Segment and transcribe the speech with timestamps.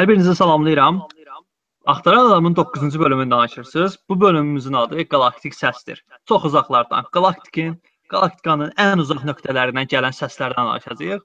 [0.00, 1.08] Hər birinizi salamlayıram.
[1.84, 3.98] Axtaran adamın 9-cu bölümünü danışırsınız.
[4.08, 6.04] Bu bölümümüzün adı Qalaktik səsdir.
[6.28, 7.74] Çox uzaqlardan, qalaktikin,
[8.08, 11.20] qalaktikanın ən uzaq nöqtələrindən gələn səslərdən danışacağıq.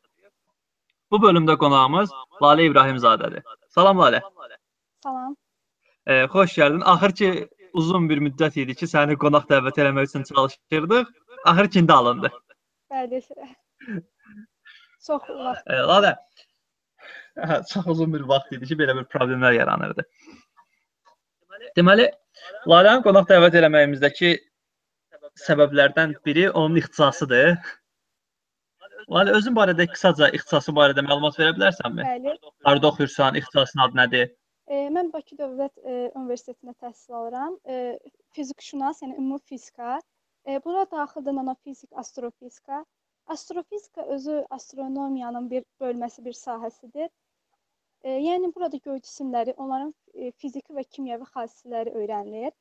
[1.11, 2.11] Bu bölümdə qonağımız
[2.41, 3.45] Lalə İbrahimzadədir.
[3.69, 4.19] Salam Lalə.
[5.03, 5.37] Salam.
[6.05, 6.83] E, xoş gəldin.
[6.83, 7.29] Axır ki
[7.73, 11.15] uzun bir müddət idi ki, səni qonaq dəvət eləmək üçün çalışırdıq.
[11.45, 12.33] Axır ki indi alındı.
[12.91, 13.23] Bəli.
[15.07, 15.63] Çox vaxt.
[15.67, 16.15] E, Lalə,
[17.49, 20.05] hə, çox uzun bir vaxt idi ki, belə bir problemlər yaranırdı.
[21.75, 22.09] Deməli,
[22.69, 24.35] Lalənin qonaq dəvət eləməyimizdəki
[25.45, 27.55] səbəblərdən biri onun ixtisasıdır.
[29.11, 32.05] Lalə özün barədə qısaca ixtisası barədə məlumat verə bilərsənmi?
[32.07, 32.35] Bəli.
[32.65, 34.31] Harda oxuyursan, ixtisasın adı nədir?
[34.65, 37.57] E, mən Bakı Dövlət e, Universitetində təhsil alıram.
[37.69, 37.99] E,
[38.37, 39.99] fizikşünas, yəni ümumi fizika.
[40.47, 42.83] E, bura daxildir nanofizik, astrofizika.
[43.35, 47.09] Astrofizika özü astronomiyanın bir bölməsi, bir sahəsidir.
[48.05, 52.51] Yəni burada göy cisimləri, onların e, fiziki və kimyəvi xassələri öyrənilir.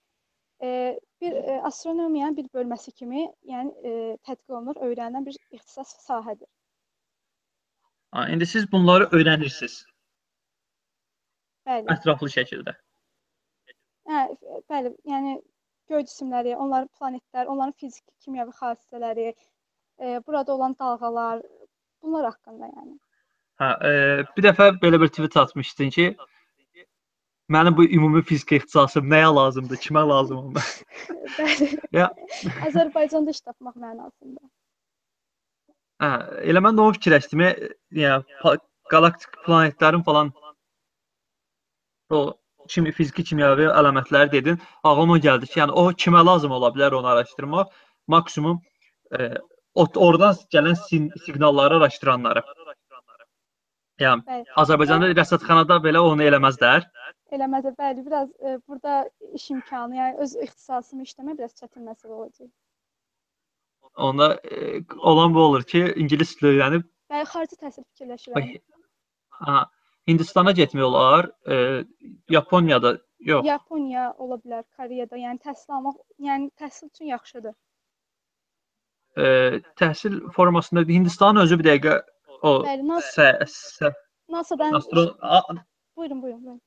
[1.20, 3.92] Bir e, astronomiyanın bir bölməsi kimi, yəni e,
[4.24, 6.48] tədqiq olunur, öyrənilən bir ixtisas sahədir.
[8.16, 9.82] Ha, indi siz bunları öyrənirsiniz
[11.68, 11.88] Bəli.
[11.92, 12.76] ətraflı şəkildə.
[14.08, 14.24] Hə,
[14.72, 15.38] bəli, yəni
[15.92, 19.32] göy cisimləri, onların planetlər, onların fiziki, kimyəvi xassələri,
[20.26, 21.42] burada olan dalğalar,
[22.02, 22.96] bunlar haqqında yəni.
[23.62, 23.90] Hə, e,
[24.36, 26.06] bir dəfə belə bir tweet atmışdın ki,
[27.54, 30.70] mənim bu ümumi fizika ixtisasım nəyə lazımdır, kimə lazımam mən?
[31.38, 31.68] Bəli.
[31.94, 32.08] Ya.
[32.68, 34.40] Azərbaycanda iş tapmaq mənasında.
[36.02, 36.10] Hə,
[36.50, 37.44] elə mən də onu fikirləşdim.
[37.46, 38.58] e, pa-
[38.90, 40.32] qalaktik planetlərin falan
[42.10, 42.24] o
[42.68, 44.60] kimi fiziki kimyəvi əlamətləri dedin.
[44.90, 47.70] Ağlıma gəldi ki, yəni o kimə lazım ola bilər onu araşdırmaq.
[48.08, 48.60] Maksimum
[49.18, 49.30] e,
[49.74, 50.76] oradan gələn
[51.26, 52.42] siqnalları araşdıranları.
[54.02, 54.46] Yəni Bəli.
[54.58, 56.86] Azərbaycanda rəsədxanada belə onu eləməzlər.
[57.34, 59.04] Eləmədə bəli, biraz e, burada
[59.38, 62.50] iş imkanı, yəni öz ixtisasımı işləmək biraz çətin məsələ olacaq.
[63.94, 68.48] Onda e, olan bu olur ki, ingilis dili öyrənib Bəli, xarici təhsil fikirləşirəm.
[69.40, 69.58] ha,
[70.08, 71.30] Hindistana getmək olar.
[71.46, 71.84] E,
[72.30, 73.46] Yaponiyada yox.
[73.46, 77.54] Yaponiya ola bilər, Koreyada, yəni təhsil almaq, yəni təhsil üçün yaxşıdır.
[79.16, 79.24] E,
[79.78, 81.94] təhsil formasında Hindistanın özü bir dəqiqə
[82.44, 83.90] o Bəli, sə,
[84.34, 85.40] NASA-dan astro a,
[85.96, 86.60] buyurun, buyurun, buyurun.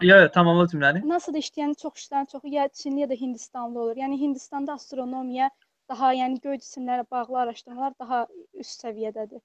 [0.00, 1.02] ya, ya tamamla cümləni.
[1.08, 3.96] NASA-da işləyən çox işlərin çoxu ya Çinli ya da Hindistanlı olur.
[3.96, 5.50] Yəni Hindistanda astronomiya
[5.88, 8.26] daha, yəni göy cisimlərlə bağlı araşdırmalar daha
[8.64, 9.40] üst səviyyədədir.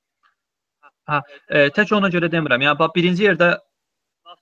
[1.49, 2.63] E, tək ona görə demirəm.
[2.67, 3.49] Yəni bax birinci yerdə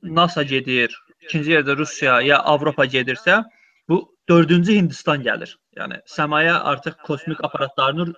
[0.03, 0.93] NASA gedir,
[1.25, 3.43] ikinci yerdə Rusiya ya Avropa gedirsə,
[3.89, 5.55] bu dördüncü Hindistan gəlir.
[5.79, 8.13] Yəni səmaya artıq kosmik aparatlarını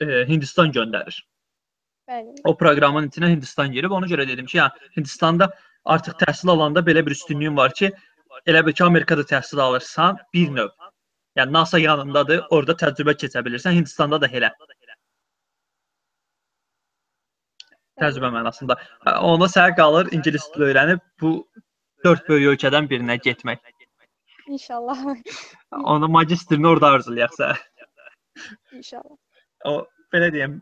[0.00, 1.20] e, Hindistan göndərir.
[2.08, 2.34] Bəli.
[2.44, 3.94] O proqramın içinə Hindistan girib.
[3.96, 5.50] Ona görə dedim ki, yəni Hindistanda
[5.84, 7.90] artıq təhsil alanda belə bir üstünlüyün var ki,
[8.46, 10.70] elə bil ki, Amerikada təhsil alırsan, bir növ.
[11.36, 13.74] Yəni NASA yanındadır, orada təcrübə keçə bilirsən.
[13.80, 14.52] Hindistanda da elə.
[18.00, 18.76] Təcrübə mənasında.
[19.04, 21.32] Hə, Onda sənə qalır ingilis dili öyrənib bu
[22.04, 23.62] dörd böyük ölkədən birinə getmək.
[24.46, 25.04] İnşallah.
[25.72, 27.56] Onda magistrini orada arzulayaq sənə.
[28.72, 29.16] İnşallah.
[29.66, 29.74] O
[30.14, 30.60] belə deyim,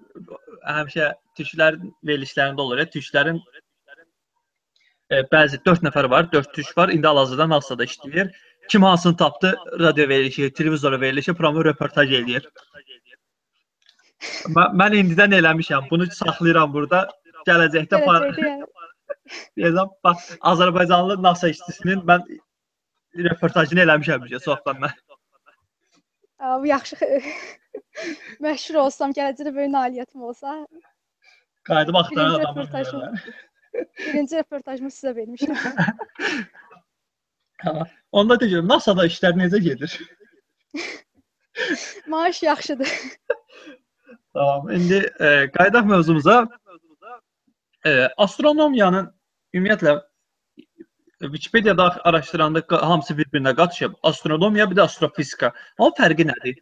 [0.65, 2.83] həmişə türklərin verilişlərində olur.
[2.83, 3.41] ya, Türklərin
[5.11, 6.89] e, bəzi 4 nəfər var, 4 türk var.
[6.89, 8.33] İndi hal-hazırda NASA-da işləyir.
[8.69, 12.49] Kim hansını tapdı, radio verilişi, televizora verilişi, promo röportaj eləyir.
[14.57, 15.91] Mən, mən indidən eləmişəm.
[15.91, 17.09] Bunu saxlayıram burada.
[17.49, 18.31] Gələcəkdə par-
[19.59, 22.25] deyəcəm, bax Azərbaycanlı NASA işçisinin mən
[23.29, 24.97] röportajını eləmişəm bizə çoxdan mən.
[26.41, 26.97] Bu yaxşı.
[28.45, 30.67] Məşhur olsam, gələcəkdə böyük nailiyyətim olsa,
[31.65, 32.61] Qayıdıb axtaran Birinci adamı.
[32.61, 33.01] röportajım.
[33.01, 33.19] görürlər.
[34.15, 35.57] birinci röportajımı sizə vermişəm.
[38.13, 39.95] Onda deyirəm, NASA-da işlər necə gedir?
[42.07, 42.91] Maaş yaxşıdır.
[44.35, 44.71] Tamam.
[44.71, 46.49] İndi e, qayıdaq mövzumuza.
[47.87, 49.15] E, astronomiyanın
[49.55, 50.03] ümumiyyətlə
[51.21, 53.93] Wikipediyada araşdıranda qa- hamısı bir-birinə qatışıb.
[54.03, 55.53] Astronomiya bir də astrofizika.
[55.79, 56.59] Amma fərqi nədir?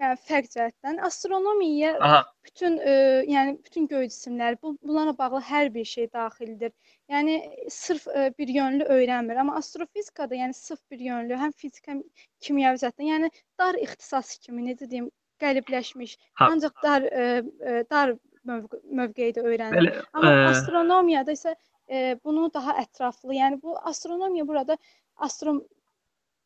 [0.00, 2.92] Yəni fərq cəhətdən astronomiya Aha, bütün e,
[3.28, 6.72] yəni bütün göy cisimlər, bu bunlarla bağlı hər bir şey daxildir.
[7.12, 7.34] Yəni
[7.68, 12.00] sırf e, bir yönlü öyrənmir, amma astrofizikada yəni sırf bir yönlü, həm fiziki, həm
[12.46, 13.30] kimyəvi cəhətdən, yəni
[13.60, 16.48] dar ixtisas kimi, necə deyim, qəlibləşmiş, Ha.
[16.48, 17.26] ancaq dar e,
[17.60, 18.14] e, dar
[18.48, 20.00] mövqe, mövqedə öyrənilir.
[20.00, 21.54] belə Amma e, astronomiyada isə
[21.90, 24.76] e, bunu daha ətraflı, yəni bu astronomiya burada
[25.16, 25.60] astrom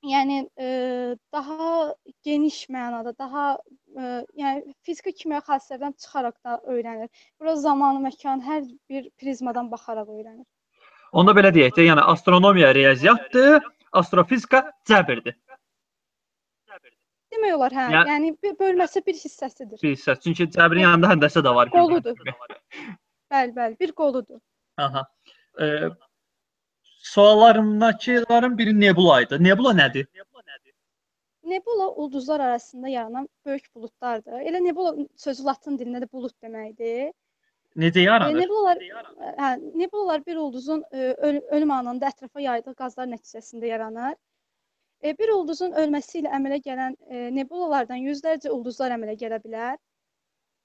[0.04, 0.68] yəni e,
[1.32, 1.94] daha
[2.24, 3.44] geniş mənada, daha
[3.96, 7.08] ə, yəni fiziki kimya xassələrdən çıxaraq da öyrənir.
[7.40, 10.44] Bura zaman, məkan, hər bir prizmadan baxaraq öyrənir.
[11.12, 13.62] Onda belə deyək də, yəni astronomiya riyaziyyatdır,
[13.92, 15.36] astrofizika cəbirdir.
[17.34, 17.84] Demək olar, hə.
[17.90, 19.78] Yəni- Yəni bir bölməsi bir hissəsidir.
[19.82, 20.14] Bir hissə.
[20.22, 21.70] Çünki cəbrin yanında həndəsə də var.
[21.70, 22.14] Qoludur.
[23.32, 24.38] Bəli, bəli, bir qoludur.
[24.76, 25.06] Aha.
[25.60, 25.64] E,
[26.98, 29.36] suallarımdakıların biri nebula idi.
[29.40, 30.06] Nebula nədir?
[31.44, 34.32] Nebula ulduzlar arasında yaranan böyük buludlardır.
[34.32, 37.12] Elə nebula sözü latın dilində də bulud deməkdir.
[37.76, 38.38] Necə E, yaranır?
[38.40, 38.78] nebulalar
[39.38, 44.14] hə, nebulalar bir ulduzun e, öl ölüm anında ətrafa yaydığı qazlar nəticəsində yaranır.
[45.04, 49.76] E, bir ulduzun ölməsi ilə əmələ gələn e, nebulalardan yüzlərcə ulduzlar əmələ gələ bilər.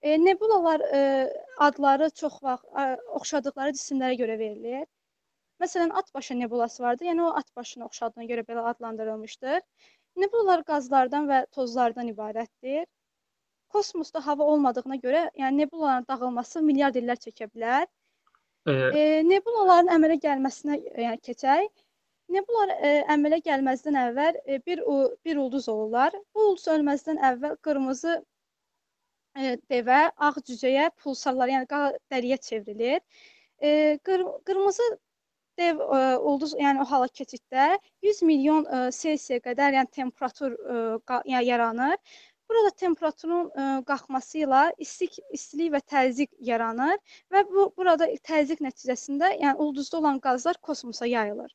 [0.02, 2.86] E, nebulalar e, adları çox vaxt e,
[3.20, 4.86] oxşadıkları cisimlərə görə verilir.
[5.60, 7.06] Məsələn, Atbaşı nebulası vardır.
[7.06, 9.60] Yəni o Atbaşına oxşadığına görə belə adlandırılmışdır.
[10.24, 12.86] Nebulalar qazlardan və tozlardan ibarətdir.
[13.70, 17.86] Kosmosda hava olmadığına görə, yəni nebulaların dağılması milyard illər çəkə bilər.
[18.68, 21.70] E, E, nebulaların əmələ gəlməsinə e, yəni keçək.
[22.30, 24.82] Nebulalar e, əmələ gəlməzdən əvvəl e, bir
[25.26, 26.16] bir ulduz olurlar.
[26.36, 28.20] Bu ulduz ölməzdən əvvəl qırmızı
[29.36, 33.00] devə, ağ cücəyə, pulsarlar, yəni qara dəliyə çevrilir.
[33.62, 34.88] E, qır, qırmızı
[35.58, 40.82] dev e, ulduz, yəni o hala keçiddə 100 milyon e, Selsiyə qədər, yəni temperatur e,
[41.34, 41.98] yəni yaranır.
[42.50, 46.98] Burada temperaturun e, qalxması ilə istik, istilik və təzyiq yaranır
[47.34, 51.52] və bu burada təzyiq nəticəsində, yəni ulduzda olan qazlar kosmosa yayılır.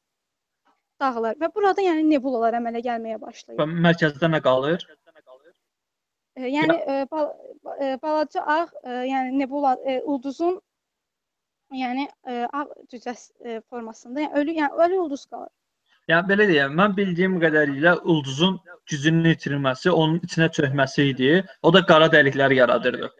[1.00, 3.58] Dağılır və burada yəni nebulalar əmələ gəlməyə başlayır.
[3.88, 4.86] mərkəzdə nə qalır?
[6.36, 7.28] Yəni e, bal,
[7.64, 10.56] ba- e, balaca ağ, e, yəni nebula e, ulduzun
[11.72, 15.52] yəni e, ağ cücəs e, formasında, yəni ölü, yəni ölü ulduz qalır.
[16.10, 18.58] Yəni belə deyəm, mən bildiyim qədərilə ulduzun
[18.90, 21.30] gücünün itirilməsi, onun içinə çökməsi idi.
[21.62, 23.12] O da qara dəliklər yaradırdı.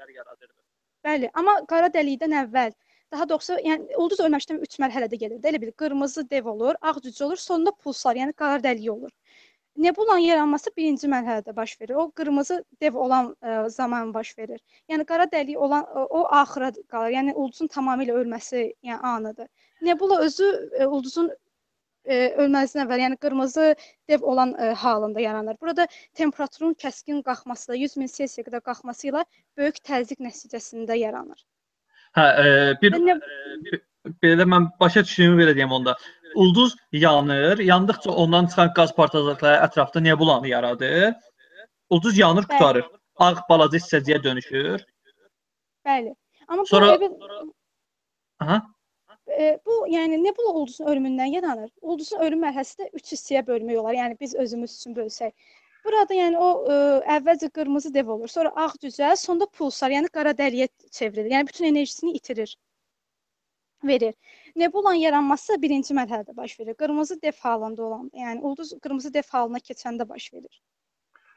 [1.05, 2.75] Bəli, amma qara dəlikdən əvvəl,
[3.15, 5.39] daha doğrusu, yəni ulduz ölməzdən 3 mərhələdə gedir.
[5.39, 9.11] də, Elə bil qırmızı dev olur, ağ cücə olur, sonunda pulsar, yəni qara dəlik olur.
[9.77, 11.95] Nebulanın yaranması birinci mərhələdə baş verir.
[11.99, 14.61] O qırmızı dev olan ə, zaman baş verir.
[14.91, 17.11] Yəni qara dəlik olan ə, o axıra qalır.
[17.17, 19.49] Yəni ulduzun tamamilə ölməsi, yəni anıdır.
[19.83, 23.67] Nebula özü ə, ulduzun ə, ölməzdən əvvəl, yəni qırmızı
[24.09, 25.59] dev olan ə, halında yaranır.
[25.61, 29.25] Burada temperaturun kəskin qalxması da 100 min Selsiyə qədər qalxması ilə
[29.59, 31.43] böyük təzyiq nəticəsində yaranır.
[32.15, 32.51] Hə, e,
[32.83, 33.81] bir Və ne-
[34.23, 35.97] belə mən başa düşdüyümü belə deyim onda.
[36.35, 41.15] Ulduz yanır, yandıqca ondan çıxan qaz parçacıqları ətrafda nebulanı yaradır.
[41.91, 42.87] Ulduz yanır, qurtarır.
[43.17, 44.85] Ağ balaca hissəciyə dönüşür.
[45.87, 46.15] Bəli.
[46.49, 46.99] Amma bu Sonra-
[48.41, 48.63] Aha.
[49.29, 51.71] e, bu yəni nebula ulduzun ölümündən yaranır.
[51.81, 53.95] Ulduzun ölüm mərhələsi də 3 hissəyə bölmək olar.
[53.95, 55.33] Yəni biz özümüz üçün bölsək.
[55.85, 56.77] Burada yəni o ə,
[57.17, 61.31] əvvəlcə qırmızı dev olur, sonra ağ cücə, sonda pulsar, yəni qara dəliyə çevrilir.
[61.31, 62.57] Yəni bütün enerjisini itirir.
[63.85, 64.15] Verir.
[64.57, 66.75] Nebulanın yaranması birinci mərhələdə baş verir.
[66.75, 70.61] Qırmızı dev halında olan, yəni ulduz qırmızı dev halına keçəndə baş verir.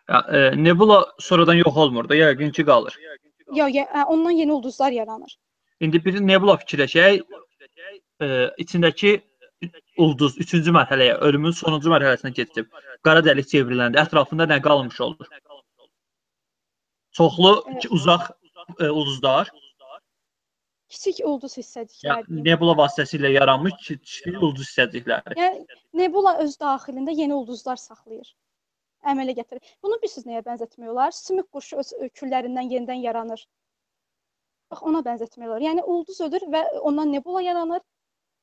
[0.10, 2.98] Ya, e, nebula sonradan yox olmur da, yəqin ki qalır.
[3.56, 5.38] Yox, ya, ə, ondan yeni ulduzlar yaranır.
[5.80, 7.26] İndi bir nebula fikirləşək.
[8.22, 8.28] E,
[8.64, 9.18] içindəki
[9.98, 12.70] ulduz 3-cü mərhələyə, ölümün sonuncu mərhələsinə keçib
[13.06, 15.30] qara dəlik çevriləndə ətrafında nə qalmış olur?
[17.18, 17.54] Çoxlu
[17.98, 18.30] uzaq
[18.80, 19.50] e, ulduzlar,
[20.88, 22.28] Kiçik ulduz hissəcikləri.
[22.28, 22.44] deyim.
[22.46, 25.36] nebula vasitəsilə yaranmış ki- kiçik ulduz hissəcikləri.
[25.40, 25.66] Yəni
[26.02, 28.30] nebula öz daxilində yeni ulduzlar saxlayır.
[29.12, 29.74] Əmələ gətirir.
[29.84, 31.12] Bunu bilirsiniz nəyə bənzətmək olar?
[31.18, 33.44] Sümük qurşu öz küllərindən yenidən yaranır.
[34.72, 35.66] Bax ona bənzətmək olar.
[35.68, 37.84] Yəni ulduz ölür və ondan nebula yaranır.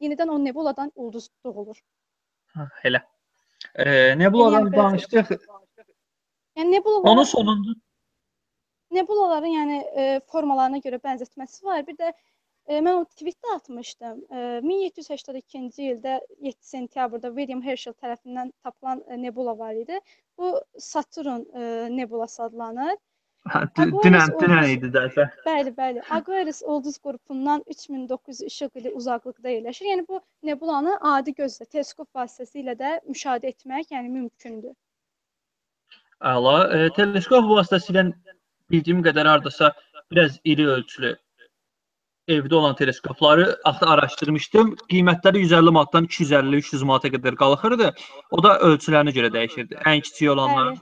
[0.05, 1.81] Yenidən o nebuladan ulduz doğulur.
[2.55, 3.01] Ha, elə.
[3.75, 5.35] E, nebuladan Yəni danışdıq.
[6.59, 7.75] Yəni nebulalar Onun sonunda
[8.95, 11.87] nebulaların yəni e, formalarına görə bənzətməsi var.
[11.87, 12.13] Bir də
[12.68, 14.21] e, mən o tweetdə atmışdım.
[14.30, 19.99] E, 1782-ci ildə 7 sentyabrda William Herschel tərəfindən tapılan e, nebula var idi.
[20.38, 22.97] Bu Saturn e, nebulası adlanır.
[23.76, 25.26] d- dünən dünən idi dəfə.
[25.47, 26.00] Bəli, bəli.
[26.18, 29.90] Aquarius ulduz qrupundan 3900 işıq ili uzaqlıqda yerləşir.
[29.90, 34.73] Yəni bu nebulanı adi gözlə, teleskop vasitəsilə də müşahidə etmək, yəni mümkündür.
[36.33, 36.56] Əla.
[36.78, 38.06] E, teleskop vasitəsilə
[38.73, 39.75] bildiyim qədər hardasa
[40.11, 41.12] biraz iri ölçülü
[42.28, 44.75] evdə olan teleskopları araşdırmışdım.
[44.90, 47.90] Qiymətləri 150 manatdan 250-300 manata qədər qalxırdı.
[48.31, 49.81] O da ölçülərinə görə dəyişirdi.
[49.85, 50.78] Ən kiçik olanlar,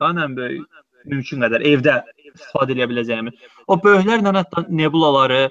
[0.00, 1.98] daha ən böyük mümkün qədər evdə
[2.32, 3.36] istifadə edə biləcəyimiz.
[3.68, 5.42] O böyüklərlə hətta nebulaları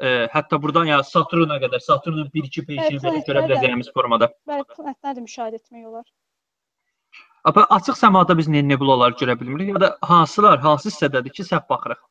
[0.00, 4.32] e, hətta burdan ya Saturna qədər, Saturnun 1-2 peşini belə görə biləcəyimiz formada.
[4.48, 6.06] Bəli, planetləri də müşahidə etmək olar.
[7.44, 12.02] Amma açıq səmada biz nebulalar görə bilmirik ya da hansılar, hansı hissədədir ki, səhv baxırıq?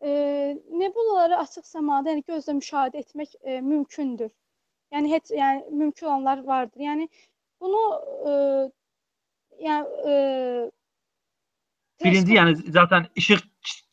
[0.00, 0.10] E,
[0.82, 4.30] nebulaları açıq səmada, yəni gözlə müşahidə etmək e, mümkündür.
[4.94, 6.80] Yəni heç yəni mümkün olanlar vardır.
[6.80, 7.08] Yəni
[7.60, 7.82] bunu
[8.26, 8.32] e,
[9.66, 10.14] yəni e,
[12.04, 13.42] Birinci, yəni zaten işıq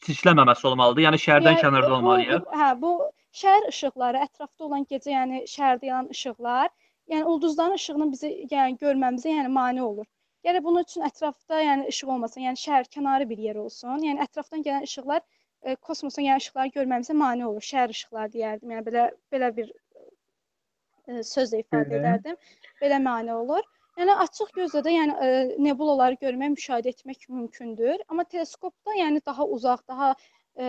[0.07, 1.03] çirkləməməsi olmalıdır.
[1.09, 2.13] Yəni şəhərdən yəni, kənarda bu,
[2.61, 2.91] hə, bu
[3.39, 6.69] şəhər işıqları, ətrafda olan gecə, yəni şəhərdə yanan işıqlar,
[7.13, 10.07] yəni ulduzların işığını bizi yəni görməmizə yəni mane olur.
[10.47, 13.99] Yəni bunun üçün ətrafda yəni işıq olmasın, yəni şəhər kənarı bir yer olsun.
[14.07, 15.21] Yəni ətrafdan gələn işıqlar
[15.67, 17.65] e, kosmosun yəni işıqları görməmizə mane olur.
[17.69, 18.73] Şəhər işıqları deyərdim.
[18.75, 21.99] Yəni belə belə bir e, sözlə ifadə Belə.
[22.03, 22.39] edərdim.
[22.83, 23.67] Belə mane olur.
[23.97, 25.29] Yəni açıq gözlə də yəni e,
[25.67, 28.03] nebulaları görmək, müşahidə etmək mümkündür.
[28.07, 30.11] Amma teleskopda yəni daha uzaq, daha
[30.59, 30.67] e,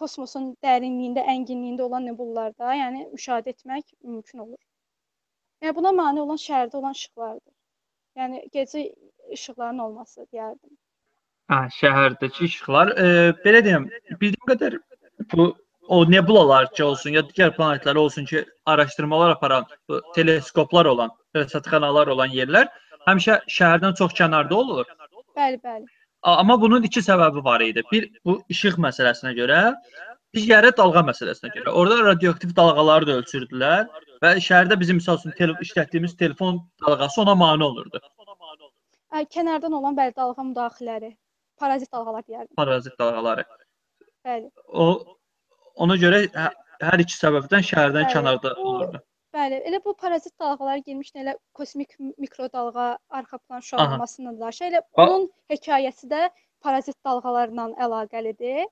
[0.00, 4.60] kosmosun dərinliyində, ənginliyində olan nebulalarda yəni müşahidə etmək mümkün olur.
[5.62, 7.54] Yəni buna mane olan şəhərdə olan işıqlardır.
[8.18, 8.86] Yəni gecə
[9.38, 10.76] işıqlarının olması deyərdim.
[11.50, 13.06] Hə, şəhərdəki işıqlar, e,
[13.44, 13.88] belə deyim,
[14.20, 14.76] bildiyim qədər
[15.32, 15.46] bu
[15.90, 22.12] o nebulalar ki olsun ya digər planetlər olsun ki, araşdırmalar aparan bu teleskoplar olan, rəsədxanalar
[22.14, 22.68] olan yerlər
[23.08, 24.92] həmişə şəhərdən çox kənarda olur.
[25.40, 25.88] Bəli, bəli.
[26.22, 27.82] Amma bunun iki səbəbi var idi.
[27.92, 29.60] Bir bu işıq məsələsinə görə,
[30.36, 31.74] digəri dalğa məsələsinə görə.
[31.82, 33.88] Orada radioaktiv dalğaları da ölçürdülər
[34.22, 38.02] və şəhərdə bizim məsəl üçün tele işlətdiyimiz telefon dalğası ona mane olurdu.
[39.10, 41.10] Ə, kənardan olan bəli dalğa müdaxilələri,
[41.60, 42.54] parazit dalğalar deyərdim.
[42.56, 43.44] Parazit dalğaları.
[44.26, 44.50] Bəli.
[44.68, 44.86] O
[45.84, 49.00] ona görə hə- hər iki səbəbdən şəhərdən Bəli, kənarda bu- olurdu.
[49.34, 54.68] Bəli, elə bu parazit dalğalar girmişdi elə kosmik mikrodalğa arxa plan şüalanmasından da aşağı.
[54.72, 58.66] Elə Ba- onun hekayəsi də parazit dalğalarla əlaqəlidir.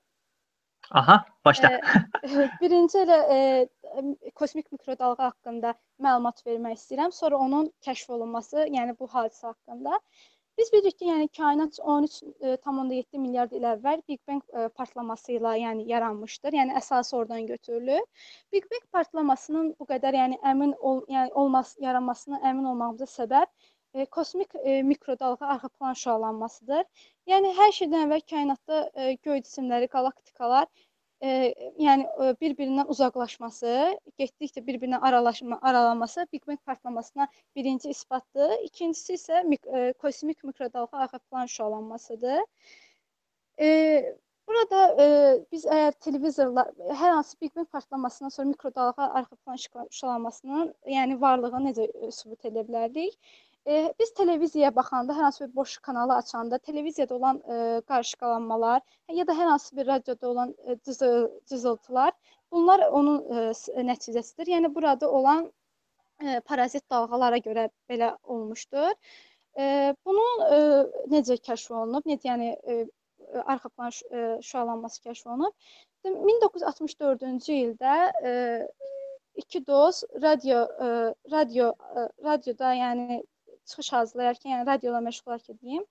[0.91, 1.15] Aha,
[1.45, 1.69] başla.
[1.69, 2.03] Ə,
[2.61, 7.11] birinci elə e, kosmik mikrodalğa haqqında məlumat vermək istəyirəm.
[7.13, 9.99] Sonra onun kəşf olunması, yəni bu hadisə haqqında.
[10.57, 15.85] Biz bilirik ki, yəni kainat 13.7 milyard il əvvəl Big Bang e, partlaması ilə yəni
[15.91, 16.57] yaranmışdır.
[16.59, 18.05] Yəni əsası oradan götürülür.
[18.51, 23.47] Big Bang partlamasının bu qədər yəni əmin ol, yəni olması, yaranmasına əmin olmağımıza səbəb
[23.93, 26.83] e, kosmik e, mikrodalğa arxa plan şüalanmasıdır.
[27.31, 30.67] Yəni hər şeydən əvvəl kainatda e, göy cisimləri, qalaktikalar
[31.21, 32.05] e, yəni
[32.41, 33.73] bir-birindən uzaqlaşması,
[34.21, 38.55] getdikcə bir-birinə aralaşma, aralanması Big Bang partlamasına birinci isbatdır.
[38.69, 42.41] İkincisi isə mik e, kosmik mikrodalğa arxa plan şüalanmasıdır.
[43.59, 43.69] E,
[44.47, 45.05] burada e,
[45.51, 46.71] biz əgər televizorlar
[47.01, 52.45] hər hansı Big Bang partlamasından sonra mikrodalğa arxa plan şüa- şüalanmasının yəni varlığını necə sübut
[52.51, 53.19] edə bilərdik?
[53.69, 58.81] E, biz televiziyaya baxanda, hər hansı bir boş kanalı açanda, televiziyada olan e, qarşıqalanmalar
[59.13, 62.11] ya da hər hansı bir radioda olan e, cızı, cızıltılar,
[62.51, 64.49] bunlar onun e, s- nəticəsidir.
[64.55, 65.51] Yəni burada olan
[66.23, 68.91] e, parazit dalğalara görə belə olmuşdur.
[69.59, 70.59] E, bunun e,
[71.13, 72.09] necə kəşf olunub?
[72.09, 75.53] Necə yəni e, e, arxa plan e, şüalanması kəşf olunub?
[76.05, 77.95] 1964-cü ildə
[78.25, 78.31] e,
[79.35, 80.87] iki dost radio e,
[81.31, 83.25] radio e, radioda yəni
[83.71, 85.85] çıxış hazırlayarkən, yəni radiola məşğul olarkən deyim,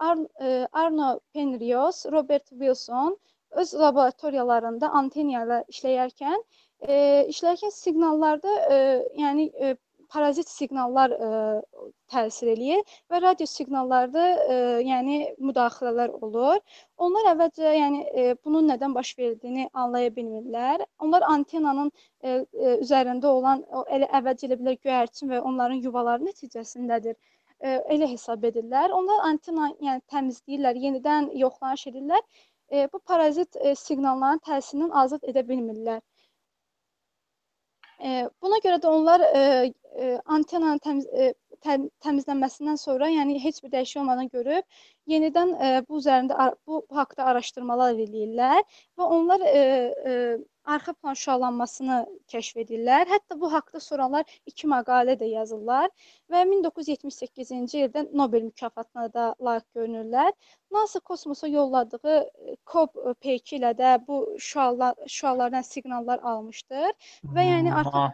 [0.00, 3.18] Ar e, Arno Penrios, Robert Wilson
[3.62, 6.44] öz laboratoriyalarında antena ilə işləyərkən,
[6.88, 6.96] e,
[7.32, 8.78] işləyərkən siqnallarda e,
[9.22, 9.74] yəni e,
[10.12, 11.30] parazit siqnallar e,
[12.12, 16.60] təsir eləyir və radio siqnallarda e, yəni müdaxilələr olur.
[17.06, 20.86] Onlar əvvəlcə yəni e, bunun nədən baş verdiyini anlaya bilmirlər.
[20.98, 27.18] Onlar antenanın e, e, üzərində olan elə əvvəlcə elə bilər göyərçin və onların yuvaları nəticəsindədir.
[27.60, 28.92] E, elə hesab edirlər.
[28.96, 32.22] Onlar antena yəni təmizləyirlər, yenidən yoxlanış edirlər.
[32.70, 36.00] E, bu parazit e, siqnalların təsirindən azad edə bilmirlər.
[38.40, 39.20] Buna görə də onlar
[39.96, 41.32] e, e, antenanın təmiz, e,
[41.64, 47.26] təm, təmizlənməsindən sonra, yəni heç bir dəyişiklik olmadan görüb, yenidən e, bu üzərində bu, haqqda
[47.32, 48.62] araşdırmalar eləyirlər
[48.98, 49.60] və onlar e,
[50.12, 50.14] e,
[50.70, 51.98] arxa plan şüalanmasını
[52.32, 53.08] kəşf edirlər.
[53.10, 55.88] Hətta bu haqqda sonralar iki məqalə də yazırlar
[56.32, 60.32] və 1978-ci ildə Nobel mükafatına da layiq görünürlər.
[60.72, 66.92] NASA kosmosa yolladığı e, COP-P2 ilə də bu şüalar şüalardan siqnallar almışdır
[67.36, 68.10] və yəni arxa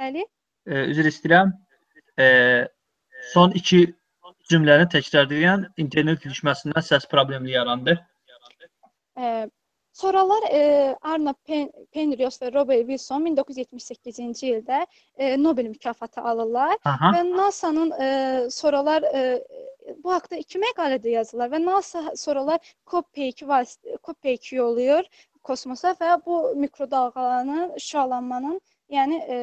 [0.00, 0.24] Bəli.
[0.66, 1.52] e, üzr istəyirəm.
[2.18, 2.26] E,
[3.32, 3.84] son iki
[4.50, 7.96] cümləni təkrarlayan internet ilişməsindən səs problemi yarandı.
[9.16, 9.48] Ə,
[9.96, 10.60] sonralar e,
[11.00, 14.82] Arno Pen Penrose və Robert Wilson 1978-ci ildə
[15.16, 17.14] e, Nobel mükafatı alırlar Aha.
[17.16, 18.10] və NASA-nın e,
[18.50, 19.22] sonralar e,
[20.04, 22.60] bu haqqda iki məqalə də yazırlar və NASA sonralar
[22.92, 25.08] COP2 vasitə COP2 yollayır
[25.46, 28.60] kosmosa və bu mikrodalğaların şüalanmanın
[28.94, 29.38] yəni e,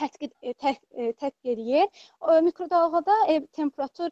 [0.00, 2.02] tədqiq e, tək, e, tədqiq eləyir.
[2.46, 4.10] Mikrodalğada e, temperatur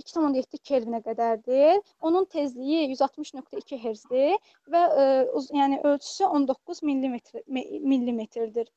[0.00, 1.80] 2.7 Kelvinə qədərdir.
[2.00, 4.38] Onun tezliyi 160.2 Hz-dir
[4.72, 5.06] və ə,
[5.38, 8.70] uz, yəni ölçüsü 19 millimetr millimetrdir.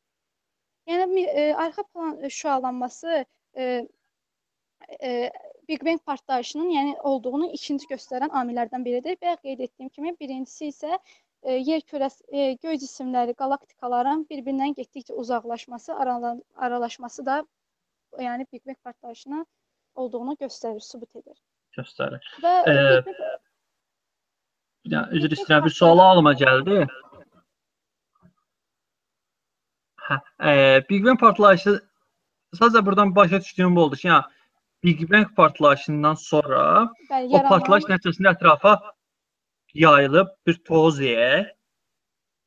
[0.92, 3.70] Yəni ə, arxa plan şüalanması ə,
[5.00, 5.14] ə,
[5.68, 9.16] Big Bang partlayışının yəni olduğunu ikinci göstərən amillərdən biridir.
[9.22, 11.00] Və qeyd etdiyim kimi, birincisi isə e,
[11.54, 15.96] yer kürəsi, ə, e, göy cisimləri, qalaktikaların bir-birindən getdikcə uzaqlaşması,
[16.68, 17.44] aralaşması da
[18.20, 19.46] yəni Big Bang partlayışına
[19.96, 21.38] olduğunu göstərir, sübut edir.
[21.78, 22.24] Göstərir.
[22.44, 23.42] Və e, Big Bang
[24.86, 26.84] Yəni üzr istəyirəm, bir sual ağlıma gəldi.
[30.06, 30.52] Hə, e,
[30.90, 31.80] Big Bang partlayışı
[32.54, 34.24] sadəcə buradan başa düşdüyüm bu oldu ki, yəni
[34.84, 36.62] Big Bang partlayışından sonra
[37.10, 38.76] Bəli, o partlayış nəticəsində ətrafa
[39.76, 41.52] yayılıb bir toz yə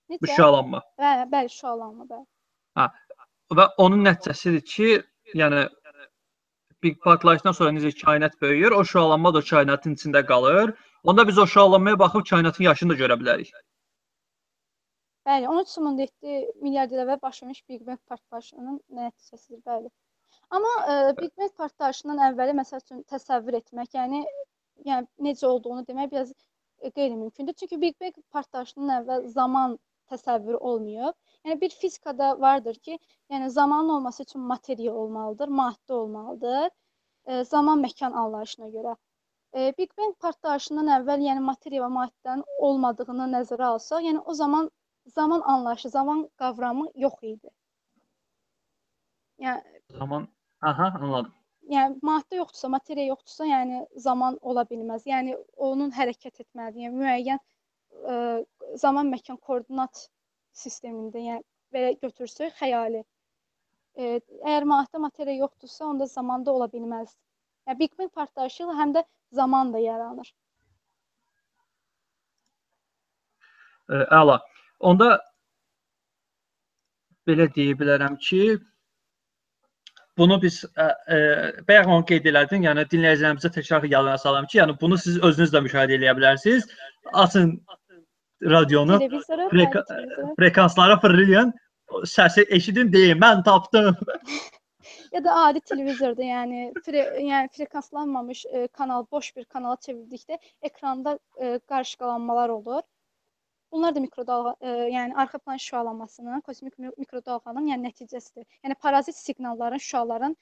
[0.08, 0.34] Necə?
[0.36, 0.82] şüalanma.
[1.00, 2.26] Bəli, bəli, şüalanma, bəli.
[2.78, 2.88] Hə.
[3.58, 4.88] Və onun nəticəsidir ki,
[5.36, 5.66] yəni
[6.82, 10.74] Big partlayışdan sonra necə kainat böyüyür, o şüalanma da kainatın içində qalır.
[11.04, 13.50] Onda biz o şüalanmaya baxıb kainatın yaşını da görə bilərik.
[15.26, 19.90] Bəli, 13.7 milyard il əvvəl baş vermiş Big Bang partlayışının nəticəsidir, bəli.
[20.54, 24.22] Amma ə, e, Big Bang partlayışından əvvəli məsəl üçün təsəvvür etmək, yəni
[24.86, 26.32] yəni necə olduğunu demək biraz
[26.82, 27.52] qeyri-mümkündür.
[27.52, 29.76] Çünki Big Bang partlayışından əvvəl zaman
[30.12, 31.14] təsəvvürü olmayıb.
[31.46, 32.98] Yəni bir fizikada vardır ki,
[33.30, 36.70] yəni zamanın olması üçün materiya olmalıdır, maddə olmalıdır.
[37.26, 38.96] E, zaman məkan anlayışına görə.
[39.54, 44.70] E, Big Bang partlayışından əvvəl yəni materiya və maddənin olmadığını nəzərə alsaq, yəni o zaman
[45.14, 47.50] zaman anlayışı, zaman qavramı yox idi.
[49.38, 49.62] Yəni
[49.98, 50.28] zaman
[50.60, 51.32] Aha, anladım.
[51.68, 55.04] Yəni maddə yoxdursa, materiya yoxdursa, yəni zaman ola bilməz.
[55.08, 55.34] Yəni
[55.68, 56.86] onun hərəkət etməlidir.
[56.86, 60.06] Yəni müəyyən ə, e, zaman məkan koordinat
[60.56, 63.02] sistemində, yəni belə götürsək xəyali.
[63.04, 67.12] Ə, e, əgər maddə materiya yoxdursa, onda zaman da ola bilməz.
[67.68, 69.04] Yəni Big Bang partlayışı ilə həm də
[69.36, 70.32] zaman da yaranır.
[73.92, 74.40] Ə, əla.
[74.88, 75.10] Onda
[77.28, 78.42] belə deyə bilərəm ki,
[80.18, 81.18] Bunu biz ə, ə,
[81.68, 85.62] bayaq onu qeyd elədin, yəni dinləyicilərimizə təkrar yadına salam ki, yəni bunu siz özünüz də
[85.64, 86.66] müşahidə edə bilərsiniz.
[87.12, 87.52] Açın
[88.42, 88.98] radionu,
[89.50, 89.84] freka
[90.38, 91.52] frekanslara fırlayın,
[92.04, 93.96] səsi eşidin deyin, mən tapdım.
[95.12, 101.18] ya da adi televizorda, yəni fre yəni frekanslanmamış ə, kanal, boş bir kanala çevirdikdə ekranda
[101.38, 102.82] ə, qarışqalanmalar olur.
[103.72, 108.46] Bunlar da mikrodalğa, e, yəni arxa plan şüalanmasının, kosmik mikrodalğanın yəni nəticəsidir.
[108.64, 110.36] Yəni parazit siqnalların, şüaların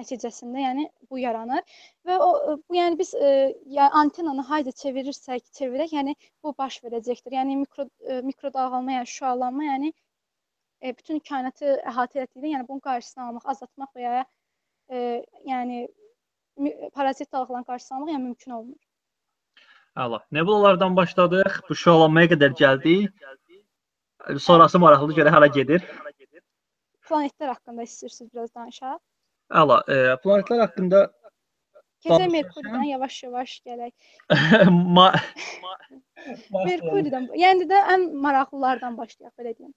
[0.00, 1.76] nəticəsində yəni bu yaranır
[2.08, 3.30] və o e, bu yəni biz e,
[3.78, 7.36] yəni antenanı hayda çevirirsək, çevirək, yəni bu baş verəcəkdir.
[7.38, 13.28] Yəni mikro ə, mikrodalğalama, yəni şüalanma, yəni ə, bütün kainatı əhatə etdikdə, yəni bunun qarşısını
[13.28, 15.04] almaq, azaltmaq və ya ə,
[15.52, 15.86] yəni
[16.96, 18.85] parazit dalğaların qarşısını almaq yəni mümkün olmur.
[19.96, 20.20] Əla.
[20.32, 23.28] Nebulalardan başladıq, bu şüalanmaya qədər gəldik.
[24.46, 25.84] Sonrası maraqlıdır, görə hara gedir?
[27.08, 28.98] Planetlər haqqında istəyirsiniz biraz danışaq?
[29.62, 31.06] Əla, e, planetlər haqqında
[32.04, 33.94] Keçək Merkuridən yavaş-yavaş gələk.
[34.98, 35.08] Ma
[36.52, 39.72] Merkuridən, yəni də ən maraqlılardan başlayaq belə deyim.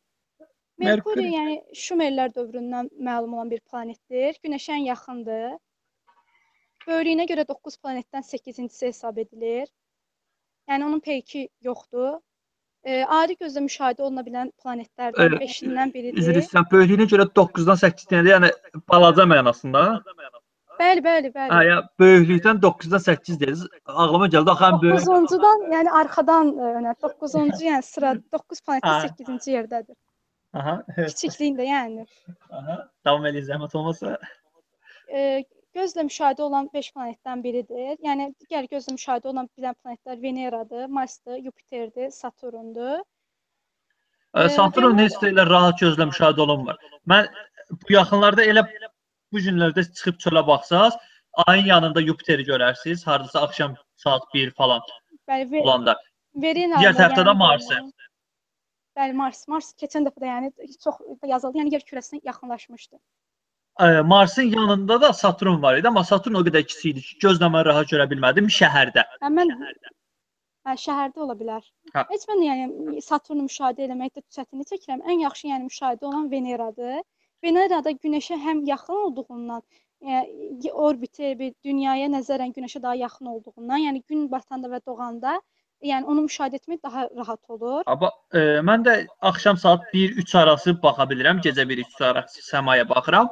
[0.79, 4.36] Merkuri, Merkuri yəni Şumerlər dövründən məlum olan bir planetdir.
[4.43, 5.58] Günəşə yaxındır.
[6.88, 9.67] Böyüklüyünə görə 9 planetdən 8-incisi hesab edilir.
[10.69, 12.19] Yəni onun peyki yoxdur.
[12.88, 16.19] E, adi gözlə müşahidə oluna bilən planetlərdən 5-indən biridir.
[16.21, 18.51] Üzr istəyirəm, böyüklüyünə görə 9-dan 8-dəndir, yəni
[18.91, 19.82] balaca mənasında.
[20.79, 21.51] Bəli, bəli, bəli.
[21.51, 23.65] Hə, yəni böyüklükdən 9-dan 8 dediniz.
[23.86, 25.01] Ağlıma gəldi axı ən böyük.
[25.01, 29.97] 9-uncudan, yəni arxadan önə 9-uncu, yəni sıra 9 planetdə 8-ci yerdədir.
[30.55, 30.79] Aha.
[31.01, 32.08] Kiçikliyində yəni.
[32.62, 32.77] Aha.
[33.05, 34.15] Davam edin zəhmət olmasa.
[35.12, 35.43] E,
[35.80, 37.96] gözlə müşahidə olan 5 planetdən biridir.
[38.06, 43.02] Yəni digər gözlə müşahidə olan bilən planetlər Veneradır, Marsdır, Yupiterdir, Saturndur.
[44.56, 46.78] Saturn heç də elə rahat gözlə müşahidə olunmur.
[47.10, 47.30] Mən
[47.72, 48.65] bu yaxınlarda elə
[49.34, 50.98] bu günlərdə çıxıb çölə baxsaz,
[51.48, 54.82] ayın yanında Yupiteri görərsiniz, hardasa axşam saat 1 falan.
[55.30, 55.96] Bəli, olanda.
[56.36, 56.78] Venera.
[56.78, 57.80] Digər tərəfdə də Marsı.
[58.98, 59.46] Bəli, Mars.
[59.48, 61.02] Mars keçən dəfə də yəni çox
[61.34, 61.62] yazıldı.
[61.62, 62.98] Yəni yer kürəsinə yaxınlaşmışdı.
[64.06, 67.63] Marsın yanında da Saturn var idi, amma Saturn o qədər kiçik idi ki, gözlə mən
[67.65, 69.06] rahat görə bilmədim şəhərdə.
[69.22, 69.94] Hə, mən şəhərdə.
[70.68, 71.63] Hə, şəhərdə ola bilər.
[71.94, 72.04] Hə.
[72.10, 75.06] Heç mən yəni Saturnu müşahidə etməkdə çətinlik çəkirəm.
[75.08, 77.00] Ən yaxşı yəni müşahidə olan Veneradır.
[77.44, 79.63] Venerada Günəşə həm yaxın olduğundan,
[80.04, 85.39] yəni orbiti bir dünyaya nəzərən Günəşə daha yaxın olduğundan, yəni gün batanda və doğanda
[85.86, 87.84] yəni onu müşahidə etmək daha rahat olur.
[87.88, 88.96] Amma e, mən də
[89.32, 91.39] axşam saat 1-3 arası baxa bilirəm.
[91.46, 93.30] Gecə 1-3 arası səmaya baxıram.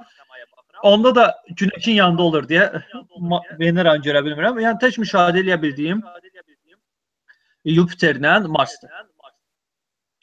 [0.84, 2.84] Onda da günəşin yanında olur deyə
[3.60, 4.60] Veneranı görə bilmirəm.
[4.62, 6.04] Yəni tək müşahidə edə bildiyim
[7.66, 8.92] Yupiterlə Marsdır.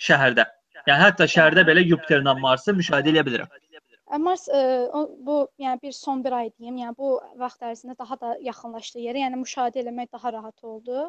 [0.08, 0.46] Şəhərdə.
[0.86, 3.52] Yəni hətta şəhərdə belə Yupiterlə Marsı müşahidə edə bilirəm.
[4.20, 4.58] Mars ə,
[4.94, 9.00] o, bu yəni bir son bir ay deyim, yəni bu vaxt ərzində daha da yaxınlaşdı
[9.02, 11.08] yerə, yəni müşahidə etmək daha rahat oldu.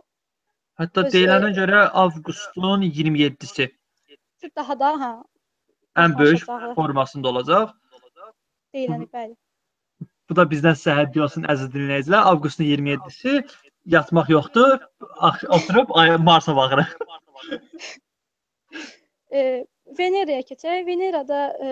[0.80, 3.70] Hətta Öz, deyilənə ə, görə avqustun 27-si
[4.56, 5.12] Daha da hə
[6.02, 6.76] ən böyük yaxınlaşacaqlar.
[6.76, 7.76] formasında olacaq.
[8.76, 9.36] Deyiləni bəli.
[10.30, 12.30] Bu da bizdən hədiyyə olsun əziz dinləyicilər.
[12.32, 13.36] Avqustun 27-si
[13.96, 14.80] yatmaq yoxdur.
[15.60, 15.94] Oturub
[16.30, 16.98] Marsa baxırıq.
[19.36, 19.66] E,
[20.00, 20.86] Veneraya keçək.
[20.88, 21.70] Venerada e,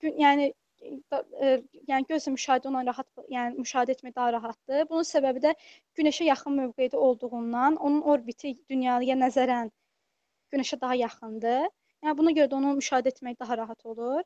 [0.00, 0.46] gün, yəni
[0.80, 1.50] e,
[1.90, 4.86] yəni gözlə müşahidə olan rahat, yəni müşahidə etmək daha rahatdır.
[4.88, 5.52] Bunun səbəbi də
[5.98, 9.68] Günəşə yaxın mövqedə olduğundan, onun orbiti dünyaya nəzərən
[10.54, 11.68] Günəşə daha yaxındır.
[12.04, 14.22] Yəni buna görə də onu müşahidə etmək daha rahat olur.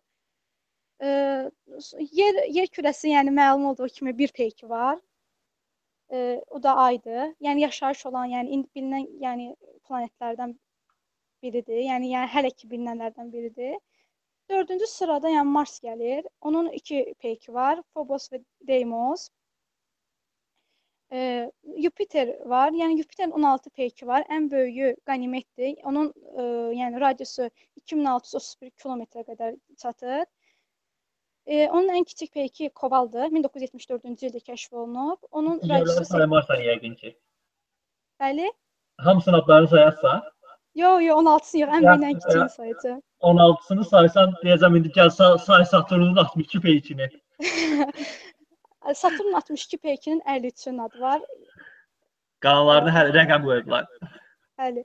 [1.03, 1.09] E,
[2.21, 4.99] yer yer kürəsi, yəni məlum olduğu kimi bir peyki var.
[6.13, 7.35] E, o da aydır.
[7.41, 9.49] Yəni yaşayış olan, yəni indi bilinən, yəni
[9.89, 10.55] planetlərdən
[11.43, 11.81] biridir.
[11.89, 13.79] Yəni yəni hələ ki bilinənlərdən biridir.
[14.51, 16.27] Dördüncü sırada yəni Mars gəlir.
[16.41, 17.83] Onun iki peyki var.
[17.95, 19.29] Phobos və Deimos.
[21.13, 21.51] E,
[21.87, 22.73] Yupiter var.
[22.73, 24.27] Yəni Yupiterin 16 peyki var.
[24.37, 25.75] Ən böyüyü Qanimeddir.
[25.85, 26.43] Onun e,
[26.81, 27.51] yəni radiusu
[27.83, 30.25] 2631 kilometrə qədər çatır.
[31.47, 33.33] E, onun ən kiçik peyki Kovaldır.
[33.37, 35.19] 1974-cü ildə kəşf olunub.
[35.31, 37.17] Onun radiusu saymarsan yəqin ki.
[38.21, 38.53] bəli.
[38.99, 40.23] Hamısının adlarını sayarsan,
[40.75, 41.71] Yo, yo 16-sı yox.
[41.71, 43.03] Ən Ya, böyüyü ən kiçiyini sayacağam.
[43.31, 45.11] 16-sını saysan deyəcəm indi gəl
[45.45, 47.09] say Saturnun 62 peykini.
[48.95, 51.23] Saturnun 62 peykinin 53-ün adı var.
[52.41, 53.87] Qalanlarını hər rəqəm qoyublar.
[54.59, 54.83] Bəli.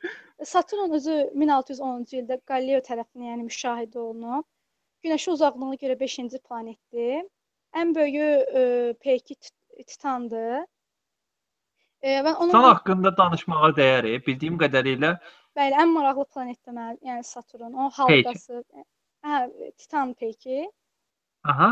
[0.51, 4.45] Saturn özü 1610-cu ildə Galileo tərəfindən yəni müşahidə olunub.
[5.05, 7.23] Günəşə uzaqlığına görə 5-ci planetdir.
[7.79, 10.65] Ən böyüyü e, peyki Tit- Titandır.
[12.01, 14.07] E, və onun Titan haqqında danışmağa dəyər.
[14.09, 14.19] e.
[14.25, 15.13] Bildiyim qədərilə
[15.59, 17.73] bəli ən maraqlı planetdir mənim, yəni Saturn.
[17.73, 18.63] O halqası.
[19.25, 19.39] Hə,
[19.77, 20.69] Titan peyki.
[21.43, 21.69] Aha.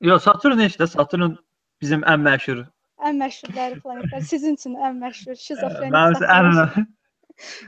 [0.00, 1.36] Yox, Saturn heç də Saturn
[1.80, 2.64] bizim ən məşhur.
[3.00, 4.24] Ən məşhurları planetlər.
[4.32, 5.92] Sizin üçün ən məşhur şizofrenik.
[5.92, 6.50] Mənim ən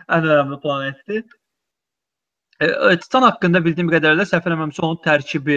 [0.08, 1.24] ən önəmli planetdir.
[2.62, 5.56] E, e, Titan haqqında bildiyim qədərilə səhv eləmirəmsə onun tərkibi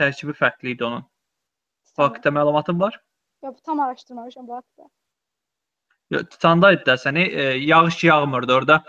[0.00, 1.02] tərkibi fərqli idi onun.
[1.02, 2.06] Bu Titan.
[2.06, 2.96] haqqda məlumatın var?
[3.44, 4.88] Yox, tam araşdırmamışam bu haqqda.
[6.16, 8.80] Yox, Titanda idi də səni e, yağış yağmırdı orada.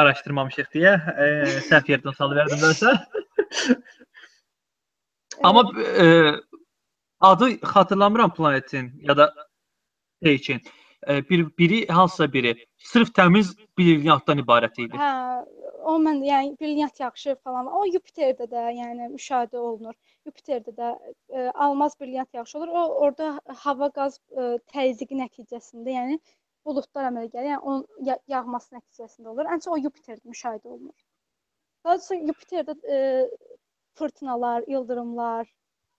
[0.00, 1.26] Araşdırmamışıq deyə e,
[1.70, 2.96] səhv yerdən salıverdim dərsə.
[5.42, 5.64] Amma
[6.04, 6.06] e,
[7.20, 9.34] adı xatırlamıram planetin ya da
[10.20, 10.60] peykin.
[10.66, 10.85] E,
[11.30, 14.98] bir biri hansısa biri sırf təmiz brilyantdan ibarət idi.
[14.98, 15.10] Hə,
[15.86, 17.66] o mən yəni brilyant yağışı falan.
[17.66, 19.94] O Yupiterdə də yəni müşahidə olunur.
[20.26, 20.88] Yupiterdə də
[21.28, 22.68] e, almaz brilyant yağışı olur.
[22.68, 26.18] O orada hava qaz e, təzyiqi nəticəsində, yəni
[26.66, 27.52] buludlar əmələ gəlir.
[27.54, 29.46] Yəni onun ya yağması nəticəsində olur.
[29.46, 31.06] Ən çox o Yupiterdə müşahidə olunur.
[31.84, 32.98] Daha sonra Yupiterdə e,
[33.94, 35.46] fırtınalar, ildırımlar,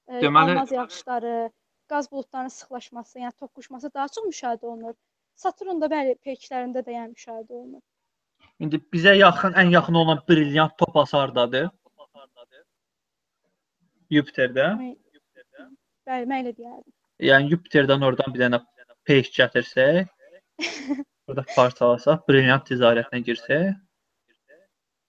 [0.10, 1.52] e, Deməli- almaz yağışları,
[1.90, 4.96] qaz buludlarının sıxlaşması, yəni toqquşması daha çox müşahidə olunur.
[5.36, 7.82] Saturnda bəli, peyklərində də yəni müşahidə olunur.
[8.60, 11.70] İndi bizə yaxın, ən yaxın olan brilyant topası hardadır?
[14.18, 14.68] Yupiterdə.
[16.08, 16.94] Bəli, mən elə deyərdim.
[17.30, 18.62] Yəni Yupiterdən oradan bir dənə
[19.10, 20.08] peyk gətirsək,
[21.28, 23.76] burada parçalasaq, brilyant ticarətinə girsək.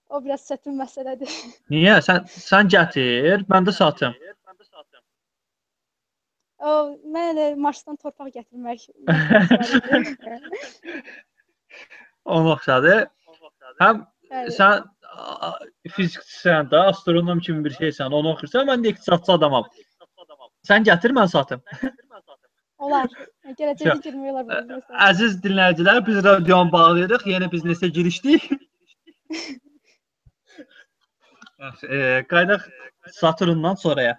[0.09, 1.33] O biraz çətin məsələdir.
[1.73, 1.99] Niyə?
[2.05, 4.15] Sən sən gətir, mən də satım.
[6.59, 6.71] O
[7.15, 8.89] mən elə Marsdan torpaq gətirmək.
[12.25, 12.95] Onun oxşadı.
[13.79, 14.55] Həm Bəli.
[14.57, 14.83] sən
[15.95, 19.65] fizikçisən də, astronom kimi bir şeysən, onu oxuyursan, mən də iqtisadçı adamam.
[20.69, 21.61] Sən gətir, mən satım.
[22.79, 23.07] Olar.
[23.59, 24.81] Gələcəkdə girmək olar bu.
[25.09, 28.43] Əziz dinləyicilər, biz radionu bağlayırıq, yeni biznesə girişdik.
[31.59, 32.61] Yaxşı, e, qaydaq
[33.13, 34.19] Saturndan sonraya.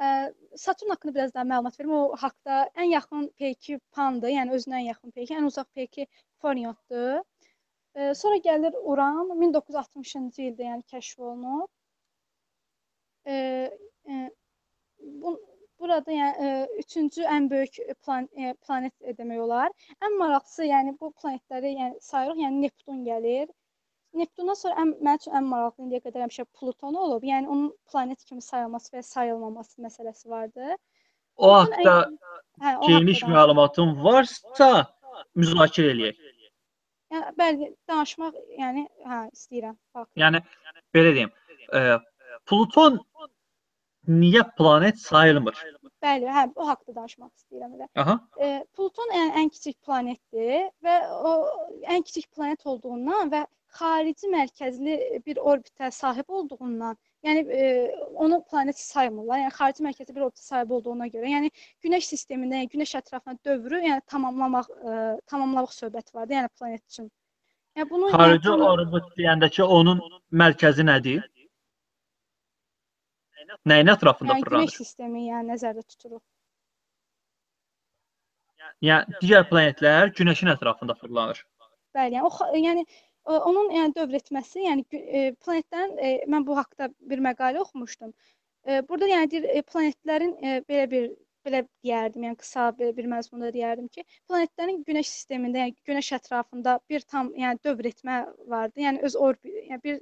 [0.00, 1.92] Ə, Saturn haqqında biraz daha məlumat verim.
[1.96, 6.06] O haqqda ən yaxın peyki Pandır, yəni özünə ən yaxın peyki, ən uzaq peyki
[6.42, 7.20] Foriondur.
[7.94, 11.70] Ə, sonra gəlir Uran 1960-cı ildə yəni kəşf olunub.
[13.26, 13.38] Ə,
[14.16, 14.20] ə,
[15.22, 15.36] bu
[15.80, 19.72] burada yəni ə, üçüncü ən böyük plan ə, planet demək olar.
[20.06, 23.48] Ən maraqlısı, yəni bu planetləri yəni sayırıq, yəni Neptun gəlir.
[24.14, 27.22] Neptundan sonra ən mənim üçün ən maraqlı indiyə qədər həmişə Pluton olub.
[27.26, 30.76] Yəni onun planet kimi sayılması və sayılmaması məsələsi vardı.
[31.36, 31.50] o
[32.80, 34.70] o geniş məlumatın varsa
[35.36, 36.18] müzakirə eləyək.
[37.10, 39.76] Yəni bəli, danışmaq, yəni hə, istəyirəm.
[39.94, 40.08] Bax.
[40.20, 40.42] Yəni
[40.94, 41.32] belə deyim,
[41.74, 41.80] e,
[42.46, 42.98] Pluton
[44.08, 45.58] niyə planet sayılmır?
[46.04, 47.88] Bəli, hə, o haqqda danışmaq istəyirəm elə.
[48.02, 48.18] Aha.
[48.38, 50.96] E, Pluton ən, ən kiçik planetdir və
[51.30, 51.34] o
[51.96, 53.42] ən kiçik planet olduğundan və
[53.78, 57.68] xarici mərkəzli bir orbitə sahib olduğundan, yəni e,
[58.24, 59.42] onu planet saymırlar.
[59.44, 61.50] Yəni xarici mərkəzli bir orbitə sahib olduğuna görə, yəni
[61.86, 64.96] Günəş sistemində, yəni Günəş ətrafına dövrü, yəni tamamlamaq e,
[65.32, 67.10] tamamlamaq söhbəti var da, yəni planet üçün.
[67.78, 70.02] Yəni bunu Xarici yəni, orbit deyəndə ki, onun
[70.44, 71.22] mərkəzi nədir?
[73.70, 74.74] Nəyin ətrafında yəni Günəş fırlanır?
[74.80, 76.22] sistemi yəni nəzərdə tuturuq.
[78.84, 81.44] Yəni digər planetlər Günəşin ətrafında fırlanır.
[81.96, 86.56] Bəli, yəni o yəni e, onun yəni dövr etməsi, yəni e, planetlərin e, mən bu
[86.58, 88.14] haqqda bir məqalə oxumuşdum.
[88.66, 90.36] E, burada yəni deyir planetlərin
[90.68, 91.10] belə bir
[91.46, 96.74] belə deyərdim, yəni qısa belə bir məzmunda deyərdim ki, planetlərin Günəş sistemində, yəni Günəş ətrafında
[96.92, 98.18] bir tam yəni dövr etmə
[98.54, 98.82] vardı.
[98.84, 100.00] Yəni öz orbit, yəni bir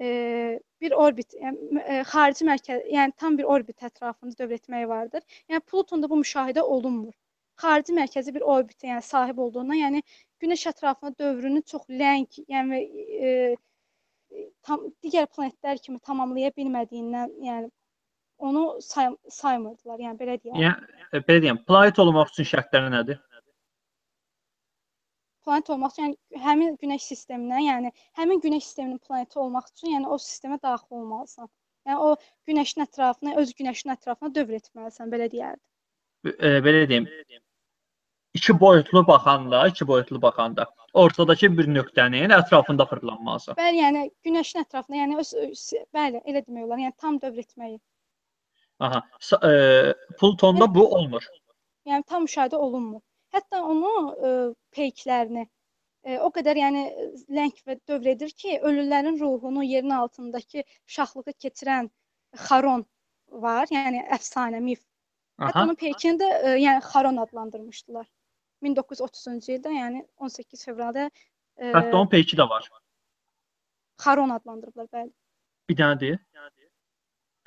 [0.00, 5.26] e, bir orbit, yəni e, xarici mərkəz, yəni tam bir orbit ətrafında dövr etməyi vardır.
[5.52, 7.12] Yəni Plutonda bu müşahidə olunmur.
[7.60, 10.02] Xarici mərkəzi bir orbitə yəni sahib olduğundan, yəni
[10.42, 12.78] Günəş ətrafında dövrünü çox ləng, yəni
[13.28, 13.34] e,
[14.66, 17.68] tam digər planetlər kimi tamamlaya bilmədiyindən, yəni
[18.42, 20.58] onu say saymırdılar, yəni belə deyək.
[20.64, 23.20] Yəni e, belə deyim, planet olmaq üçün şərtləri nədir?
[25.46, 30.10] Planet olmaq üçün yəni həmin Günəş sistemindən, yəni həmin Günəş sisteminin planeti olmaq üçün, yəni
[30.10, 31.50] o sistemə daxil olmalısan.
[31.86, 32.16] Yəni o
[32.50, 35.66] Günəşin ətrafına, öz Günəşin ətrafına dövr etməlisən, belə deyərdim.
[36.24, 37.06] E, belə deyim,
[38.34, 43.56] iki boyutlu baxanda, iki boyutlu baxanda ortadakı bir nöqtənin ətrafında fırlanmalısan.
[43.58, 45.62] Bəli, yəni Günəşin ətrafında, yəni öz, öz
[45.96, 46.82] bəli, elə demək olar.
[46.84, 47.78] Yəni tam dövr etməyi.
[48.82, 49.00] Aha.
[49.48, 49.52] E,
[50.20, 51.26] Plutonda bu olmur.
[51.88, 53.02] Yəni tam müşahidə olunmur.
[53.32, 54.30] Hətta onu e,
[54.76, 55.46] peyklərini
[56.04, 56.84] e, o qədər yəni
[57.32, 61.90] ləng və dövr edir ki, ölülərin ruhunu yerin altındakı şaxlığı keçirən
[62.46, 62.84] Xaron
[63.46, 64.82] var, yəni əfsanə, mif.
[65.40, 65.64] Hətta Aha.
[65.64, 68.06] onun peykini də e, yəni Xaron adlandırmışdılar.
[68.62, 72.68] 1930-cu ildə, yəni 18 fevralda e, Hətta onun peyki də var.
[74.02, 75.10] Xaron adlandırıblar, bəli.
[75.70, 76.18] Bir dənədir.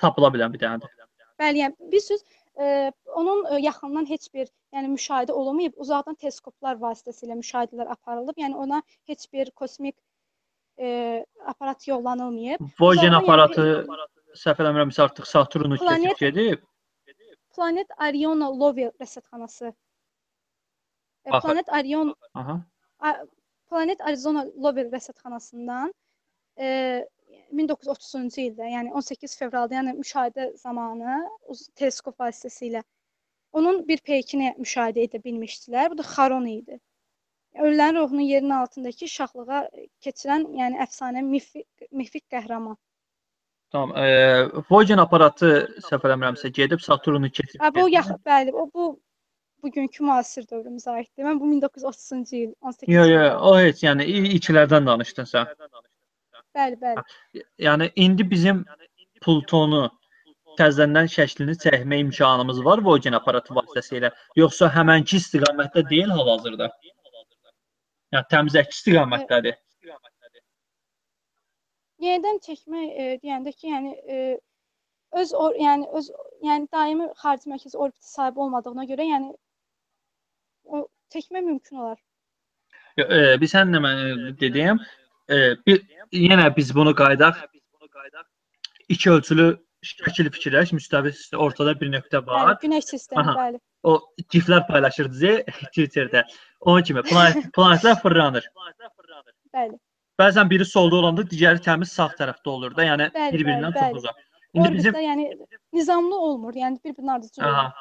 [0.02, 0.92] Tapıla bilən bir dənədir.
[1.40, 2.22] Bəli, yəni bir söz
[2.60, 8.36] e, onun e, yaxından heç bir, yəni müşahidə olunmayıb, uzaqdan teleskoplar vasitəsilə müşahidələr aparılıb.
[8.40, 9.96] Yəni ona heç bir kosmik
[10.80, 12.64] e, aparat yollanılmayıb.
[12.80, 13.66] Voyager yəni, aparatı
[14.44, 16.64] səhv eləmirəmsə artıq Saturnu keçib gedib.
[17.56, 19.72] Planet Ariona Lovel rəsədxanası.
[21.26, 21.48] E, Baxın.
[21.48, 22.56] Planet Arion Aha.
[23.70, 25.92] Planet Arizona Lovel rəsədxanasından
[26.58, 26.68] e,
[27.52, 31.16] 1930-cu ildə, yəni 18 fevralda, yəni müşahidə zamanı
[31.74, 32.82] teleskop vasitəsilə
[33.56, 35.90] onun bir peykini müşahidə edə bilmişdilər.
[35.92, 36.78] Bu da Xaron idi.
[37.56, 39.60] Ölülərin ruhunu yerin altındakı şaxlığa
[40.04, 42.76] keçirən, yəni əfsanə mifik, mifik qəhrəman.
[43.72, 43.96] Tamam.
[43.96, 44.06] E,
[44.70, 45.50] Voyager aparatı
[45.88, 47.60] səhv eləmirəmsə gedib Saturnu keçib.
[47.60, 48.86] Ha, bu yaxın, bəli, o bu
[49.62, 51.26] bugünkü müasir dövrümüzə aiddir.
[51.26, 53.42] Mən bu 1930-cu il 18 Yo yo, fevral.
[53.50, 54.06] o heç yəni
[54.38, 55.52] ikilərdən danışdın sən.
[56.56, 57.04] Bəli, bəli.
[57.66, 58.64] Yəni indi bizim
[59.24, 59.86] Plutonu
[60.60, 66.70] təzədən şəklini çəkmə imkanımız var Voyager aparatı vasitəsilə, yoxsa həmənki istiqamətdə deyil hal-hazırda?
[68.14, 69.58] Yəni təmiz əks istiqamətdədir.
[72.04, 74.38] Yenidən çəkmək e, deyəndə ki, yəni e,
[75.20, 76.10] öz or, yəni öz
[76.44, 79.32] yəni daimi xarici mərkəzi orbitə sahib olmadığına görə, yəni
[80.64, 81.98] o çəkmək mümkün olar.
[82.96, 84.80] Yo, E, biz səninlə mən dediyim,
[85.28, 85.82] e, bir
[86.12, 87.44] yenə biz bunu qaydaq
[88.88, 89.46] iki ölçülü
[89.86, 92.58] şəkil fikirləş, müstəvi ortada bir nöqtə Bəli, var.
[92.62, 93.34] Günəş sistemi, Aha.
[93.40, 93.60] bəli.
[93.86, 93.98] O
[94.34, 96.24] giflər paylaşırdınız Twitterdə.
[96.60, 98.48] Onun kimi planet planetlər fırlanır.
[99.54, 99.78] Bəli.
[100.20, 103.88] Bəzən biri solda olanda digəri təmiz sağ tərəfdə olur da, yəni Bəli, bir-birindən bəli, çox
[103.90, 103.96] bəli.
[104.00, 104.22] uzaq.
[104.56, 105.24] İndi bizim Orbitlər yəni
[105.76, 107.60] nizamlı olmur, yəni bir-birinin ardıcıl aha.
[107.60, 107.72] olmur.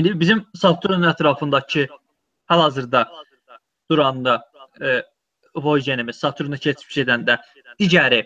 [0.00, 1.86] İndi bizim Saturnun ətrafındakı
[2.46, 3.02] hal-hazırda
[3.90, 5.02] duranda e,
[5.56, 7.38] Voyagerimiz Saturnu keçib gedəndə
[7.80, 8.24] digəri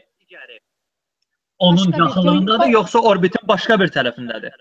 [1.58, 4.54] onun Başqa bir yaxınlığındadır, gün- yoxsa orbitin başqa bir tərəfindədir?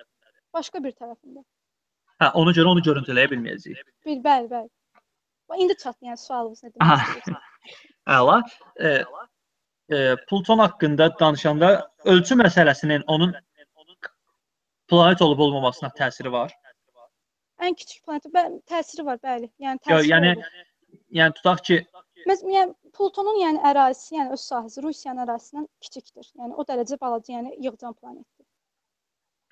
[0.54, 1.42] Başqa bir tərəfində.
[2.22, 3.80] Hə, ona görə onu görüntüləyə bilməyəcəyik.
[4.06, 4.70] Bir, bəli, bəli.
[5.50, 6.96] Bax, İndi çat, yəni sualınız nə Aha.
[6.96, 7.51] demək istəyirsiniz?
[8.08, 8.42] Əla.
[8.80, 8.90] E,
[9.90, 13.36] e, Pluton haqqında danışanda ölçü məsələsinin onun
[14.88, 16.54] planet olub olmamasına təsiri var.
[17.62, 19.52] Ən kiçik planet, bəli, təsiri var, bəli.
[19.62, 20.62] Yəni Yo, təsiri yəni olur.
[21.20, 21.84] yəni tutaq ki,
[22.30, 26.28] Məsələn, yəni Plutonun yəni ərazisi, yəni öz sahəsi Rusiyanın ərazisindən kiçikdir.
[26.38, 28.46] Yəni o dərəcə balaca, yəni yığcam planetdir.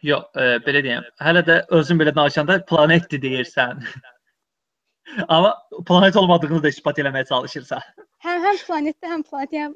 [0.06, 1.08] Yox, e, belə deyim.
[1.24, 3.82] Hələ də özün belə danışanda planetdir deyirsən.
[5.34, 5.56] Amma
[5.88, 7.82] planet olmadığını da isbat eləməyə çalışırsan.
[8.30, 9.76] Həm həm planetdə, həm planet, yəni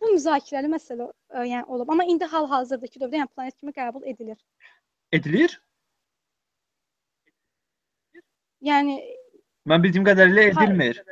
[0.00, 1.88] bu müzakirəli məsələ ə, yəni olub.
[1.90, 4.38] Amma indi hal-hazırdakı dövrdə yəni planet kimi qəbul edilir.
[5.18, 5.56] Edilir?
[8.70, 8.96] Yəni
[9.66, 11.02] Mən bildiyim qədərilə edilmir.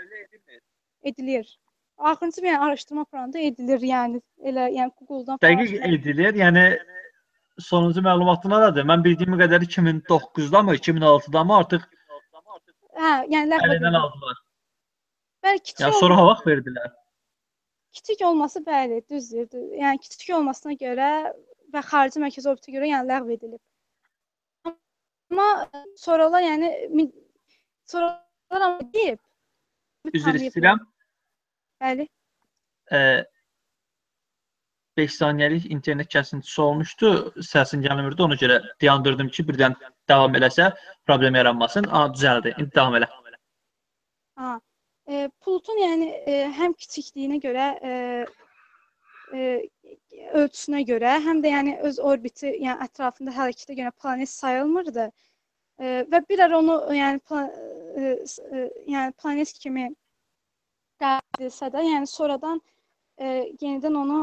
[1.11, 1.59] edilir.
[1.99, 6.39] Axırıncı yəni, araşdırma aparanda edilir, yəni elə yəni Google-dan Dəqiq edilir.
[6.39, 6.65] Yəni
[7.59, 8.87] sonuncu məlumatın nədir?
[8.93, 11.91] Mən bildiyim qədəri 2009-da mı, 2006-da mı artıq
[12.95, 14.44] Hə, yəni ləğv aldılar.
[15.45, 16.93] Bəli, kiçik, Yəni sonra vaxt verdilər.
[17.97, 19.47] kiçik olması bəli, düzdür.
[19.53, 21.11] dü- Yəni kiçik olmasına görə
[21.75, 23.61] və xarici mərkəzi orbitə görə yəni ləğv edilib.
[25.31, 25.49] Amma
[25.97, 26.71] sonralar yəni
[27.93, 29.19] sonralar amma deyib
[30.15, 30.81] Üzr istəyirəm.
[31.83, 32.09] Bəli.
[32.93, 32.99] Ə,
[34.97, 37.09] 5 saniyəlik internet kəsintisi olmuşdu.
[37.53, 38.23] Səsin gəlmirdi.
[38.23, 39.75] Ona görə dayandırdım ki, birdən
[40.09, 40.69] davam eləsə
[41.07, 41.89] problem yaranmasın.
[41.91, 42.53] A, düzəldi.
[42.61, 43.09] İndi davam elə.
[44.39, 44.61] Ha.
[45.09, 47.93] E, Plutun yəni e, həm kiçikliyinə görə e,
[49.35, 49.43] e,
[50.41, 55.09] ölçüsünə görə, həm də yəni öz orbiti, yəni ətrafında hərəkətə görə planet sayılmırdı.
[55.81, 58.65] E, və bir ara onu yəni pla e, s- e,
[58.95, 59.89] yəni planet kimi
[61.03, 62.63] qəbul edilsə də, yəni sonradan
[63.21, 63.27] e,
[63.61, 64.21] yenidən onu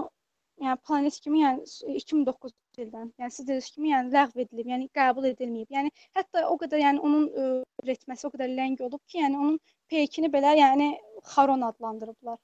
[0.65, 4.87] yəni planet kimi yəni s- 2009 ildən, yəni siz dediyiniz kimi yəni ləğv edilib, yəni
[4.99, 5.69] qəbul edilməyib.
[5.77, 7.47] Yəni hətta o qədər yəni onun e,
[7.83, 9.59] üretməsi o qədər ləng olub ki, yəni onun
[9.93, 10.89] peykini belə yəni
[11.35, 12.39] Xaron adlandırıblar.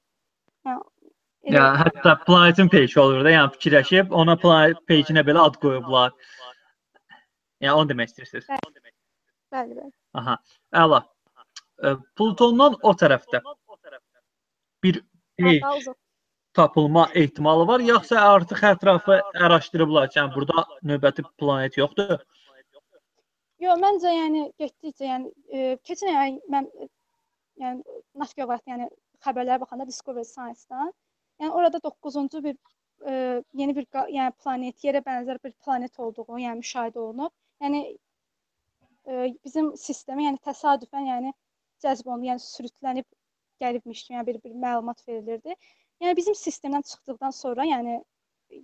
[0.67, 0.77] Hə.
[1.51, 4.35] elə- Ya hətta planetin peyki olur da, yəni fikirləşib ona
[4.91, 6.13] peykinə belə ad qoyublar.
[7.63, 8.47] Yəni onu demək istəyirsiniz.
[9.53, 9.91] Bəli, bəli.
[10.21, 10.37] Aha.
[10.83, 11.01] Əla.
[11.85, 13.41] Ə, Plutondan o tərəfdə
[14.83, 15.01] bir
[15.61, 15.97] Daha uzaq.
[16.57, 22.17] Tapılma ehtimalı var, yoxsa artıq ətrafı araşdırıblar ki, yəni burada növbəti planet yoxdur?
[23.65, 26.69] Yox, məncə yəni getdikcə yəni e, keçən ay mən
[27.61, 28.89] yəni Navigator yəni
[29.25, 30.91] xəbərlərə baxanda Discovery Science-dan
[31.41, 32.55] yəni orada 9-cu bir
[33.05, 37.33] e, yeni bir yəni planet, yerə bənzər bir planet olduğu yəni müşahidə olunub.
[37.63, 41.33] Yəni e, bizim sistemə yəni təsadüfən yəni
[41.83, 43.07] cəzb olundu, yəni sürütlənib
[43.61, 45.55] gəlibmiş kimi yəni bir, bir məlumat verilirdi.
[46.03, 47.99] Yəni bizim sistemdən çıxdıqdan sonra, yəni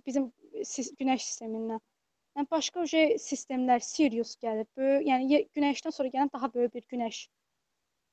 [0.06, 0.32] bizim
[0.74, 1.80] sis- günəş sistemindən
[2.38, 4.66] Yəni başqa uje sistemlər Sirius gəlib.
[4.80, 7.18] Böyük, yəni yer- günəşdən sonra gələn daha böyük bir günəş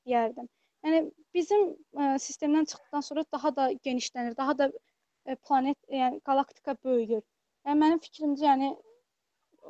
[0.10, 0.49] deyərdim.
[0.86, 0.99] Yəni
[1.38, 1.63] bizim
[2.03, 7.23] ə, sistemdən çıxdıqdan sonra daha da genişlənir, daha da ə, planet, yəni qalaktika böyüyür.
[7.67, 8.69] Yəni mənim fikrimcə, yəni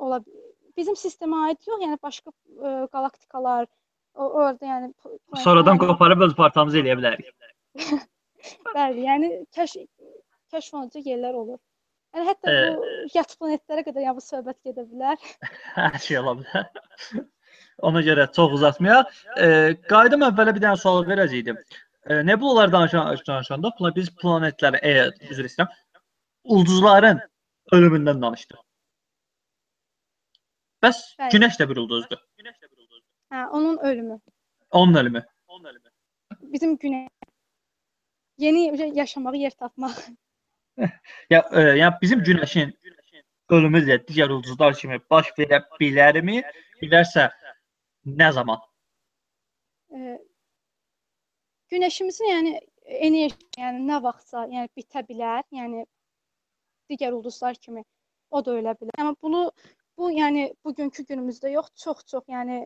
[0.08, 0.44] ola bi-
[0.76, 3.68] bizim sistemə aid yox, yəni başqa ə, qalaktikalar
[4.14, 7.32] o orada yəni p- planet- Sonradan yəni- qoparıb öz parçamızı eləyə bilərik.
[8.76, 9.84] Bəli, yəni kəşf
[10.52, 11.60] kəşf olunacaq yerlər olur.
[12.12, 15.30] Yəni hətta Ə, bu yat planetlərə qədər yəni bu söhbət gedə bilər.
[15.78, 16.82] Hər şey ola bilər.
[17.88, 19.14] Ona görə çox uzatmayaq.
[19.40, 19.46] E,
[19.88, 21.56] qayıdım əvvələ bir dənə sual verəcəydim.
[22.04, 24.92] E, nebulalar danışan danışanda biz planetləri, e,
[25.30, 25.72] üzr istəyirəm,
[26.56, 27.22] ulduzların
[27.72, 28.60] ölümündən danışdıq.
[30.84, 31.32] Bəs Bəli.
[31.36, 32.20] Günəş də bir ulduzdur.
[33.32, 34.20] Hə, onun ölümü.
[34.70, 35.24] Onun ölümü.
[36.52, 37.06] Bizim günə
[38.44, 39.96] yeni yaşamağa yer tapmaq.
[41.30, 42.72] Ya, e, yəni bizim Günəşin
[43.52, 46.42] ölümü də digər ulduzlar kimi baş verə bilərmi?
[46.80, 47.28] Bilərsə
[48.20, 48.60] nə zaman?
[49.92, 50.16] Ə,
[51.72, 52.54] Günəşimizin yəni
[53.08, 55.84] enerji, yəni nə vaxtsa, yəni bitə bilər, yəni
[56.90, 57.84] digər ulduzlar kimi
[58.30, 58.96] o da ölə bilər.
[58.98, 59.44] Amma bunu
[59.98, 62.64] bu yəni bugünkü günümüzdə yox, çox-çox yəni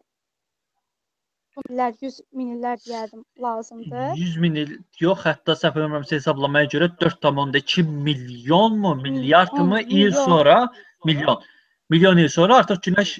[1.56, 4.14] bu illər, 100 min illər deyərdim lazımdır.
[4.20, 9.98] 100 min il yox, hətta səhv eləmirəmsə hesablamaya görə 4.2 milyon mu, milyard mı Milyon,
[9.98, 10.56] il sonra
[11.04, 11.42] milyon.
[11.90, 13.10] Milyon il sonra artıq Günəş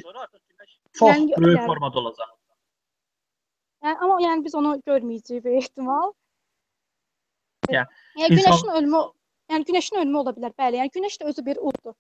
[0.98, 2.30] çox Yəni, böyük yəni- formada olacaq.
[3.84, 6.12] Yəni amma yəni biz onu görməyəcəyik bir ehtimal.
[7.70, 7.86] Yəni,
[8.18, 9.00] Yəni insan- günəşin ölümü,
[9.50, 10.52] yəni günəşin ölümü ola bilər.
[10.60, 11.94] Bəli, yəni günəş də özü bir ulduzdur.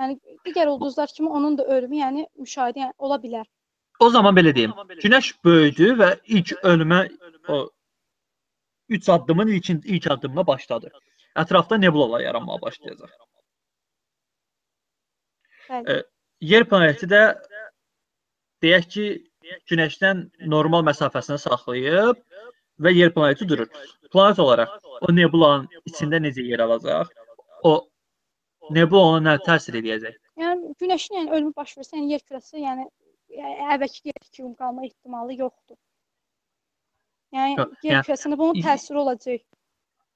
[0.00, 3.46] Yəni digər ulduzlar kimi onun da ölümü yəni müşahidə yəni, ola bilər.
[4.00, 4.72] O zaman belə deyim.
[5.02, 7.02] Günəş böyüdü və ilk ölümə
[7.48, 7.70] o
[8.88, 10.92] 3 addımın ilk ilk addımına başladı.
[11.36, 13.10] Ətrafda nebulalar yaranmağa başlayacaq.
[15.68, 15.92] Bəli.
[15.92, 16.02] E,
[16.42, 17.22] Yer planeti də
[18.62, 19.04] deyək ki,
[19.70, 20.20] Günəşdən
[20.52, 22.18] normal məsafəsini saxlayıb
[22.84, 23.68] və yer planeti durur.
[24.12, 27.10] Planet olaraq o nebulanın içində necə yer alacaq?
[27.70, 27.72] O
[28.70, 30.18] nebula ona nə təsir edəcək?
[30.42, 32.86] Yəni günəşin yəni ölümü baş versə, yəni yer kürəsi yəni,
[33.32, 35.76] əvvəlki yer kimi qalma ehtimalı yoxdur.
[37.32, 39.42] Yəni Yox, yer yəni- kürəsinə bunun təsiri olacaq.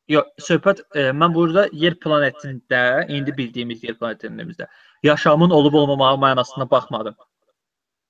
[0.09, 4.69] Yox, söhbət e, mən burada yer planetində, indi bildiyimiz yer planetimizdə
[5.03, 7.17] yaşamın olub olmamağı mənasına baxmadım.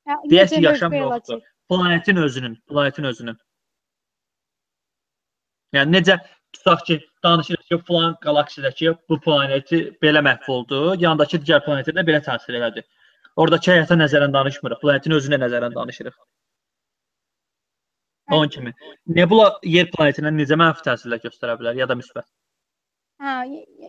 [0.07, 1.41] Hə, ki, yaşam yoxdur.
[1.69, 3.39] Planetin özünün, planetin özünün.
[5.75, 6.19] Yəni necə
[6.53, 12.05] tutaq ki, danışırıq ki, falan qalaksidəki bu planeti belə məhv oldu, yandakı digər planetə də
[12.07, 12.85] belə təsir elədi.
[13.37, 16.17] Oradakı həyata nəzərən danışmırıq, planetin özünə nəzərən danışırıq.
[18.33, 18.73] Onun kimi.
[19.19, 22.27] Nebula yer planetinə necə mənfi təsirlər göstərə bilər ya da müsbət?
[23.23, 23.35] Hə,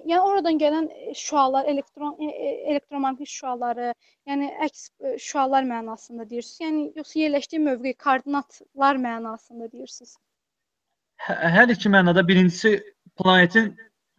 [0.08, 0.86] yəni oradan gələn
[1.20, 3.90] şüalar, elektron e, e, elektromaqnit şüaları,
[4.30, 6.62] yəni əks e, şüalar mənasında deyirsiniz.
[6.64, 10.16] Yəni yoxsa yerləşdiyi mövqe, koordinatlar mənasında deyirsiniz.
[11.28, 12.78] Hə- Hər iki mənada birincisi
[13.20, 13.74] planetin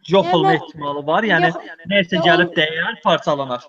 [0.09, 1.25] yox Yəni olma ehtimalı var.
[1.31, 3.65] Yəni Yox, nəsə yox, gəlib dəyər, parçalanar.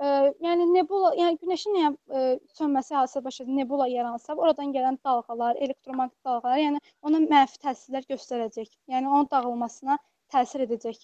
[0.00, 0.08] E,
[0.46, 2.24] yəni nebula, yəni günəşin yəni, e,
[2.58, 8.06] sönməsi hadisəsi baş verdi, nebula yaransa, oradan gələn dalğalar, elektromaqnit dalğalar, yəni ona mənfi təsirlər
[8.12, 8.70] göstərəcək.
[8.92, 9.98] Yəni onun dağılmasına
[10.32, 11.02] təsir edəcək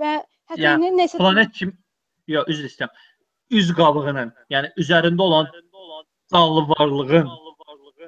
[0.00, 0.14] və
[0.50, 1.76] hətta Yəni, nəsə Planet kim?
[2.28, 3.04] Yox, üzr istəyirəm.
[3.58, 5.46] Üz qabığının, yəni üzərində olan
[6.32, 7.30] canlı varlığın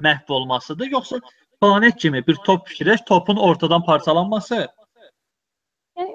[0.05, 1.21] məhv olmasıdır, yoxsa
[1.61, 4.69] planet kimi bir top fikirləş, topun ortadan parçalanması?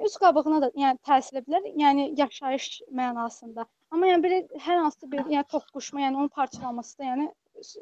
[0.06, 2.66] Üz qabığına da yəni təsir edə bilər, yəni yaşayış
[3.00, 3.66] mənasında.
[3.92, 7.26] Amma yəni belə hər hansı bir yəni toqquşma, yəni onun parçalanması da yəni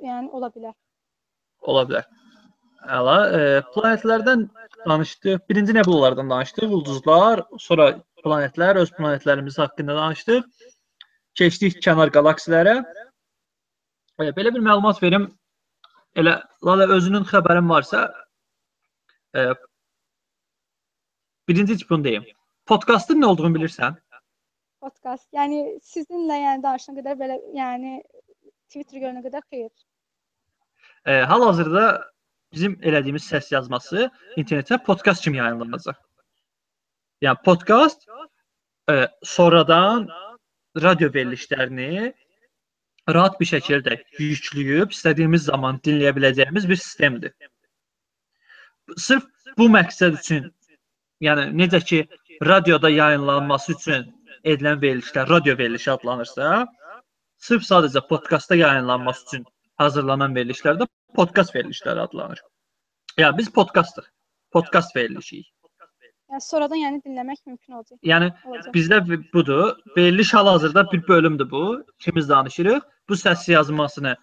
[0.09, 0.75] yəni ola bilər.
[1.73, 2.07] Ola bilər.
[2.99, 3.43] Əla, e,
[3.75, 4.47] planetlərdən
[4.87, 5.45] danışdıq.
[5.49, 7.87] Birinci nebulalardan danışdıq, ulduzlar, sonra
[8.25, 10.69] planetlər, öz planetlərimiz haqqında danışdıq.
[11.41, 12.77] Keçdik kənar qalaksilərə.
[14.21, 15.31] E, belə bir məlumat verim.
[16.21, 18.05] Elə Lala özünün xəbərin varsa,
[19.35, 19.49] e,
[21.49, 22.25] birinci deyim.
[22.67, 23.97] Podkastın nə olduğunu bilirsən?
[24.81, 25.29] Podkast.
[25.33, 27.99] Yəni sizinlə yəni danışana qədər belə yəni
[28.73, 29.71] Twitter görənə qədər xeyir.
[31.07, 31.85] E, hal-hazırda
[32.53, 35.97] bizim elədiyimiz səs yazması internetə podkast kimi yayımlanacaq.
[37.25, 38.07] Yəni podkast
[38.91, 40.09] e, sonradan
[40.83, 42.13] radio verilişlərini
[43.15, 47.35] rahat bir şəkildə yükləyib istədiyimiz zaman dinləyə biləcəyimiz bir sistemdir.
[48.97, 49.25] Sırf
[49.59, 50.49] bu məqsəd üçün,
[51.27, 52.01] yəni necə ki
[52.51, 54.07] radioda yayımlanması üçün
[54.45, 56.67] edilən verilişlər radio verilişi adlanırsa,
[57.49, 59.47] sırf sadəcə podkastda yayımlanması üçün
[59.83, 62.43] hazırlanan verilişlər də podkast verilişləri adlanır.
[63.19, 64.05] Ya biz podkastıq.
[64.51, 65.54] Podkast verilişiyik.
[66.35, 67.99] Yəni sonradan yəni dinləmək mümkün olacaq.
[68.03, 68.73] Yəni Olacaq.
[68.75, 68.97] bizdə
[69.35, 69.77] budur.
[69.97, 71.85] Veriliş hal-hazırda bir bölümdür bu.
[72.01, 72.81] İkimiz danışırıq.
[73.09, 74.17] Bu səs yazmasını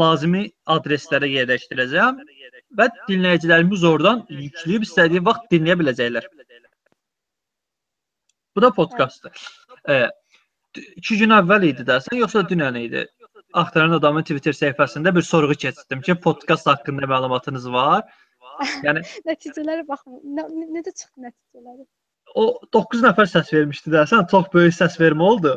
[0.00, 0.42] lazımi
[0.74, 2.20] adreslərə yerləşdirəcəm
[2.80, 6.28] və dinləyicilərimiz oradan yükləyib istədiyi vaxt dinləyə biləcəklər.
[8.56, 9.48] Bu da podkastdır.
[9.88, 10.08] E,
[10.96, 13.06] 2 gün əvvəl idi dəsən, yoxsa dünən idi?
[13.56, 18.04] Axtaran adamın Twitter səhifəsində bir sorğu keçirdim ki, podkast haqqında məlumatınız var?
[18.86, 20.20] Yəni Nəticələrə baxın.
[20.36, 21.84] Nə, necə çıxdı nəticələri?
[22.36, 22.44] o
[22.74, 25.54] 9 nəfər səs vermişdi dəsən, çox böyük səs vermə oldu.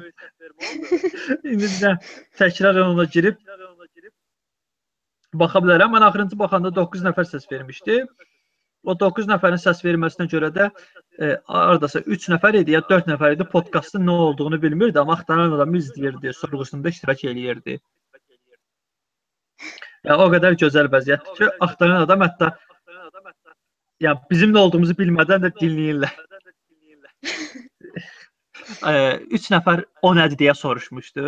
[1.51, 1.95] İndi də
[2.39, 3.39] təkrar ona girib
[5.41, 5.95] baxa bilərəm.
[5.95, 8.03] Mən axırıncı baxanda 9 nəfər səs vermişdi.
[8.83, 10.67] O 9 nəfərin səs verməsinə görə də
[11.21, 15.53] e, hardasa 3 nəfər idi ya 4 nəfər idi podkastın nə olduğunu bilmirdi, amma axtaran
[15.57, 17.77] adam izləyirdi, sorğusunda iştirak eləyirdi.
[20.09, 22.55] Ya o qədər gözəl vəziyyətdir ki, axtaran adam hətta
[24.01, 26.13] ya bizim nə olduğumuzu bilmədən də dinləyirlər.
[28.81, 31.25] 3 nəfər o nədir deyə soruşmuşdu.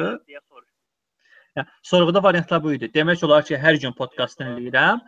[1.55, 2.89] Ya, sorğuda variantlar bu idi.
[2.93, 5.01] Demək olar ki, hər gün podkast dinləyirəm.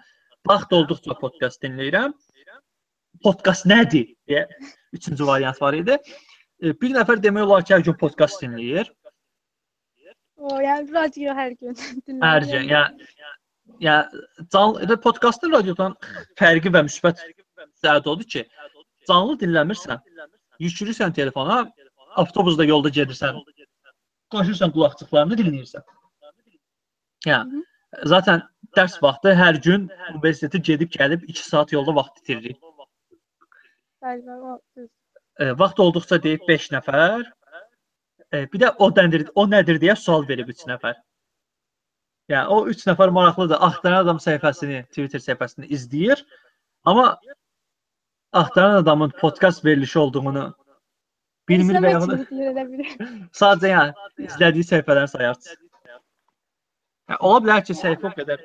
[0.46, 2.14] Vaxt olduqca podkast dinləyirəm.
[3.24, 4.44] Podkast nədir deyə
[4.94, 5.98] üçüncü variant var idi.
[6.62, 8.92] E, Bir nəfər demək olar ki, hər gün podkast dinləyir.
[10.38, 11.74] O, yəni radio hər gün
[12.06, 12.28] dinləmək.
[12.30, 12.70] Hər gün.
[12.70, 13.10] Yəni
[13.82, 13.96] ya
[14.54, 15.96] canlı podkastın radiodan
[16.40, 17.24] fərqi və müsbət
[17.84, 18.46] cəhət odur ki,
[19.10, 20.02] canlı dinləmirsən.
[20.62, 21.66] Yükləyirsən telefona,
[22.24, 23.40] avtobusda yolda gedirsən.
[24.34, 25.86] Qoşursan qulaqçıqlarını dinləyirsən.
[27.30, 27.64] Yəni
[28.12, 28.44] zaten
[28.78, 32.60] dərs vaxtı hər gün universitetə gedib gəlib 2 saat yolda vaxt itiririk.
[35.40, 37.26] E, vaxt olduqca deyib 5 nəfər.
[38.34, 40.98] E, bir də o nədir, o nədir deyə sual verib 3 nəfər.
[42.34, 43.62] Yəni o 3 nəfər maraqlıdır.
[43.70, 46.24] Axtaran adam səhifəsini, Twitter səhifəsini izləyir.
[46.86, 47.16] Amma
[48.42, 50.46] axtaran adamın podkast verilişi olduğunu
[51.50, 52.24] bilmir və yaxud
[53.40, 55.62] sadəcə yəni izlədiyi səhifələri sayarsınız.
[57.10, 58.44] Yəni, ola bilər ki, səhifə o qədər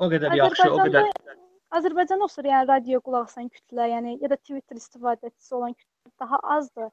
[0.00, 1.10] o qədər yaxşı, o qədər
[1.78, 6.40] Azərbaycanda olsa yəni radio qulaq asan kütlə, yəni ya da Twitter istifadəçisi olan kütlə daha
[6.56, 6.88] azdır.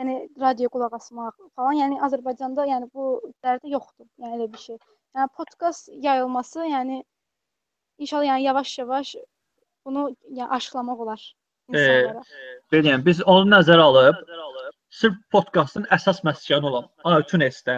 [0.00, 3.04] Yəni radio qulaq asmaq falan, yəni Azərbaycanda yəni bu
[3.46, 4.08] dərdə yoxdur.
[4.24, 4.80] Yəni elə bir şey.
[5.14, 7.04] Yəni podkast yayılması, yəni
[8.02, 9.14] inşallah yəni yavaş-yavaş
[9.86, 11.34] bunu yəni aşılamaq olar.
[11.68, 12.22] insanlara.
[12.72, 14.16] Bilirəm, biz onu nəzərə alıb
[14.94, 17.76] sırf podkastın əsas məskanı olan iTunes-də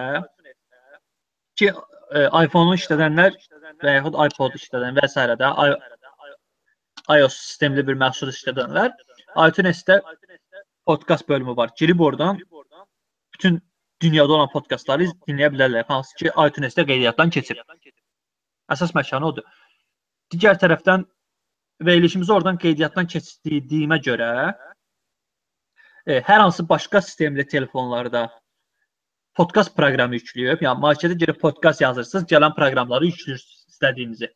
[1.61, 3.37] ki e, iPhone-u işlədənlər
[3.85, 5.27] və yaxud iPod işlədən və s.
[5.43, 5.53] də
[7.17, 8.93] iOS sistemli bir məhsul işlədənlər
[9.47, 10.01] iTunes-də
[10.87, 11.71] podkast bölümü var.
[11.79, 12.39] Girib oradan
[13.35, 13.63] bütün
[14.03, 15.87] dünyada olan podkastları dinləyə bilərlər.
[15.89, 17.61] Hansı ki iTunes-də qeydiyyatdan keçib.
[18.73, 19.45] Əsas məkanı odur.
[20.33, 21.07] Digər tərəfdən
[21.81, 24.31] verilişimizi oradan qeydiyyatdan keçirdiyimə görə
[26.07, 28.29] e, hər hansı başqa sistemli telefonlarda
[29.37, 34.31] podkast proqramı yükləyib, yəni marketə girib podkast yazırsınız, gələn proqramları yüklürsüz istədiyinizi.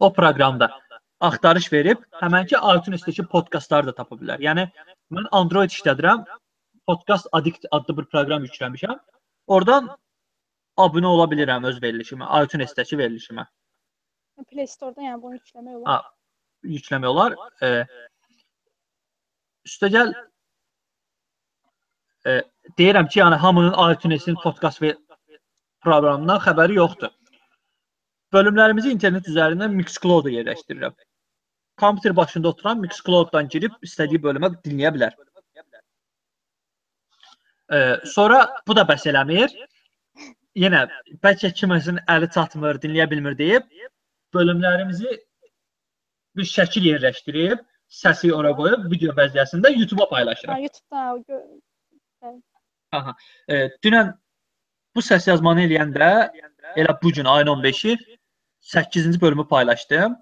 [0.00, 0.70] O proqramda
[1.20, 4.42] axtarış verib həmənki iTunes-dəki podkastları da tapa bilər.
[4.42, 4.66] Yəni
[5.14, 6.26] mən Android işlədirəm,
[6.86, 8.98] Podcast Addict adlı bir proqram yükləmişəm.
[9.46, 9.88] Oradan
[10.78, 13.46] abunə ola bilirəm öz verilişimə, iTunes-dəki verilişimə.
[14.56, 15.88] Play Store-dan yəni bunu yükləmək olar.
[15.90, 15.96] Ha,
[16.74, 17.34] yükləmək olar.
[17.60, 17.68] E,
[19.68, 20.12] üstəgəl
[22.24, 22.36] e,
[22.80, 24.94] deyirəm ki, yəni hamının iTunes-in podkast və
[25.84, 27.12] proqramından xəbəri yoxdur.
[28.32, 30.96] Bölümlərimizi internet üzərindən Mixcloud-a yerləşdirirəm.
[31.80, 35.18] Kompüter başında oturan Mixcloud-dan girib istədiyi bölümə dinləyə bilər.
[37.76, 37.78] E,
[38.08, 39.52] sonra bu da bəs eləmir.
[40.56, 40.86] Yenə
[41.20, 43.68] bəlkə kiməsin əli çatmır, dinləyə bilmir deyib
[44.34, 45.16] bölümlərimizi
[46.36, 50.54] bir şəkil yerləşdirib, səsi ora qoyub video vəziyyətində YouTube-a paylaşıram.
[50.54, 51.42] Ha, YouTube-da
[52.96, 53.14] Aha.
[53.48, 54.12] E, dünən
[54.96, 56.10] bu səs yazmanı eləyəndə
[56.80, 57.96] elə bu gün ayın 15-i
[58.74, 60.16] 8-ci bölümü paylaşdım.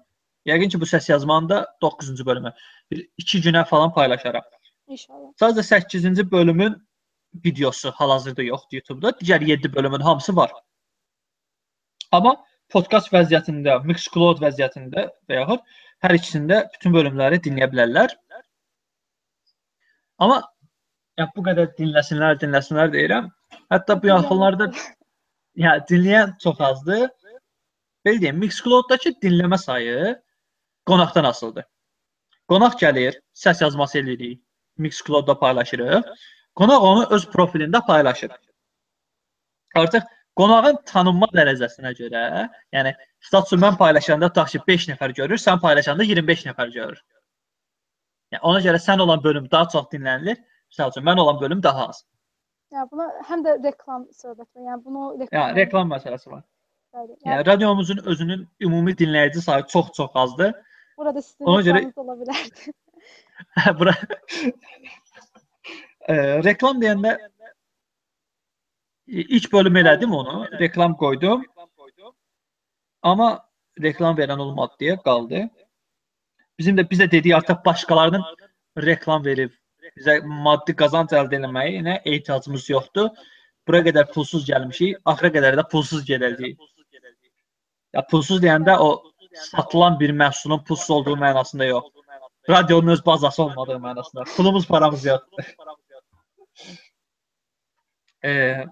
[0.45, 2.53] Yəqin ki bu səs yazmanı da 9-cu bölümü.
[2.91, 4.43] Bir 2 günə falan paylaşaram.
[4.87, 5.31] İnşallah.
[5.41, 6.75] Sadəcə 8-ci bölümün
[7.45, 9.09] videosu hal-hazırda yoxdur YouTube-da.
[9.09, 10.51] Digər 7 bölümün hamısı var.
[12.11, 12.45] Amma
[12.75, 15.63] podkast vəziyyətində, Mixcloud vəziyyətində və yaxud
[16.03, 18.15] hər ikisində bütün bölümləri dinləyə bilərlər.
[20.21, 20.41] Amma
[21.19, 23.29] yəni bu qədər dinləsinlər, dinləsinlər deyirəm.
[23.71, 24.69] Hətta bu yaxınlarda
[25.61, 27.07] yəni dinləyən çox azdır.
[28.05, 30.15] Belə deyim, Mixcloud-dakı dinləmə sayı
[30.89, 31.65] qonaqdan asılıdır.
[32.51, 34.41] Qonaq gəlir, səs yazması eləyirik,
[34.77, 36.11] Mixcloud-da paylaşırıq.
[36.59, 38.35] Qonaq onu öz profilində paylaşır.
[39.75, 40.03] Artıq
[40.39, 42.23] qonağın tanınma dərəcəsinə görə,
[42.75, 42.91] yəni
[43.27, 46.99] statusu mən paylaşanda tutaq ki 5 nəfər görür, sən paylaşanda 25 nəfər görür.
[48.33, 50.37] Yəni ona görə sən olan bölüm daha çox dinlənilir.
[50.73, 52.03] Məsəl üçün mən olan bölüm daha az.
[52.73, 54.63] Yəni buna həm də reklam söhbət var.
[54.69, 56.43] Yəni bunu reklam Yəni reklam məsələsi var.
[56.95, 57.13] Bəli.
[57.25, 60.53] Yəni radiomuzun özünün ümumi dinləyici sayı çox-çox azdır.
[60.97, 62.73] burada sizin Ona görə- ola bilərdi.
[63.79, 63.93] Bura
[66.07, 66.13] e,
[66.43, 67.17] reklam deyəndə
[69.07, 71.45] ilk bölüm elədim onu, reklam qoydum.
[73.01, 73.29] Amma
[73.81, 75.43] reklam verən olmadı deyə qaldı.
[76.59, 78.23] Bizim də bizə dediyi artıq başqalarının
[78.77, 79.51] reklam verib
[79.97, 83.09] bizə maddi qazanc əldə etməyinə ehtiyacımız yoxdur.
[83.67, 86.57] Bura qədər pulsuz gəlmişik, axıra qədər də pulsuz gedəcəyik.
[87.93, 88.89] Ya pulsuz deyəndə o
[89.51, 91.91] satılan bir məhsulun pulsuz olduğu mənasında yox.
[92.49, 94.25] Radionun öz bazası olmadığı mənasında.
[94.35, 95.55] Pulumuz, paramız yoxdur.
[98.23, 98.65] Eee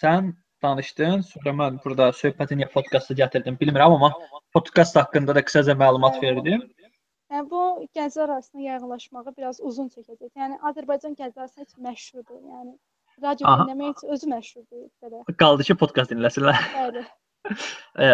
[0.00, 0.32] sən
[0.62, 4.12] danışdın, sonra mən burada söhbəti niyə podkasta gətirdim bilmirəm, amma
[4.56, 6.64] podkast haqqında da qısaca məlumat verdim.
[7.32, 7.62] Yəni bu
[7.96, 10.30] gənclər arasında yayğınlaşmağı biraz uzun çəkəcək.
[10.42, 12.38] Yəni Azərbaycan gəncləri heç məşhurdur.
[12.38, 12.76] Yəni
[13.22, 13.64] radio Aha.
[13.64, 15.22] dinləmək üçün özü məşhurdur belə.
[15.42, 16.66] Qaldı ki, podkast dinləsinlər.
[16.80, 17.06] Bəli.
[18.02, 18.06] E,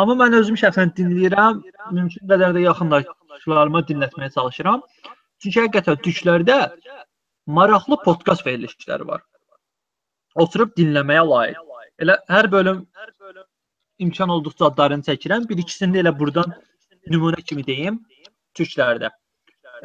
[0.00, 1.58] amma mən özüm şəxsən dinləyirəm.
[1.92, 4.80] Mümkün qədər də yaxınlaşlarıma dinlətməyə çalışıram.
[5.44, 6.56] Çünki həqiqətən düşlərdə
[7.58, 9.20] maraqlı podkast verilişləri var.
[10.42, 11.62] Oturub dinləməyə layiq.
[12.02, 12.84] Elə hər bölüm
[14.04, 15.48] imkan olduqca adlarını çəkirəm.
[15.50, 16.52] Bir ikisini də elə burdan
[17.10, 17.98] nümunə kimi deyim.
[18.58, 19.10] Türklərdə.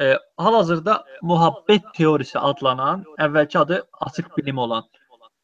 [0.00, 4.86] E, hal-hazırda Muhabbət teorisi adlanan, əvvəlki adı Açıq bilim olan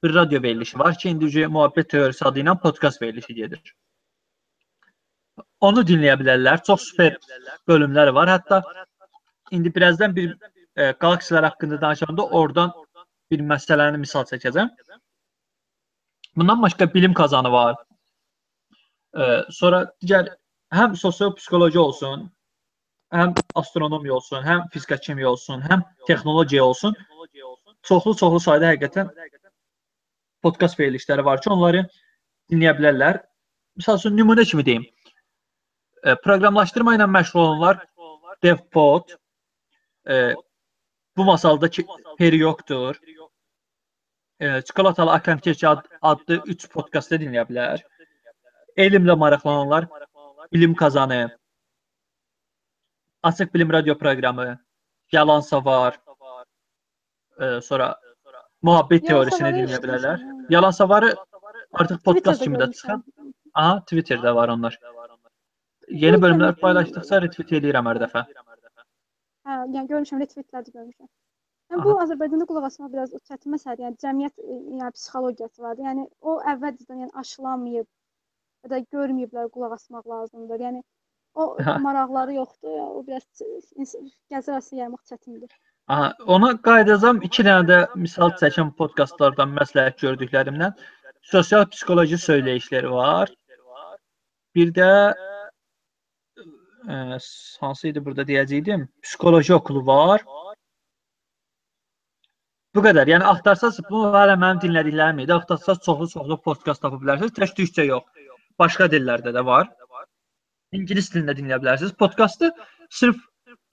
[0.03, 3.75] bir radio verilişi var ki, indi Muhabbət teorisi adı ilə podkast verilişi gedir.
[5.61, 6.63] Onu dinləyə bilərlər.
[6.67, 7.19] Çox super
[7.69, 8.29] bölümləri var.
[8.29, 8.63] Hətta
[9.51, 10.37] indi birazdan bir
[10.77, 12.73] e, galaksiyalar haqqında danışanda oradan
[13.31, 14.71] bir məsələni misal çəkəcəm.
[16.37, 17.76] Bundan başqa bilim kazanı var.
[19.18, 20.28] E, sonra digər
[20.74, 22.28] həm sosio-psixoloji olsun,
[23.14, 26.95] həm astronomiya olsun, həm fizika kimya olsun, həm texnologiya olsun.
[27.89, 29.11] Çoxlu-çoxlu sayda həqiqətən
[30.43, 31.85] podkast verilişləri var ki, onları
[32.53, 33.22] dinləyə bilərlər.
[33.81, 34.85] Məsəl üçün nümunə kimi deyim.
[36.05, 37.83] E, proqramlaşdırma ilə məşğul olanlar
[38.45, 39.16] DevPod,
[40.09, 40.35] e,
[41.16, 41.68] bu masalda
[42.18, 43.01] Periokdur,
[44.41, 47.82] e, Çikolatalı Akantiyeci ad, adlı 3 podkastı dinləyə bilər.
[48.76, 49.88] Elmlə maraqlananlar
[50.53, 51.38] Bilim Kazanı,
[53.22, 54.59] Açıq Bilim radio proqramı,
[55.12, 56.01] Yalansa var.
[57.41, 57.95] E, sonra
[58.62, 60.24] Muhabbet teorisini dinləyə bilərlər.
[60.51, 61.14] Yalansa varı
[61.72, 63.01] artıq podkast kimi də çıxır.
[63.55, 64.78] Aha, Twitterdə var onlar.
[65.88, 68.26] Yeni bölümlər paylaşdıqca retweet edirəm hər dəfə.
[69.47, 71.09] Hə, yəni görmüşəm, retweetləri görmüşəm.
[71.71, 73.85] Yəni bu Azərbaycanda qulaq asmaq biraz çətin məsələdir.
[73.87, 75.85] Yəni cəmiyyət e, yəni psixologiyası vardır.
[75.89, 77.87] Yəni o əvvəlcədən yəni aşılanmayıb
[78.64, 80.64] ya da görməyiblər qulaq asmaq lazımdır.
[80.66, 80.83] Yəni
[81.35, 81.47] o
[81.87, 82.73] maraqları yoxdur.
[82.75, 83.27] Ya, o biraz
[84.35, 85.53] gəzir arası yaymaq çətindir.
[85.91, 87.23] Aha, ona qayıdacağam.
[87.31, 90.75] 2 dənə də misal çəkən podkastlardan məsləhət gördüklərimdən
[91.33, 93.33] sosial psixoloji söyləyişləri var.
[94.55, 94.91] Bir də
[96.91, 97.18] ə,
[97.62, 98.89] hansı idi burada deyəcəydim?
[99.07, 100.27] Psixoloji okulu var.
[102.75, 103.09] Bu qədər.
[103.11, 105.35] Yəni axtarsaz bu hələ mənim dinlədiklərim idi.
[105.35, 107.33] Axtarsaz çoxlu-çoxlu podkast tapa bilərsiniz.
[107.39, 108.27] Tək türkcə yox.
[108.62, 109.66] Başqa dillərdə də var.
[110.79, 111.97] İngilis dilində dinləyə bilərsiniz.
[111.99, 112.53] Podkastı
[112.95, 113.18] sırf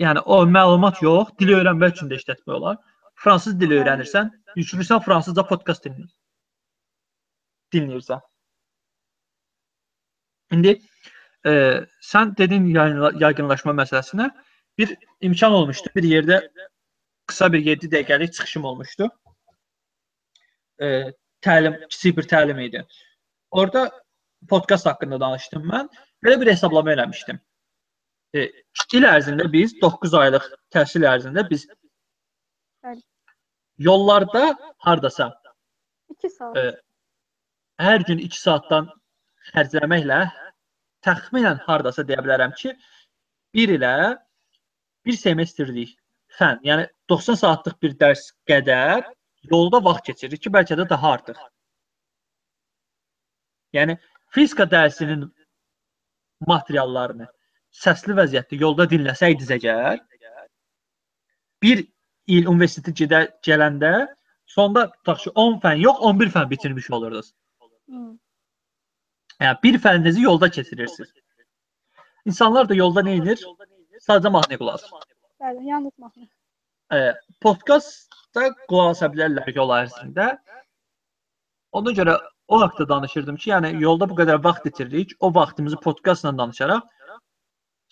[0.01, 2.79] yəni o məlumat yox, dili öyrənmək üçün də işlətmək olar.
[3.21, 6.17] Fransız dili öyrənirsən, yüklürsən fransızca podkast dinləyirsən.
[7.73, 8.25] Dinləyirsən.
[10.57, 10.73] İndi
[11.45, 11.53] e,
[12.09, 14.29] sən dedin yaygınlaşma məsələsinə
[14.77, 14.95] bir
[15.29, 15.93] imkan olmuşdu.
[15.95, 16.41] Bir yerdə
[17.27, 19.09] qısa bir 7 dəqiqəlik çıxışım olmuşdu.
[20.81, 20.87] E,
[21.41, 22.85] təlim, kiçik bir təlim idi.
[23.51, 23.91] Orada
[24.49, 25.89] podkast haqqında danışdım mən.
[26.23, 27.39] Belə bir hesablama eləmişdim.
[28.35, 28.47] E,
[28.93, 31.67] il ərzində biz 9 aylıq təhsil ərzində biz
[33.77, 35.31] yollarda hardasa
[36.09, 36.57] 2 saat.
[36.57, 36.65] E,
[37.83, 38.89] hər gün 2 saatdan
[39.53, 40.21] xərcləməklə
[41.05, 42.73] təxminən hardasa deyə bilərəm ki,
[43.53, 43.93] 1 ilə
[45.07, 45.93] 1 semestrlik
[46.39, 49.05] fən, yəni 90 saatlıq bir dərs qədər
[49.51, 51.39] yolda vaxt keçirir ki, bəlkə də daha artıq.
[53.75, 53.97] Yəni
[54.35, 55.25] fizika dərsinin
[56.47, 57.27] materiallarını
[57.83, 59.99] səsli vəziyyətdə yolda dinləsəydiniz əgər,
[61.63, 61.83] bir
[62.27, 63.91] il universitetə gedə, gələndə
[64.47, 67.33] sonda tutaq ki 10 fən yox, 11 fən bitirmiş olurdunuz.
[67.87, 68.15] Hmm.
[69.41, 71.13] Yəni bir fəninizi yolda keçirirsiniz.
[72.25, 73.43] İnsanlar da yolda nə edir?
[74.07, 75.05] Sadəcə mahnı qulaq asır.
[75.41, 76.27] Bəli, yalnız mahnı.
[76.93, 76.99] E,
[77.43, 80.27] podkastda qulaq asa bilərlər yol ərzində.
[81.77, 82.17] Ona görə
[82.47, 85.15] o vaxtda danışırdım ki, yəni yolda bu qədər vaxt itiririk.
[85.19, 86.85] O vaxtımızı podkastla danışaraq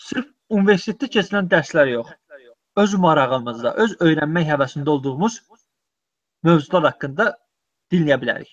[0.02, 2.12] sırf universitetdə keçirilən dərslər yox,
[2.84, 5.42] öz marağımızda, öz öyrənmək həvəsində olduğumuz
[6.44, 7.30] mövzular haqqında
[7.92, 8.52] dinləyə bilərik.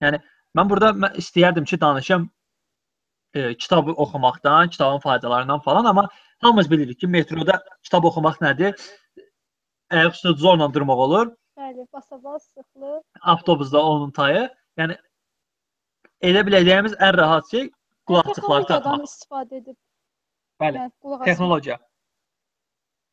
[0.00, 0.22] Yəni
[0.58, 2.26] Mən burada mən istəyərdim ki, danışım
[3.34, 6.08] e, kitab oxumaqdan, kitabın faydalarından falan, amma
[6.38, 8.74] hamımız bilirik ki, metroda kitab oxumaq nədir?
[9.90, 11.30] Ayaq üstə zorla durmaq olur.
[11.58, 13.00] Bəli, basa-bas sıxılır.
[13.32, 14.46] Avtobusda onun tayı.
[14.80, 14.96] Yəni
[16.30, 17.70] edə biləcəyimiz ən rahat şey
[18.10, 19.06] qulaqçıqları taxmaq.
[19.08, 19.76] istifadə edib.
[20.62, 20.84] Bəli.
[20.84, 21.78] Yəni, texnologiya.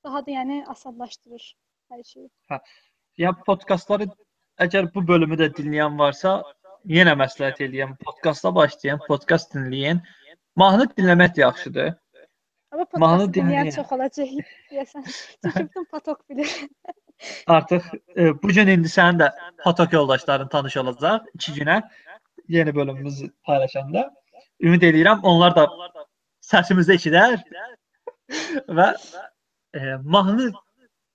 [0.05, 1.47] Daha da yəni asanlaşdırır
[1.91, 2.29] hər şeyi.
[2.51, 2.61] Hə.
[3.17, 4.07] Ya podkastları
[4.65, 6.37] əgər bu bölümü də dinləyən varsa,
[6.85, 10.03] yenə məsləhət eləyəm, podkasta başlayın, podkast dinləyin.
[10.55, 11.95] Mahnı dinləmək də yaxşıdır.
[12.73, 14.31] Amma podkast dinləyən çox olacaq
[14.71, 15.05] deyəsən.
[15.43, 16.49] Çünki bütün patok bilir.
[17.47, 19.29] Artıq e, bu gün indi sənin də
[19.63, 21.81] patok yoldaşların tanış olacaq 2 günə
[22.47, 24.13] yeni bölümümüzü paylaşanda.
[24.59, 25.67] Ümid edirəm onlar da
[26.51, 27.39] səsimizi eşidər
[28.79, 28.89] və
[29.73, 30.51] e, mahnı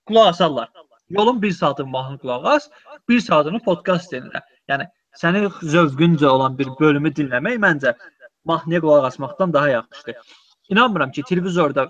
[0.09, 0.71] qulaq asarlar.
[1.09, 2.69] Yolun 1 saatını mahnı qulaq as,
[3.09, 4.41] 1 saatını podkast dinlə.
[4.71, 4.89] Yəni
[5.21, 7.93] sənin zövqüncə olan bir bölümü dinləmək məncə
[8.43, 10.15] mahnıya qulaq asmaqdan daha yaxşıdır.
[10.73, 11.87] İnanmıram ki, televizorda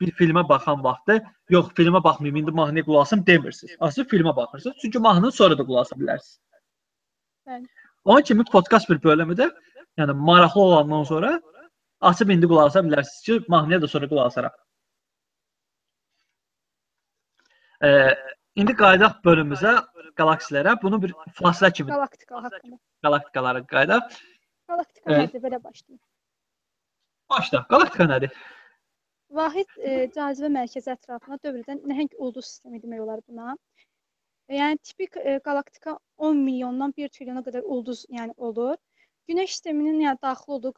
[0.00, 1.18] bir filmə baxan vaxtı,
[1.54, 3.76] yox, filmə baxmayım, indi mahnıya qulaq asım demirsiniz.
[3.80, 4.76] Asıl filmə baxırsınız.
[4.82, 6.40] Çünki mahnını sonra da qulaq asa bilərsiniz.
[7.48, 7.66] Bəli.
[8.04, 9.50] Onun kimi podkast bir bölümü də,
[10.00, 11.30] yəni maraqlı olandan sonra
[12.00, 14.58] açıb indi qulaq asa bilərsiniz ki, mahnıya da sonra qulaq asaraq.
[17.84, 18.14] Ee,
[18.60, 19.74] indi qayıdaq bölümümüzə
[20.20, 22.76] qalaksilərə bunu bir fasilə kimi qalaktikalar haqqında.
[23.06, 24.20] Qalaktikalara qayıdaq.
[24.70, 25.44] Qalaktika nədir?
[25.46, 26.00] Belə başlayım.
[27.30, 27.62] Başla.
[27.70, 28.32] Qalaktika nədir?
[29.38, 33.52] Vahid e, cazibə mərkəzi ətrafına dövr edən nəhəng ulduz sistemi demək olar buna.
[34.48, 38.78] E, yəni tipik e, qalaktika 10 milyondan 1 trilyona qədər ulduz yəni olur.
[39.30, 40.72] Günəş sisteminin yəni daxil olduğu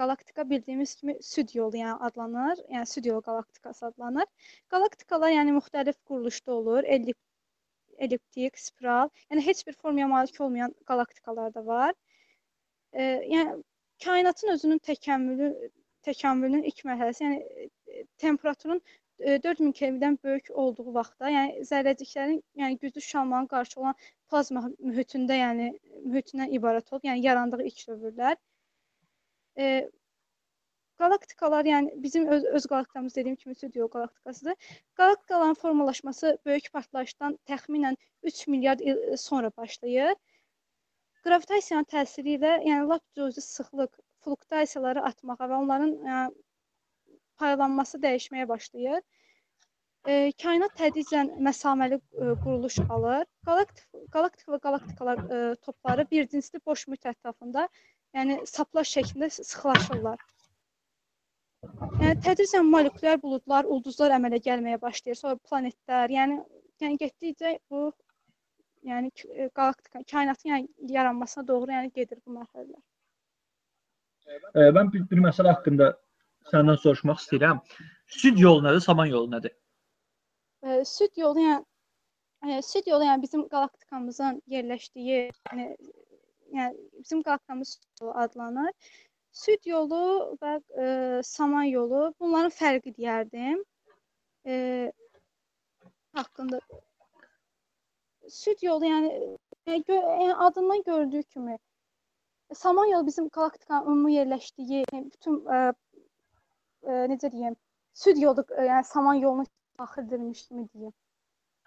[0.00, 2.62] qalaktika bildiyimiz kimi süd yolu yəni adlanır.
[2.76, 4.28] Yəni süd yolu qalaktikası adlanır.
[4.72, 6.88] Qalaktikalar yəni müxtəlif quruluşda olur.
[6.96, 7.18] Ellip
[8.06, 11.92] elliptik, spiral, yəni heç bir formaya malik olmayan qalaktikalar da var.
[12.92, 13.02] E,
[13.34, 13.60] yəni
[14.04, 15.50] kainatın özünün təkəmmülü
[16.06, 18.80] təkamülünün ilk mərhələsi, yəni e, temperaturun
[19.18, 23.96] e, 4000 Kelvindən böyük olduğu vaxtda, yəni zərrəciklərin yəni güclü şalmanın qarşı olan
[24.30, 25.70] plazma mühitində, yəni
[26.04, 28.38] mühitindən ibarət olub, yəni yarandığı ilk dövrlər.
[29.58, 29.66] E,
[31.00, 34.74] qalaktikalar, yəni bizim öz, öz qalaktikamız dediyim kimi stüdyo qalaktikasıdır.
[35.00, 40.14] Qalaktikaların formalaşması böyük partlayışdan təxminən 3 milyard il sonra başlayır.
[41.24, 46.30] Qravitasiyanın təsiri ilə, yəni lap cüzi sıxlıq fluktasiyaları atmağa və onların yəni,
[47.40, 49.02] paylanması dəyişməyə başlayır.
[50.08, 53.26] E, kainat tədricən məsaməli e, quruluş alır.
[53.48, 57.66] Galaktik galaktik və galaktikalar e, topları bir cinsli boş mühit ətrafında,
[58.16, 60.22] yəni saplar şəklində sıxlaşırlar.
[62.00, 65.20] Yəni tədricən molekulyar buludlar, ulduzlar əmələ gəlməyə başlayır.
[65.20, 66.40] Sonra planetlər, yəni
[66.80, 67.90] yəni getdikcə bu
[68.88, 69.12] yəni
[69.52, 72.80] qalaktika kainatın yəni yaranmasına doğru yəni gedir bu mərhələlər.
[74.30, 75.90] E, mən bir, bir məsələ haqqında
[76.50, 77.60] səndən soruşmaq istəyirəm.
[78.20, 79.54] Süd yolu nədir, saman yolu nədir?
[80.62, 85.22] E, süd yolu yəni e, süd yolu yəni bizim qalaktikamızın yerləşdiyi,
[85.52, 85.66] yəni,
[86.56, 87.78] yəni bizim qalaktikamız
[88.24, 88.72] adlanır.
[89.42, 90.02] Süd yolu
[90.42, 90.86] və e,
[91.26, 93.64] saman yolu bunların fərqi deyərdim.
[94.46, 94.92] E,
[96.18, 96.60] haqqında
[98.28, 99.12] süd yolu yəni,
[99.68, 101.58] yəni adından görüldüyü kimi
[102.54, 105.60] Samanyolu bizim galaktikanın ümumi yerləşdiyi, bütün ə,
[106.82, 107.56] ə, necə deyim,
[107.94, 109.46] süd yolu, ə, yəni saman yoluna
[109.78, 110.92] daxil edilmiş kimi deyim.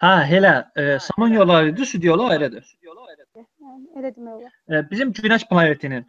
[0.04, 2.66] Hə, elə e, saman yolu ayrıdır, süd yolu ayrıdır.
[2.84, 4.56] Yəni elə demək olar.
[4.68, 6.04] E, bizim Günəş planetinin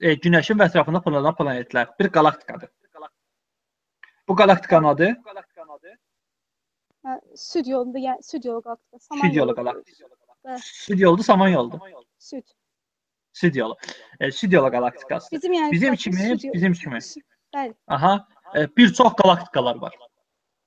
[0.00, 2.70] e, Günəşin ətrafında fırlanan planetlər bir qalaktikadır.
[4.28, 5.16] Bu qalaktikanın adı
[7.06, 9.20] Hə, süd yolunda, yəni süd yolu qalaktikası.
[9.22, 10.62] Süd yolu qalaktikası.
[10.62, 11.78] Süd yoludur, saman yoludur.
[12.18, 12.57] Süd.
[13.38, 13.76] Süd yolu.
[14.20, 15.30] E, süd yolu qalaktikası.
[15.32, 17.00] Bizim yəni Bizim kimi, bizim kimi.
[17.54, 17.74] Bəli.
[17.88, 19.94] Aha, e, bir çox qalaktikalar var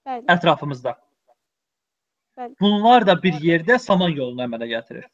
[0.07, 0.25] Bəli.
[0.35, 0.95] ətrafımızda.
[2.37, 2.55] Bəli.
[2.59, 5.07] Bunlar da bir yerdə saman yolunu əmələ gətirir.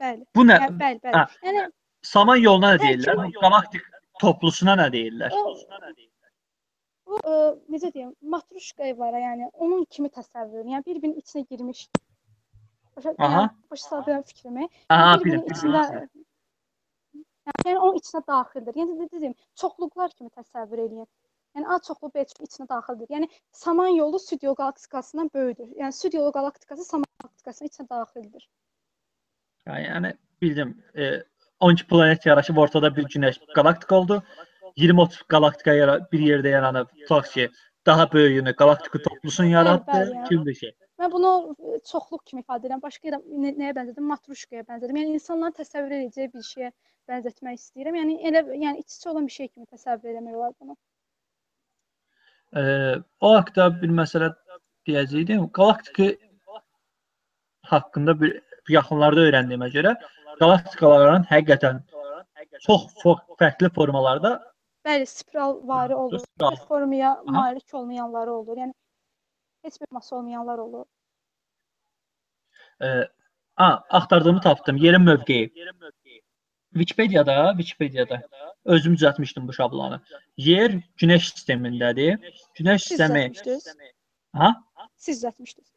[0.00, 0.24] Bəli.
[0.36, 0.58] Bu nə?
[0.64, 1.14] Yəni, bəli, bəli.
[1.18, 1.24] Hə.
[1.46, 1.68] Yəni
[2.02, 3.18] Saman yoluna nə Tək deyirlər?
[3.28, 3.40] yol.
[3.44, 3.88] Galaktik
[4.20, 5.34] toplusuna nə deyirlər?
[5.36, 5.54] o
[7.10, 7.36] bu ə,
[7.74, 10.64] necə deyim, matruşka var, yəni onun kimi təsəvvür.
[10.72, 11.88] Yəni bir-birinin içinə girmiş.
[13.00, 14.68] Başa, yəni, başa saldım fikrimi.
[14.88, 15.54] Aha, bir-birinin bilin.
[15.54, 16.08] içində
[17.66, 18.76] yəni onun içinə daxildir.
[18.80, 21.08] Yəni deyim, çoxluqlar kimi təsəvvür eləyin.
[21.56, 23.08] Yəni A çoxlu B çoxlu içinə daxildir.
[23.16, 23.28] Yəni
[23.62, 25.72] saman yolu süd yolu galaktikasından böyükdür.
[25.82, 28.48] Yəni süd yolu galaktikası saman galaktikasının içinə daxildir.
[29.66, 30.76] Yəni bildim.
[30.96, 31.22] E,
[31.60, 34.22] 12 planet yaraşıb ortada bir günəş qalaktika oldu.
[34.76, 36.88] 20-30 qalaktika yara bir yerdə yaranıb.
[37.00, 37.50] Tutaq ki,
[37.86, 39.90] daha böyüyünü qalaktika toplusunu yaratdı.
[39.90, 40.28] bəli, yəni.
[40.28, 40.72] Kimdir ki?
[41.00, 42.82] Mən bunu ə, çoxluq kimi ifadə edirəm.
[42.84, 44.06] Başqa yerə nə, nəyə bənzədim?
[44.12, 44.98] Matruşkaya bənzədim.
[45.00, 46.70] Yəni insanların təsəvvür edəcəyi bir şeyə
[47.08, 47.98] bənzətmək istəyirəm.
[48.02, 50.76] Yəni elə yəni iç-içə olan bir şey kimi təsəvvür etmək olar bunu.
[52.56, 52.62] E,
[53.20, 54.32] o haqqda bir məsələ
[54.88, 55.48] deyəcəydim.
[55.56, 56.10] Galaktika
[57.72, 58.36] haqqında bir
[58.76, 59.96] yaxınlarda öyrəndiyimə görə
[60.42, 61.82] galaktikaların həqiqətən
[62.66, 62.86] çox
[63.40, 64.36] fərqli formalarda
[64.84, 66.18] Bəli, spiral vari olur.
[66.18, 66.52] Spiral.
[66.52, 68.56] Bir formaya malik olmayanları olur.
[68.56, 68.72] Yəni
[69.62, 70.84] heç bir massa olmayanlar olur.
[72.82, 72.86] e,
[73.56, 74.76] a, axtardığımı tapdım.
[74.76, 75.54] Yerin mövqeyi.
[76.72, 78.22] Wikipediyada, Wikipediyada
[78.64, 80.00] özüm düzəltmişdim bu şablonu.
[80.36, 82.32] Yer Günəş sistemindədir.
[82.54, 83.32] Günəş sistemi
[84.32, 84.64] ha?
[84.96, 85.70] Siz düzəltmişdiniz.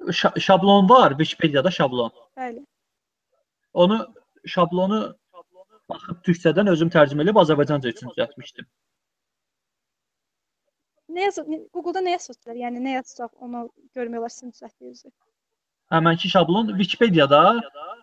[0.00, 2.12] Şa- şablon var Wikipediyada şablon.
[2.36, 2.66] Bəli.
[3.72, 4.14] Onu
[4.46, 5.16] şablonu
[5.88, 8.66] baxıb türkçədən özüm tərcümə edib Azərbaycanca üçün düzəltmişdim.
[11.12, 12.56] Nə yazıb Google-da nə yazırlar?
[12.56, 15.10] Yəni nə yazsaq onu görmək olar sizin düzəltdiyinizi.
[15.92, 17.40] Həmənki şablon Wikipediyada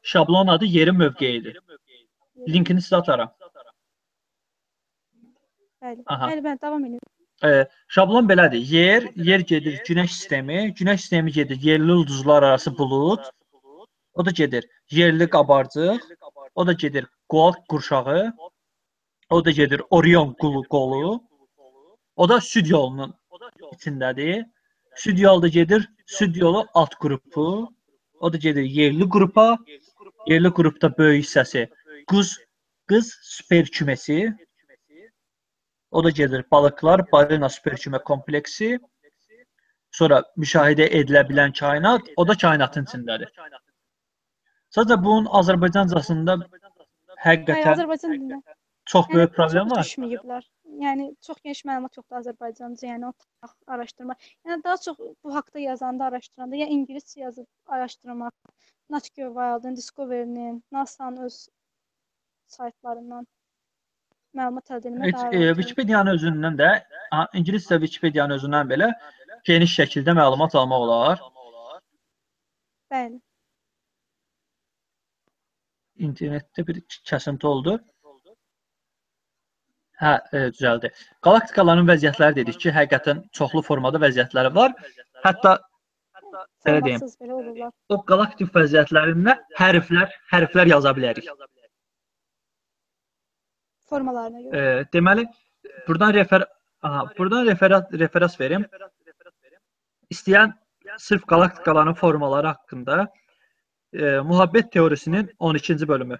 [0.04, 1.58] şablon adı yerin mövqeyidir.
[2.48, 3.32] Linkini sizə ataram.
[5.82, 6.04] Bəli.
[6.06, 6.30] Aha.
[6.30, 7.00] Bəli, bəli, davam edin.
[7.44, 8.62] E, şablon belədir.
[8.76, 13.20] Yer, yer gedir Günəş sistemi, Günəş sistemi gedir yerli ulduzlar arası bulud.
[14.14, 16.00] O da gedir yerli qabarcıq,
[16.56, 18.34] o da gedir Qoal qurşağı,
[19.30, 21.29] o da gedir Orion qulu qolu.
[22.20, 23.14] O da süd yolunun
[23.74, 24.46] içindədir.
[24.96, 27.46] Süd yolu da gedir süd yolu alt qrupu.
[28.20, 29.46] O da gedir yerli qrupa.
[30.28, 31.62] Yerli qrupda böyük hissəsi
[32.12, 32.34] quz
[32.92, 34.20] qız super küməsi.
[35.92, 38.80] O da gedir balıqlar, balina super kümə kompleksi.
[39.92, 43.32] Sonra müşahidə edilə bilən kainat, o da kainatın içindədir.
[44.76, 46.36] Sadəcə bunun Azərbaycancasında
[47.26, 48.42] həqiqətən Azərbaycan
[48.92, 49.86] çox Yəni böyük problem çox var.
[49.88, 50.44] düşməyiblər.
[50.78, 54.16] Yəni çox geniş məlumat yoxdur Azərbaycanca, yəni o tapmaq, araşdırma.
[54.48, 58.32] Yəni daha çox bu haqqda yazanda, araşdıranda ya ingiliscə yazıb araşdırmaq,
[58.90, 61.40] Nature Wild'ın, Discovery-nin, NASA-nın öz
[62.48, 63.28] saytlarından
[64.38, 65.54] məlumat əldə etmək daha e.
[65.62, 66.70] Wikipediyanın özündən də,
[67.42, 68.92] ingiliscə Wikipediyanın özündən belə
[69.50, 71.24] geniş şəkildə məlumat almaq olar.
[72.94, 73.20] Bəli.
[76.00, 77.80] İnternetdə bir kəsinti oldu.
[80.00, 80.92] Hə, e, düzəldi.
[81.28, 84.76] Qalaktikaların vəziyyətləri dedik ki, həqiqətən çoxlu formada vəziyyətləri var.
[85.26, 85.58] Hətta
[86.68, 87.04] belə deyim,
[87.92, 91.28] o qalaktik vəziyyətlərində hərflər, hərflər yaza bilərik.
[93.90, 94.64] Formalarına görə.
[94.64, 95.28] E, deməli,
[95.88, 96.48] burdan refer
[96.82, 98.66] aha, burdan referat referans verim.
[100.14, 100.56] İstəyən
[100.98, 103.08] sırf qalaktikaların formaları haqqında
[103.94, 106.20] e, Muhabbet teorisinin 12-ci bölümü.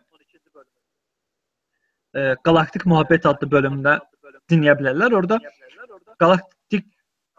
[2.16, 4.00] E, Galaktik Muhabbet adlı bölümdə
[4.50, 5.14] dinləyə bilərlər.
[5.14, 5.38] Orada
[6.20, 6.88] galaktik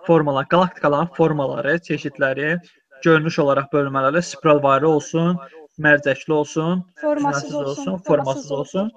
[0.06, 2.58] formalar, galaktikaların formaları, çeşidləri,
[3.04, 5.38] görünüş olaraq bölmələri spiralvari olsun,
[5.80, 8.90] mərcəkli olsun, Formasız olsun, formasız olsun.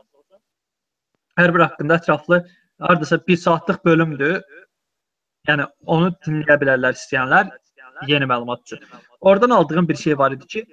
[1.40, 2.44] Hər bir haqqında ətraflı
[2.80, 4.42] hardasa 1 saatlıq bölümdür.
[5.48, 5.66] Yəni
[5.96, 7.50] onu dinləyə bilərlər istəyənlər
[8.08, 8.84] yeni məlumat üçün.
[9.22, 10.66] Oradan aldığım bir şey var idi ki,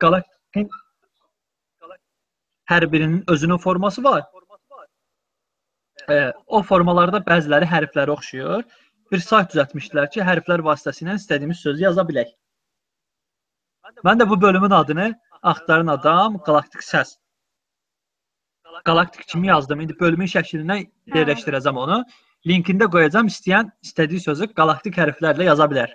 [0.00, 0.72] galaktik
[2.70, 4.22] hər birinin özünün forması var.
[6.10, 8.62] E, o formalarda bəziləri hərflərə oxşuyur.
[9.10, 12.30] Bir sayt düzəltmişdilər ki, hərflər vasitəsilə istədiyimiz sözü yaza bilək.
[14.06, 15.12] Mən də bu bölümün adını
[15.42, 17.16] Axtarın adam Galaktik səs.
[18.84, 19.80] Galaktik kimi yazdım.
[19.80, 20.76] İndi bölümün şəklinə
[21.14, 22.02] yerləşdirəcəm onu.
[22.46, 23.28] Linkində qoyacağam.
[23.28, 25.90] İstəyən istədiyi sözü galaktik hərflərlə yaza bilər.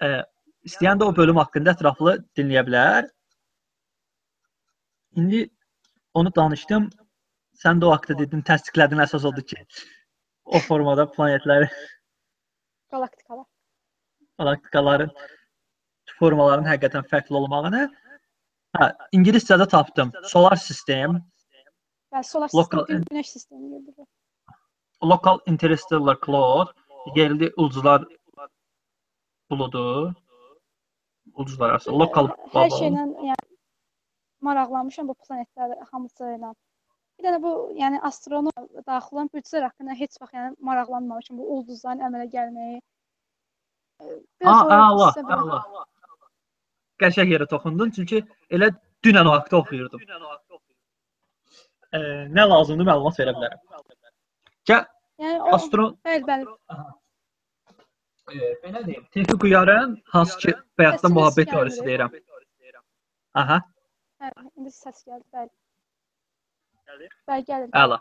[0.00, 0.08] E,
[0.64, 3.10] istəyən də o bölüm haqqında ətraflı dinləyə bilər.
[5.16, 5.50] İndi
[6.14, 6.90] onu danışdım.
[7.60, 9.56] Sən də o haqqda dedin, təsdiqlədin əsas odur ki,
[10.44, 11.66] o formada planetləri,
[12.90, 13.44] Qalaktikalar.
[14.40, 15.10] galaktikaların
[16.18, 17.82] formaların həqiqətən fərqli olmağını.
[18.78, 18.88] Hə,
[19.18, 20.12] ingiliscədə tapdım.
[20.24, 21.18] Solar sistem,
[22.14, 24.06] Yəni solar Lokal- sistem, günəş sistemi gibi.
[25.02, 26.72] local interstellar cloud,
[27.16, 28.04] yerli ulduzlar
[29.50, 30.14] buludu.
[31.34, 32.76] Ulduzlar arası lokal Hər bubble.
[32.78, 33.49] şeylə yəni
[34.48, 36.52] maraqlanmışam bu planetlər hamısı ilə.
[37.18, 38.52] Bir dənə bu, yəni astronom
[38.86, 42.78] daxil olan bürclər haqqında heç vaxt yəni maraqlanmamışam bu ulduzların əmələ gəlməyi.
[44.40, 45.84] Biraz o Allah, Allah.
[47.02, 48.70] Qəşəng yerə toxundun çünki elə
[49.04, 50.00] dünən o haqqda oxuyurdum.
[51.92, 52.00] E,
[52.38, 53.60] nə lazımdır məlumat verə bilərəm.
[54.70, 54.88] Gəl
[55.20, 56.44] Yəni o, astro bəli, bəli.
[58.32, 59.06] e, belə deyim.
[59.12, 61.50] Tevfik Uyarın hansı ki muhabbet gəlmir.
[61.50, 62.14] teorisi deyirəm.
[63.34, 63.60] Aha,
[64.20, 65.50] Hə, indi səs gəldi, bəli.
[67.30, 67.70] Bəli, gəlir.
[67.82, 67.98] əla.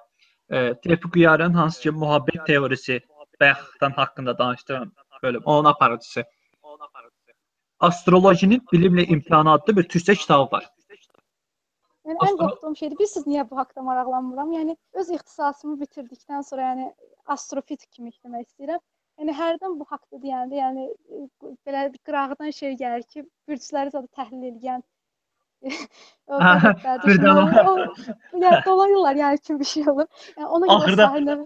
[0.49, 2.99] E, Tevfik Uyarın hansı ki muhabbet teorisi
[3.41, 4.91] bayaqdan haqqında danışdığım
[5.23, 6.25] bölüm, onun aparıcısı.
[7.79, 10.67] Astrolojinin bilimlə imkanı adlı bir türkçə kitabı var.
[12.09, 12.97] Yəni ən Astro- qorxduğum şeydir.
[12.99, 14.51] Bilirsiniz niyə bu haqqda maraqlanmıram?
[14.51, 16.93] Yəni öz ixtisasımı bitirdikdən sonra, yəni
[17.35, 18.81] astrofizik kimi işləmək istəyirəm.
[19.21, 21.25] Yəni hərdən bu haqqda deyəndə, yəni e,
[21.67, 24.83] belə bir qırağıdan şey gəlir ki, bürcləri zədə təhlil edən
[25.63, 30.07] birdən düşmənlər, o yəni dolayırlar yəni kimi bir şey olur.
[30.37, 31.37] Yəni ona görə Axırda- sahildə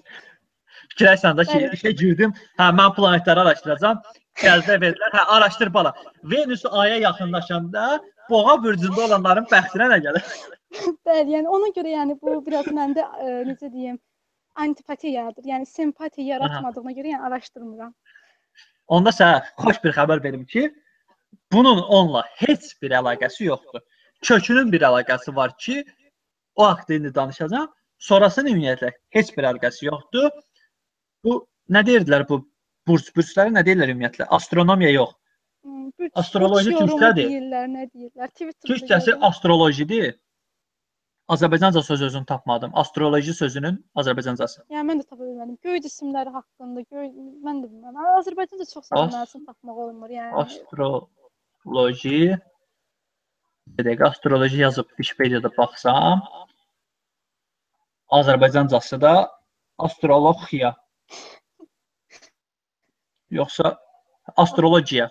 [0.94, 2.34] Fikirləşsən də ki, işə girdim.
[2.60, 4.02] Hə, mən planetləri araşdıracağam.
[4.42, 5.14] Gəldə verdilər.
[5.16, 5.94] Hə, araşdır bala.
[6.24, 7.86] Venüs aya yaxınlaşanda
[8.30, 10.28] boğa bürcündə olanların bəxtinə nə gəlir?
[11.08, 14.00] bəli, yəni ona görə yəni bu biraz məndə e, necə deyim,
[14.66, 15.50] antipatiya yaradır.
[15.54, 17.94] Yəni simpatiya yaratmadığına görə yəni araşdırmıram.
[18.88, 20.68] Onda sənə xoş bir xəbər verim ki,
[21.54, 23.82] bunun onunla heç bir əlaqəsi yoxdur.
[24.24, 25.84] Kökünün bir əlaqəsi var ki,
[26.56, 27.70] o haqqda indi danışacağam.
[28.04, 30.30] Sonrasının ümumiyyətlə heç bir əlaqəsi yoxdur.
[31.24, 31.38] Bu
[31.72, 32.42] nə deyirdilər bu
[32.88, 34.28] burc burcları nə deyirlər ümumiyyətlə?
[34.38, 35.14] Astronomiya yox.
[35.64, 37.30] Hmm, Astroloji türkçədir.
[37.32, 38.32] Deyirlər, nə deyirlər?
[38.36, 39.24] Twitterdə Türkçəsi gördüm.
[39.30, 40.14] astrolojidir.
[41.34, 42.72] Azərbaycanca söz özünü tapmadım.
[42.82, 44.66] Astroloji sözünün Azərbaycancası.
[44.76, 45.56] Yəni mən də tapa bilmədim.
[45.64, 47.08] Göy cisimləri haqqında, göy
[47.48, 48.10] mən də bilmirəm.
[48.20, 50.12] Azərbaycanda çox sözlərsin tapmaq olmur.
[50.12, 52.20] Yəni Astroloji
[53.68, 56.22] Bir dəqiqə astroloji yazıb Wikipediyada baxsam
[58.14, 59.14] Azərbaycancası da
[59.78, 60.76] astrologiya.
[63.32, 63.78] Yoxsa
[64.38, 65.10] astrologiya.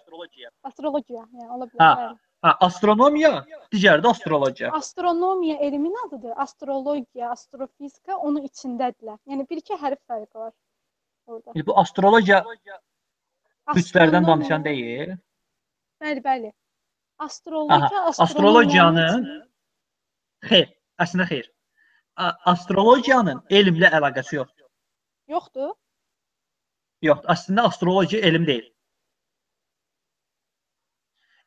[0.63, 1.81] astrologiya, yəni ola bilər.
[2.03, 2.13] Hə.
[2.43, 3.31] Hə, astronomiya,
[3.73, 4.71] digəri də astrologiya.
[4.79, 6.33] Astronomiya elmin adıdır.
[6.45, 9.19] Astrologiya, astrofizika onun içindədirlər.
[9.31, 10.53] Yəni bir-iki hərf fərqi var
[11.27, 11.53] orada.
[11.55, 15.17] İndi bu astrologiya güclərdən Astronomiya- danışan deyil.
[16.03, 16.53] Bəli, bəli.
[17.27, 19.25] Astrologiya, Astrologiyanın
[20.49, 20.69] xeyr,
[21.05, 21.47] əslində xeyr.
[22.53, 24.67] Astrologiyanın elmlə əlaqəsi yoxdur.
[25.35, 25.73] yoxdur.
[27.03, 28.67] Yox, əslində astrologiya elm deyil.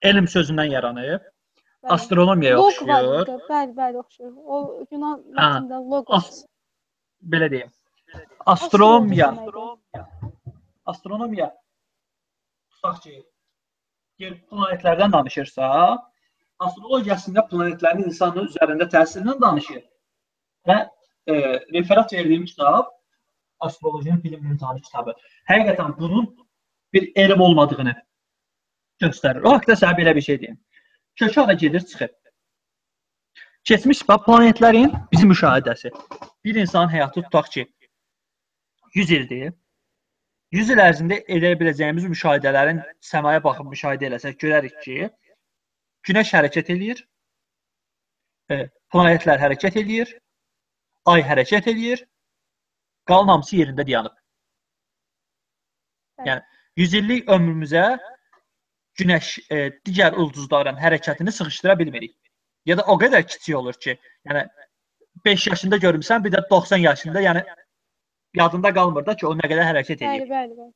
[0.02, 1.22] Elm sözündən yaranıb.
[1.86, 1.92] Bəli.
[1.92, 3.30] Var oxşuyur.
[3.50, 4.34] Bəli, bəli oxşuyur.
[4.36, 6.18] O Yunan Ha, latində logos.
[6.18, 6.46] as-
[7.34, 7.70] Belə deyim.
[8.46, 10.08] Astronomiya, Astronomiya
[10.86, 11.48] astronomiya
[12.72, 13.14] tutaq ki,
[14.22, 15.70] yer planetlərdən danışırsa,
[16.66, 19.82] astrologiya əslində planetlərin insanın üzərində təsirindən danışır.
[20.68, 21.36] Və e,
[21.76, 22.92] referat verdiyim kitab
[23.60, 25.16] astrolojiyanın bilim imtihanı kitabı.
[25.50, 26.30] Həqiqətən bunun
[26.94, 27.96] bir elm olmadığını
[29.04, 29.44] göstərir.
[29.44, 30.60] O haqqda sənə belə bir şey deyim.
[31.20, 32.10] Kökə da gedir, çıxır.
[33.66, 35.92] Keçmiş planetlərin bizim müşahidəsi.
[36.44, 37.68] Bir insanın həyatı tutaq ki
[38.96, 39.54] 100 ildir.
[40.56, 45.10] 100 il ərzində edə biləcəyimiz müşahidələrin səmaya baxıb müşahidə eləsək görərik ki,
[46.06, 47.00] Günəş hərəkət eləyir,
[48.54, 48.60] e,
[48.94, 50.12] planetlər hərəkət eləyir,
[51.12, 52.04] ay hərəkət eləyir,
[53.10, 54.14] qalan hamısı yerində dayanıb.
[56.30, 56.46] Yəni
[56.84, 57.86] 100 illik ömrümüzə
[59.02, 62.16] Günəş e, digər ulduzların hərəkətini sıxışdıra bilmirik.
[62.70, 63.98] Ya da o qədər kiçik olur ki,
[64.30, 64.46] yəni
[65.26, 67.44] 5 yaşında görmüsən, bir də 90 yaşında, yəni
[68.38, 70.08] yadında qalmır da ki, o nə qədər hərəkət edir.
[70.08, 70.74] Bəli, bəli, bəli.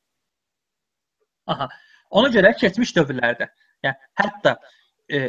[1.54, 1.68] Aha.
[2.18, 3.46] Ona görə keçmiş dövrlərdə,
[3.86, 4.56] yəni hətta
[5.12, 5.28] e,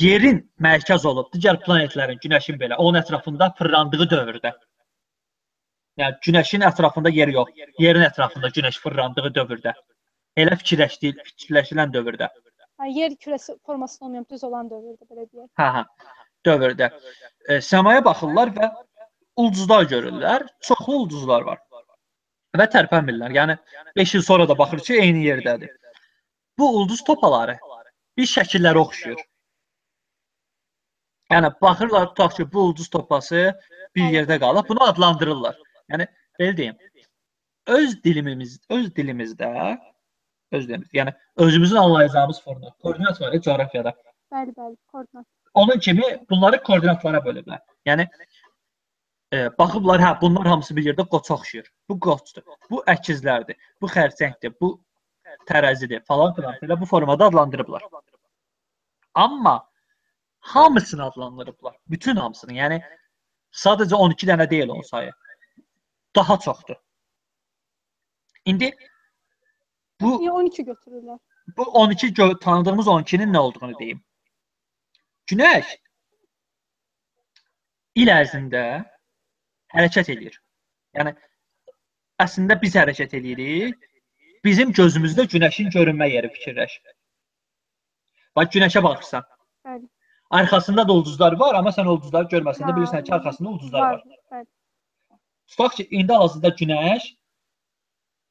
[0.00, 4.52] yerin mərkəz olub digər planetlərin, günəşin belə onun ətrafında fırlandığı dövrdə.
[6.00, 9.72] Yəni günəşin ətrafında yer yox, yerin ətrafında günəş fırlandığı dövrdə.
[10.36, 12.28] Elə fikirləşdi, fikirləşilən dövrdə.
[12.76, 15.48] Ha, yer kürəsi formasında olmayan düz olan dövrdə belə deyək.
[15.56, 15.84] Hə, hə.
[16.44, 16.90] Dövrdə.
[17.48, 18.68] E, səmaya baxırlar və
[19.36, 20.46] ulduzlar görürlər.
[20.60, 21.62] Çoxlu ulduzlar var.
[22.56, 23.34] Və tərpənmirlər.
[23.36, 23.56] Yəni
[23.96, 25.72] 5 il sonra da baxır ki, eyni yerdədir.
[26.58, 27.58] Bu ulduz topaları
[28.16, 29.20] bir şəkillərə oxşuyur.
[31.32, 33.50] Yəni baxırlar tutaq ki, bu ulduz topası
[33.96, 35.58] bir yerdə qalıb, bunu adlandırırlar.
[35.92, 36.08] Yəni
[36.40, 36.78] belə deyim.
[37.66, 39.52] Öz dilimiz, öz dilimizdə
[40.52, 43.92] öz dilimiz, yəni özümüzün anlayacağımız formada koordinat var ya coğrafiyada.
[44.32, 45.26] Bəli, bəli, koordinat.
[45.54, 47.60] Onun kimi bunları koordinatlara bölüblər.
[47.86, 48.06] Yəni
[49.32, 51.70] e, baxıblar, hə, bunlar hamısı bir yerdə qoça oxşuyur.
[51.88, 52.42] Bu qoçdur.
[52.70, 53.56] Bu əkizlərdir.
[53.80, 54.54] Bu xərçəngdir.
[54.60, 54.70] Bu
[55.50, 56.54] tərəzidir falan filan.
[56.62, 57.82] Belə bu formada adlandırıblar.
[59.14, 59.70] Amma
[60.40, 61.76] hamısını adlandırıblar.
[61.88, 62.52] Bütün hamısını.
[62.52, 62.80] Yəni
[63.52, 65.12] sadəcə 12 dənə deyil onun sayı.
[66.16, 66.76] Daha çoxdur.
[68.44, 68.70] İndi
[70.00, 71.18] bu Niyə 12 götürürlər?
[71.56, 74.04] bu 12 gö- tanıdığımız 12-nin nə olduğunu deyim.
[75.26, 75.66] Günəş
[77.94, 78.62] il ərzində
[79.74, 80.38] hərəkət eləyir.
[80.96, 81.12] Yəni
[82.22, 83.76] əslində biz hərəkət eləyirik.
[84.44, 86.78] Bizim gözümüzdə günəşin görünmə yeri fikirləş.
[88.36, 89.24] Bax günəşə baxırsan.
[89.66, 89.86] Bəli.
[90.30, 94.02] Arxasında da ulduzlar var, amma sən ulduzları görməsən də bilirsən ki, arxasında ulduzlar var.
[94.32, 94.46] Bəli.
[95.50, 97.08] Tutaq ki, indi hal-hazırda günəş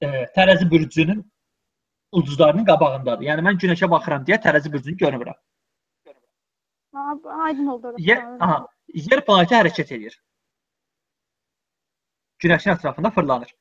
[0.02, 0.08] e,
[0.38, 1.24] tərəzi bürcünün
[2.12, 3.28] ulduzlarının qabağındadır.
[3.30, 5.40] Yəni mən günəşə baxıram deyə tərəzi bürcünü görmürəm.
[7.48, 7.94] Aydın oldu.
[7.98, 8.62] Yer, aha,
[8.94, 10.20] yer planeti hərəkət edir.
[12.44, 13.56] Günəşin ətrafında fırlanır.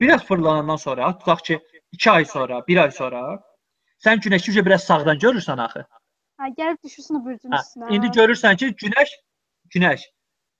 [0.00, 1.60] Biraz fırlanandan sonra, tutaq ki,
[1.92, 3.20] 2 ay sonra, 1 ay sonra
[4.04, 5.84] sən günəşi üzə biraz sağdan görürsən axı.
[6.40, 7.92] Ha, gəlib düşürsən o bürcün Hə, üstünə.
[7.94, 9.12] indi görürsən ki, günəş
[9.74, 10.06] günəş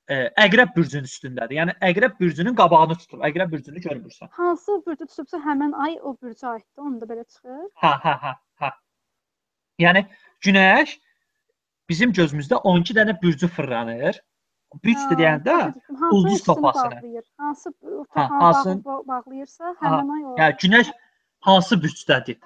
[0.08, 0.14] e,
[0.46, 1.56] əqrəb bürcünün üstündədir.
[1.58, 3.18] Yəni əqrəb bürcünün qabağını tutur.
[3.28, 4.30] Əqrəb bürcünü görmürsən.
[4.30, 6.86] Hansı bürcü tutubsa həmin ay o bürcə aiddir.
[6.86, 7.66] Onu da belə çıxır.
[7.82, 8.70] Hə, hə, hə, hə.
[9.82, 10.04] Yəni
[10.46, 10.98] günəş
[11.88, 14.22] bizim gözümüzdə 12 dənə bürcü fırlanır.
[14.84, 15.56] Bürcdə deyəndə
[16.00, 17.00] Hansı ulduz üstünü topasını.
[17.38, 17.70] Hansı
[18.16, 18.28] Hə,
[18.84, 20.36] bağ- bağlayırsa həmin ay o.
[20.40, 20.92] yəni günəş
[21.48, 22.38] hansı bürcdədir?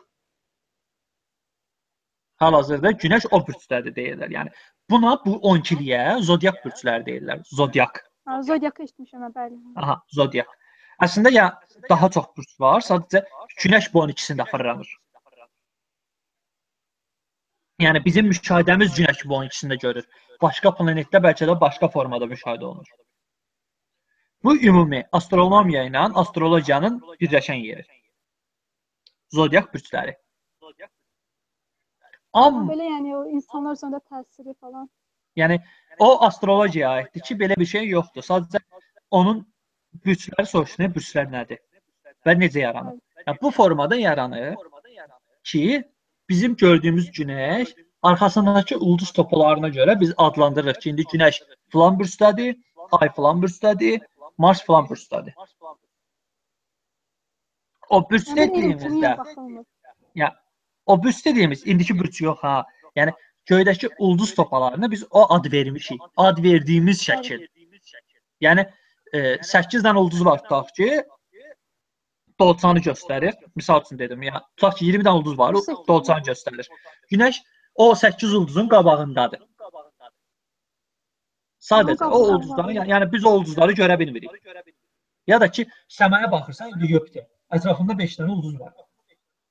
[2.42, 4.30] Hal-hazırda günəş o bürcdədir deyirlər.
[4.38, 4.50] Yəni
[4.90, 7.42] buna bu 12-liyə zodiak bürcləri deyirlər.
[7.60, 8.02] Zodiak.
[8.50, 9.56] Zodiakı eşitmişəm bəli.
[9.76, 10.50] Aha, zodiak.
[11.02, 11.46] Əslində ya
[11.90, 13.22] daha çox bürc var, sadəcə
[13.62, 14.90] günəş bu 12-sində fırlanır.
[17.84, 20.04] Yəni bizim müşahidəmiz günəş 12-sində görür.
[20.42, 22.92] Başqa planetdə bəlkə də başqa formada müşahidə olunur.
[24.44, 27.84] Bu ümumi astronomiya ilə astrologiyanın birləşən yeri.
[29.34, 30.14] Zodiak bürcləri.
[32.36, 34.88] Amma Belə yəni o insanlar üzərində təsiri falan.
[35.40, 35.56] Yəni
[35.98, 38.24] o astrologiyaya aiddir ki, belə bir şey yoxdur.
[38.24, 38.60] Sadəcə
[39.20, 39.42] onun
[40.04, 41.60] bürcləri soruşulur, bürclər nədir
[42.26, 42.98] və necə yaranır.
[43.26, 44.56] Yəni bu formada yaranır
[45.50, 45.64] ki,
[46.28, 51.40] bizim gördüyümüz günəş arxasındakı ulduz topalarına görə biz adlandırırıq ki, indi günəş
[51.72, 52.56] filan bürcdədir,
[52.92, 54.00] ay filan bürcdədir,
[54.38, 55.34] Mars filan bürcdədir.
[57.88, 59.12] O bürc dediyimizdə.
[60.14, 60.34] Ya
[60.86, 62.64] o bürc dediyimiz indiki bürc yox ha.
[62.96, 63.12] Yəni
[63.50, 66.00] göydəki ulduz topalarına biz o ad vermişik.
[66.16, 67.46] Ad verdiyimiz şəkil.
[68.40, 68.66] Yəni
[69.12, 71.02] e, 8 dənə ulduz var tutaq ki,
[72.40, 73.34] dolçanı göstərir.
[73.54, 76.68] Misal üçün dedim, ya tutaq ki 20 dənə ulduz var, o 18 dolçanı göstərir.
[77.12, 77.42] Günəş
[77.74, 79.42] o 8 ulduzun qabağındadır.
[81.70, 84.30] Sadəcə o ulduzları, yəni, yəni biz o ulduzları görə bilmirik.
[85.26, 87.26] Ya da ki səmaya baxırsan, indi Yupiter.
[87.50, 88.72] Ətrafında 5 dənə ulduz var.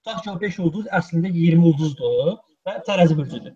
[0.05, 2.35] Tutaq ki o 5 ulduz əslində 20 ulduzdur
[2.67, 3.55] və tərəzi bürcüdür.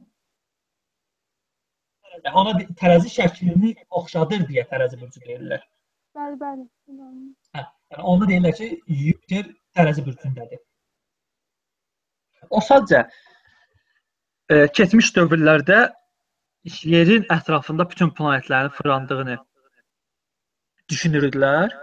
[2.26, 5.62] Yəni ona tərəzi şəklini oxşadır deyə tərəzi burcu deyirlər.
[6.18, 6.66] Bəli, bəli.
[7.56, 10.62] Hə, yəni onu deyirlər ki, Yupiter tərəzi burcundadır.
[12.50, 13.04] O sadəcə
[14.50, 15.80] e, keçmiş dövrlərdə
[16.94, 19.38] yerin ətrafında bütün planetlərin fırlandığını
[20.90, 21.74] düşünürdülər.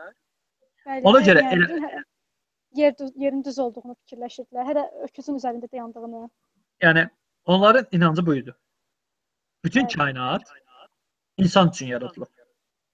[0.86, 1.02] Bəli.
[1.10, 2.02] Ona görə yəni, elə-
[2.80, 4.66] yer düz, yerin düz olduğunu fikirləşirdilər.
[4.70, 6.28] Hətta öküzün üzərində dayandığını.
[6.84, 7.08] Yəni
[7.44, 8.54] onların inancı bu idi.
[9.64, 9.96] Bütün Bəli.
[9.96, 10.52] kainat
[11.36, 12.28] insan üçün yaradılıb.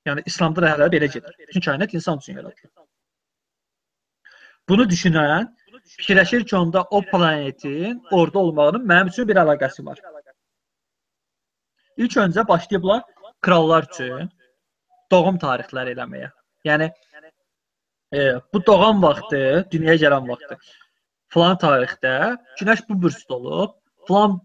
[0.07, 1.35] Yəni İslamda da hələ belə gedir.
[1.49, 2.71] Bütün kainat insan üçün yaradılıb.
[4.69, 5.49] Bunu düşünən
[5.97, 9.99] fikirləşir ki, onda o planetin orada olmağının mənim üçün bir əlaqəsi var.
[11.97, 13.03] İlk öncə başlayıblar
[13.41, 14.31] krallar üçün
[15.11, 16.31] doğum tarixləri eləməyə.
[16.65, 16.91] Yəni
[18.15, 18.21] e,
[18.53, 20.59] bu doğum vaxtı, dünyaya gələn vaxtı
[21.35, 22.15] falan tarixdə
[22.61, 23.77] Günəş bu burcda olub,
[24.09, 24.41] falan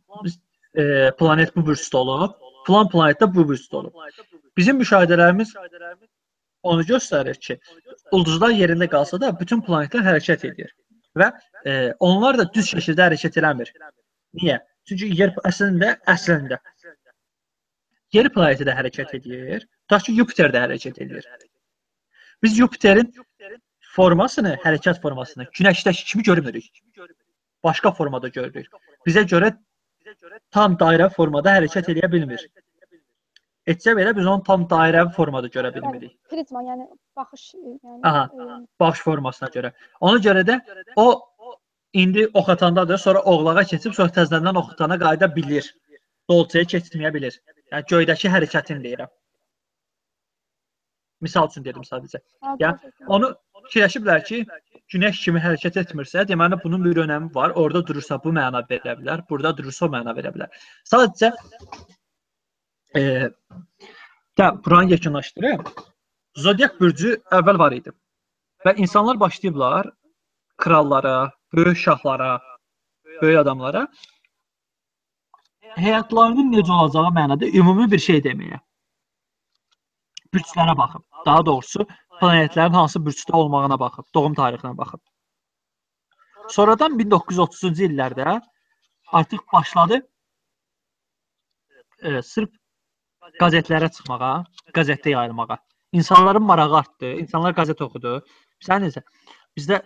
[0.76, 2.36] e, planet bu burcda olub,
[2.68, 3.94] falan planetdə bu burcda olub.
[4.58, 5.54] Bizim müşahidələrimiz
[6.64, 7.60] onu göstərir ki,
[8.12, 10.74] ulduzlar yerində qalsa da bütün planetlər hərəkət edir
[11.18, 11.28] və
[11.66, 13.72] e, onlar da düz şəkildə hərəkət eləmir.
[14.42, 14.58] Niyə?
[14.88, 16.60] Çünki yer əslində əslində
[18.16, 21.28] yer planeti də hərəkət edir, tutaq ki, Yupiter də hərəkət edir.
[22.44, 23.12] Biz Yupiterin
[23.96, 26.70] formasını, hərəkət formasını Günəşdəki kimi görmürük.
[27.64, 28.70] Başqa formada görürük.
[29.08, 29.52] Bizə görə
[30.54, 32.46] tam dairə formada hərəkət edə bilmir.
[33.68, 36.14] Etsə belə biz onu tam dairəvi formada görə bilmirik.
[36.14, 36.86] Yəni, prizma, yəni
[37.20, 38.22] baxış, yəni Aha.
[38.32, 39.72] e, Baxış formasına görə.
[40.00, 40.56] Ona görə də
[40.96, 41.08] o
[41.94, 45.68] indi ox atandadır, sonra oğlağa keçib sonra təzədən ox atana qayıda bilir.
[46.30, 47.40] Dolçaya keçməyə bilir.
[47.74, 49.12] Yəni göydəki hərəkətini deyirəm.
[51.22, 52.20] Misal üçün dedim sadəcə.
[52.60, 53.08] düşdüm.
[53.08, 53.34] Onu
[53.68, 54.42] fikirləşiblər ki,
[54.94, 57.56] günəş kimi hərəkət etmirsə, deməli bunun bir önəmi var.
[57.62, 60.68] Orada durursa bu məna verə bilər, burada durursa o məna verə bilər.
[60.92, 61.34] Sadəcə
[62.96, 63.30] e,
[64.38, 65.64] buranı yekunlaşdırım.
[66.36, 67.92] Zodiak bürcü əvvəl var idi.
[68.66, 69.90] Və insanlar başlayıblar
[70.58, 72.42] krallara, böyük şahlara,
[73.22, 73.88] böyük adamlara
[75.78, 78.60] həyatlarının necə olacağı mənada ümumi bir şey deməyə.
[80.34, 81.04] Bürclərə baxıb.
[81.26, 81.86] Daha doğrusu
[82.20, 85.02] planetlərin hansı bürcdə olmağına baxıb, doğum tarixinə baxıb.
[86.50, 88.40] Sonradan 1930-cu illərdə
[89.20, 90.02] artıq başladı
[92.02, 92.50] e, sırf
[93.42, 94.34] qəzetlərə çıxmağa,
[94.76, 95.58] qəzetdə yayılmağa.
[95.98, 98.18] İnsanların marağı artdı, insanlar qəzet oxudu.
[98.64, 99.04] Sən necə?
[99.58, 99.82] Bizdə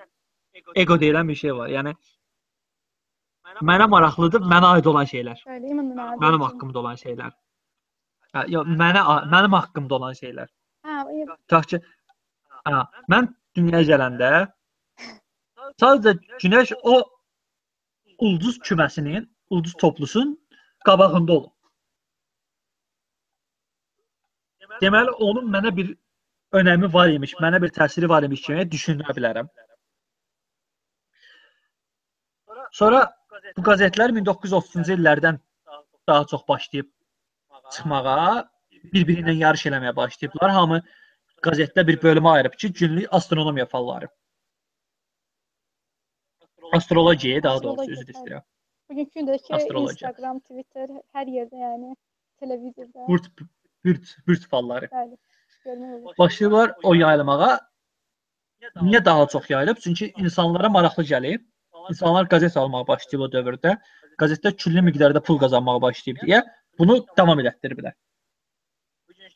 [0.75, 1.69] ego deyilən bir şey var.
[1.73, 1.93] Yəni
[3.67, 5.43] mənə maraqlıdır, mənə aid olan şeylər.
[6.23, 7.35] Mənim haqqımda olan şeylər.
[8.35, 10.49] Hə, yox, mənə mənim haqqımda olan şeylər.
[10.87, 10.97] Hə,
[11.35, 11.81] Tutaq ki,
[12.65, 14.31] hə, mən dünyaya gələndə
[15.81, 17.01] sadəcə günəş o
[18.21, 20.37] ulduz küməsinin, ulduz toplusun
[20.85, 21.51] qabağında olub.
[24.82, 25.91] Deməli, onun mənə bir
[26.57, 29.49] önəmi var imiş, mənə bir təsiri var imiş kimi düşünə bilərəm.
[32.79, 33.03] Sonra
[33.57, 35.39] bu qəzetlər 1930-cu illərdən
[36.07, 36.88] daha çox başlayıb
[37.75, 38.47] çıxmağa,
[38.93, 40.55] bir-biri ilə yarış eləməyə başlayıblar.
[40.57, 40.82] Hamı
[41.45, 44.10] qəzetdə bir bölümə ayırıb ki, günlük astronomiya falları.
[46.73, 48.43] Astrologiya daha doğrusu üzr istəyirəm.
[48.91, 50.10] bugünkü gündəki Astrologiya.
[50.10, 51.95] Instagram, Twitter, hər yerdə yəni
[52.39, 53.07] televizorda.
[53.07, 53.30] Burt
[53.86, 54.86] bürt bürt falları.
[54.86, 55.18] Bəli.
[56.20, 57.60] Başlayırlar o yayılmağa.
[58.82, 59.78] Niyə daha çox yayılıb?
[59.84, 61.44] Çünki insanlara maraqlı gəlib.
[61.90, 63.78] İnsanlar qəzet almağa başlayıb o dövrdə.
[64.22, 66.44] Qəzetdə küllü miqdarda pul qazanmağa başlayıb deyə
[66.80, 67.94] bunu davam elətdiriblər.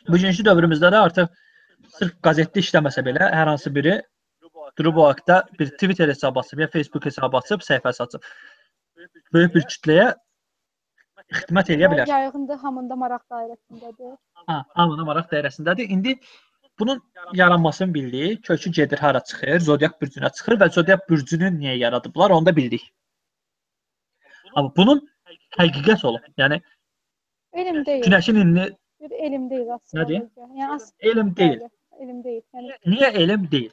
[0.07, 1.31] Bugünkü dövrümüzdə də artıq
[1.97, 4.01] sırf qəzetdə işləməsə belə hər hansı biri
[4.77, 8.29] durub o haqda bir Twitter hesabı açıb ya Facebook hesabı açıb səhifəsi açıb
[9.33, 10.07] böyük bir kütləyə
[11.33, 12.07] xidmət edə bilər.
[12.09, 14.17] Yayğındır, hamında maraq dairəsindədir.
[14.47, 15.87] Ha, hamının maraq dairəsindədir.
[15.95, 16.19] İndi
[16.79, 17.01] bunun
[17.33, 18.43] yaranmasını bildik.
[18.43, 19.59] Kökü gedir hara çıxır?
[19.59, 22.91] Zodiak bürcünə çıxır və Zodiak bürcünü niyə yaradıblar, onu da bildik.
[24.55, 25.01] Amma bunun
[25.59, 26.21] həqiqət olub.
[26.37, 26.61] Yəni
[27.53, 28.03] Elm deyil.
[28.03, 30.21] günəşin indi Bir elm deyil astrologiya.
[30.37, 31.59] Yəni as elm deyil.
[31.99, 32.41] elm deyil.
[32.53, 33.71] Yəni Niyə elm deyil?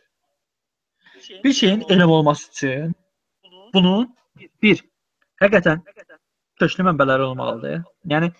[1.44, 2.94] Bir şeyin elm olması üçün
[3.74, 4.16] bunun
[4.62, 4.82] bir
[5.42, 5.80] həqiqətən
[6.62, 7.82] köklü mənbələri olmalıdır.
[8.12, 8.30] Yəni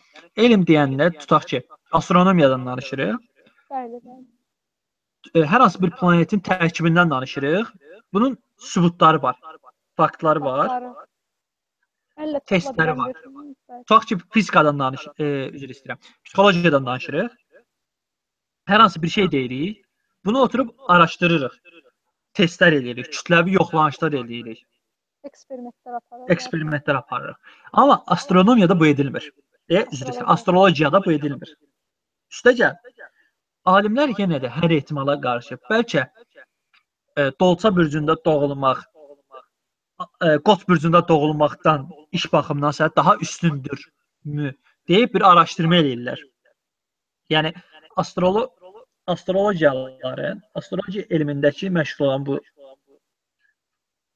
[0.47, 1.63] elm deyəndə tutaq ki,
[1.99, 3.19] astronomiyadan danışırıq.
[3.73, 4.23] bəli, bəli.
[5.35, 7.73] e, hər hansı bir planetin tərkibindən danışırıq.
[8.13, 9.37] Bunun sübutları var,
[9.97, 10.83] faktları var.
[12.47, 13.15] Testləri var.
[13.87, 15.25] Tutaq ki, fizikadan danış, e,
[15.57, 16.03] üzr istəyirəm.
[16.25, 17.31] Psixologiyadan danışırıq.
[18.69, 19.85] Hər hansı bir şey deyirik.
[20.25, 21.55] Bunu oturub araşdırırıq.
[22.39, 24.61] Testlər eləyirik, kütləvi yoxlanışlar eləyirik,
[25.25, 26.31] Eksperimentlər aparırlar.
[26.35, 27.37] eksperimentlər aparırıq.
[27.73, 29.33] Amma astronomiyada bu edilmir.
[29.69, 31.55] E, üzr astrologiyada bu edilmir.
[32.33, 32.75] Üstəgəl
[33.75, 36.07] alimlər yenə də hər ehtimala qarşı bəlkə
[37.17, 38.83] e, Dolça bürcündə doğulmaq
[40.27, 43.89] e, Qot bürcündə doğulmaqdan iş baxımından daha üstündür
[44.25, 44.55] mü
[44.89, 46.19] deyib bir araşdırma eləyirlər.
[47.31, 47.55] Yəni
[47.97, 48.49] astrolo
[49.07, 52.41] astrologiyaların, astrologiya elmindəki məşğul olan bu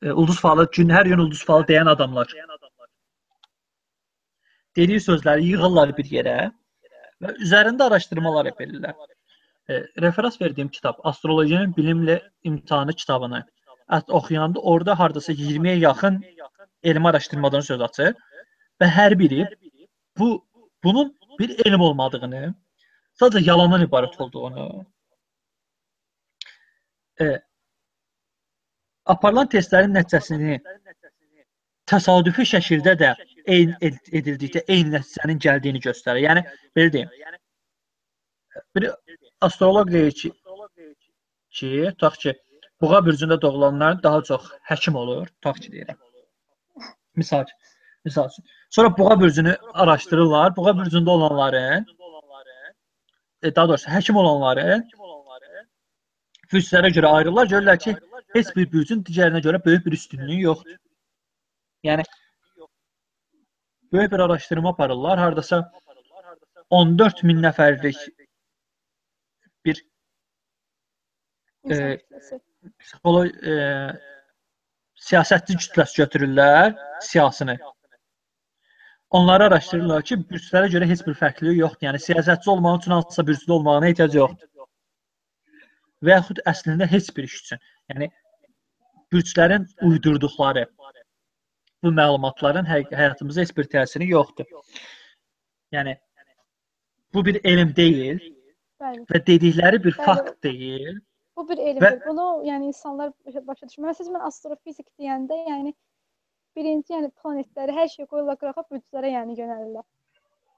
[0.07, 2.31] e, ulduz falı, gün hər gün ulduz falı deyən adamlar
[4.77, 6.37] dediyi sözləri yığırlar bir yerə
[7.23, 8.97] və üzərində araşdırmalar edirlər.
[9.69, 13.43] E, referans verdiyim kitab Astrologiyanın bilimlə imtahanı kitabını
[14.19, 16.21] oxuyanda orada hardasa 20-yə yaxın
[16.83, 18.13] elmi araşdırmadan söz açır
[18.83, 19.47] və hər biri
[20.19, 20.47] bu
[20.85, 22.55] bunun bir elm olmadığını,
[23.21, 24.87] sadəcə yalandan ibarət olduğunu,
[27.21, 27.27] e,
[29.07, 30.59] aparılan testlərin nəticəsini
[31.91, 33.13] təsadüfi şəkildə də
[33.47, 36.25] eyni edildikdə eyni nəticənin gəldiyini göstərir.
[36.27, 36.43] Yəni
[36.77, 37.13] belə deyim.
[38.75, 38.91] Bir
[39.41, 40.33] astroloq deyir ki,
[41.51, 42.35] ki, tutaq ki,
[42.81, 45.97] Buğa bürcündə doğulanlar daha çox həkim olur, tutaq ki deyirəm.
[47.17, 47.45] Misal
[48.05, 48.45] misal üçün.
[48.71, 50.57] Sonra Buğa bürcünü araşdırırlar.
[50.57, 51.87] Buğa bürcündə olanların
[53.43, 54.85] e, daha doğrusu həkim olanların
[56.53, 57.47] bürclərə görə ayrılırlar.
[57.55, 57.97] Görürlər ki,
[58.37, 60.79] heç bir bürcün digərinə görə böyük bir üstünlüyü yoxdur.
[61.85, 62.05] Yəni
[63.93, 65.19] böyük bir araşdırma aparırlar.
[65.19, 65.73] Hardasa
[66.71, 67.99] 14 min nəfərlik
[69.65, 69.83] bir
[71.71, 71.77] e,
[72.81, 73.55] psixoloq e,
[75.07, 76.75] siyasətçi kütləsi götürürlər
[77.09, 77.57] siyasını.
[79.17, 81.87] Onları araşdırırlar ki, bürclərə görə heç bir fərqlilik yoxdur.
[81.87, 84.49] Yəni siyasətçi olmaq üçün hansısa bürclü olmağına ehtiyac yoxdur.
[86.05, 87.63] Və yaxud əslində heç bir iş üçün.
[87.93, 88.11] Yəni
[89.13, 90.67] bürclərin uydurduqları
[91.85, 94.47] bu məlumatların həyatımıza heç bir təsiri yoxdur.
[95.73, 95.97] Yəni
[97.15, 98.23] bu bir elm deyil
[98.83, 99.05] Bəli.
[99.11, 100.07] və dedikləri bir Bəli.
[100.07, 100.99] fakt deyil.
[101.37, 101.83] Bu bir elmdir.
[101.85, 101.91] Və...
[102.07, 103.13] Bunu yəni insanlar
[103.51, 103.91] başa düşmür.
[103.91, 105.75] Məsələn, mən astrofizik deyəndə, yəni
[106.57, 109.85] birinci, yəni planetləri, hər şeyi qoyurlar qırağa, büclərə yəni yönəlirlər.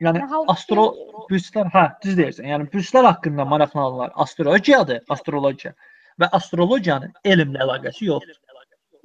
[0.06, 0.84] Yəni, yəni astro
[1.30, 2.46] büclər, hə, düz deyirsən.
[2.52, 5.74] Yəni büclər haqqında maraqlananlar astrologiyadır, astrologiya
[6.20, 8.38] və astrologiyanın elmlə əlaqəsi yoxdur.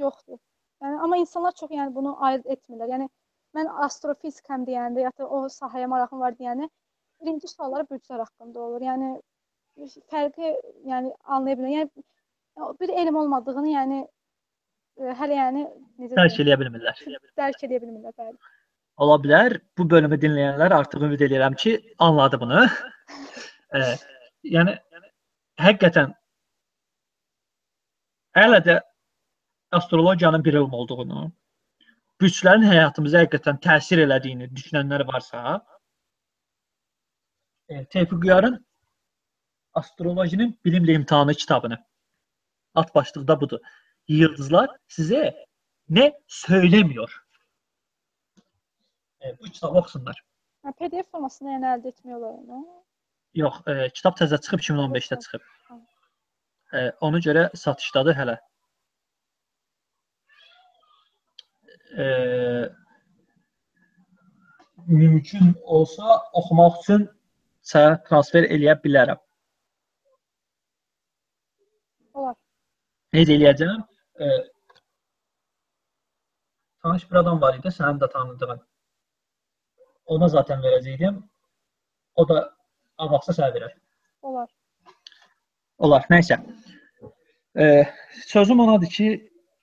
[0.02, 0.40] Yoxdur.
[0.84, 2.90] Yəni amma insanlar çox yəni bunu ayırd etmirlər.
[2.96, 3.10] Yəni
[3.58, 6.68] mən astrofizikəm deyəndə, ya da o sahəyə marağım var deyəndə
[7.22, 8.84] birinci sualları bürclər haqqında olur.
[8.90, 9.12] Yəni
[10.12, 10.56] fərqi
[10.90, 11.88] yəni anlaya bilmirlər.
[12.58, 15.64] Yəni bir elm olmadığını, yəni ə, hələ yəni
[16.02, 17.06] necə dərk eləyə bilmirlər.
[17.40, 18.36] Dərk eləyə bilmirlər, bəli.
[19.04, 19.58] Ola bilər.
[19.78, 21.78] Bu bölümü dinləyənlər artıq ümid edirəm ki,
[22.08, 22.66] anladı bunu.
[23.74, 23.86] ə,
[24.58, 24.76] yəni
[25.64, 26.14] həqiqətən
[28.38, 28.80] hələ də
[29.72, 31.32] astrologiyanın bir elm olduğunu,
[32.22, 35.62] güclərin həyatımıza həqiqətən təsir elədiyini düşünənlər varsa,
[37.70, 38.60] e, Tevfik Uyarın
[39.74, 41.78] Astrologinin bilimlə imtahanı kitabını
[42.76, 43.60] alt başlıqda budur.
[44.08, 45.34] Yıldızlar sizə
[45.90, 47.24] nə söylemiyor?
[49.22, 50.24] E, bu kitabı oxusunlar.
[50.64, 52.62] PDF formasında yəni əldə etmək olar mı?
[53.34, 55.50] Yox, e, kitab təzə çıxıb 2015-də çıxıb.
[57.02, 58.38] Ona görə satışdadır hələ.
[64.88, 67.06] mümkün olsa oxumaq üçün
[67.72, 69.20] sənə transfer eləyə bilərəm.
[72.14, 72.36] Olar.
[73.16, 73.86] Necə eləyəcəm?
[76.84, 78.60] Tanış bir adam var idi, sənin də tanıdığın.
[80.16, 81.22] Ona zaten verəcəydim.
[82.16, 82.44] O da
[82.98, 83.78] almaqsa sənə verər.
[84.22, 84.50] Olar.
[85.80, 86.42] Olar, nəysə.
[87.60, 87.86] E,
[88.28, 89.08] sözüm onadır ki,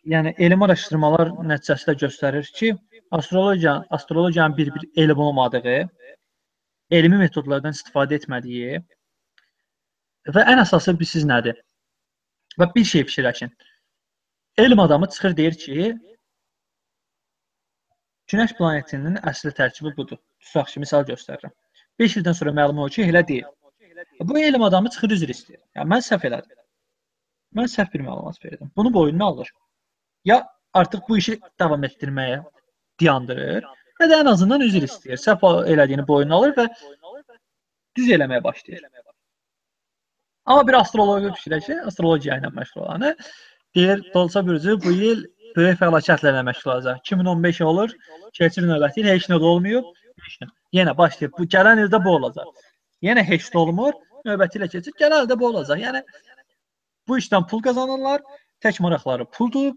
[0.06, 2.74] yəni elmi araşdırmalar nəticəsində göstərir ki,
[3.10, 5.80] astrologiya, astrologiyanın bir-bir elm olmadığı,
[6.90, 8.78] elmi metodlardan istifadə etmədiyi
[10.36, 11.58] və ən əsası bilirsiz nədir?
[12.58, 13.50] Və bir şey fikirləşin.
[14.58, 15.94] Elm adamı çıxır deyir ki,
[18.30, 20.18] Günəş planetinin əsli tərkibi budur.
[20.44, 21.50] Tutaq ki, misal göstərirəm.
[21.98, 23.48] 5 ildən sonra məlum olur ki, elə deyil.
[24.28, 25.62] Bu elm adamı çıxır üzr istəyir.
[25.74, 26.59] Yəni mən səhv elədim.
[27.56, 28.70] Mən səhv bir məlumat verdim.
[28.76, 29.50] Bunu boynuna alır
[30.24, 32.42] ya artıq bu işi davam etdirməyə
[33.00, 33.64] dayandırır,
[34.00, 35.20] ya da ən azından üzr istəyir.
[35.20, 36.66] Səhv elədiyini boynuna alır və
[37.96, 38.86] düz eləməyə başlayır.
[40.46, 43.14] Amma bir astroloq fikirləşir, astrologiya ilə məşğul olanı
[43.74, 45.24] deyir, Dolça bürcü bu il
[45.56, 47.02] böyük fəlakətlərlə məşğul olacaq.
[47.04, 47.94] 2015 olur,
[48.38, 49.86] keçir növbəti il heç nə olmayıb,
[50.24, 50.50] heç nə.
[50.78, 51.34] Yenə başlayıb.
[51.38, 52.50] Bu gələn ildə bu olacaq.
[53.02, 53.94] Yenə heç nə olmur,
[54.26, 55.82] növbəti ilə keçir, gələn ildə bu olacaq.
[55.86, 56.02] Yəni
[57.10, 58.22] bu işdən pul qazanırlar,
[58.64, 59.74] tək maraqları puldur,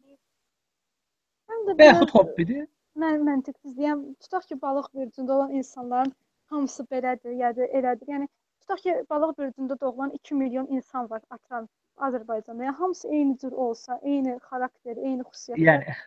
[1.71, 2.65] və yaxud hobbidir.
[2.99, 6.11] Mən məntiqsiz deyəm, tutaq ki, balıq bürcündə olan insanların
[6.53, 8.09] hamısı belədir, yəni elədir.
[8.13, 8.27] Yəni
[8.61, 11.67] tutaq ki, balıq bürcündə doğulan 2 milyon insan var atıram
[12.07, 12.67] Azərbaycanda.
[12.67, 15.65] Yəni hamısı eyni cür olsa, eyni xarakter, eyni xüsusiyyətlər.
[15.65, 15.97] Yəni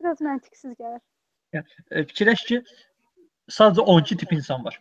[0.00, 1.00] biraz məntiqsiz gəlir.
[1.90, 2.60] e, fikirləş ki,
[3.58, 4.80] sadəcə 12 tip insan var.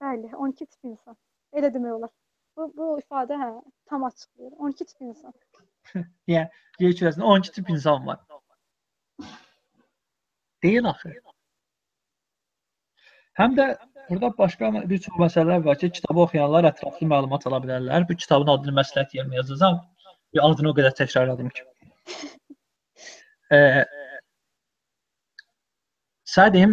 [0.00, 1.16] Bəli, 12 tip insan.
[1.52, 2.12] Elə demək olar.
[2.56, 3.48] Bu bu ifadə hə
[3.90, 4.52] tam açıqlayır.
[4.66, 5.34] 12 tip insan.
[6.32, 8.20] Yəni yer kürəsində 12 tip insan var.
[10.62, 11.12] Deyil axı.
[13.40, 13.66] Həm də
[14.08, 18.06] burada başqa bir çox məsələlər var ki, kitabı oxuyanlar ətraflı məlumat ala bilərlər.
[18.08, 19.82] Bu kitabın adını məsləhət yerinə yazacağam.
[20.34, 21.66] Bir adını o qədər təkrarladım ki.
[23.58, 23.84] Eee
[26.34, 26.72] Sədim,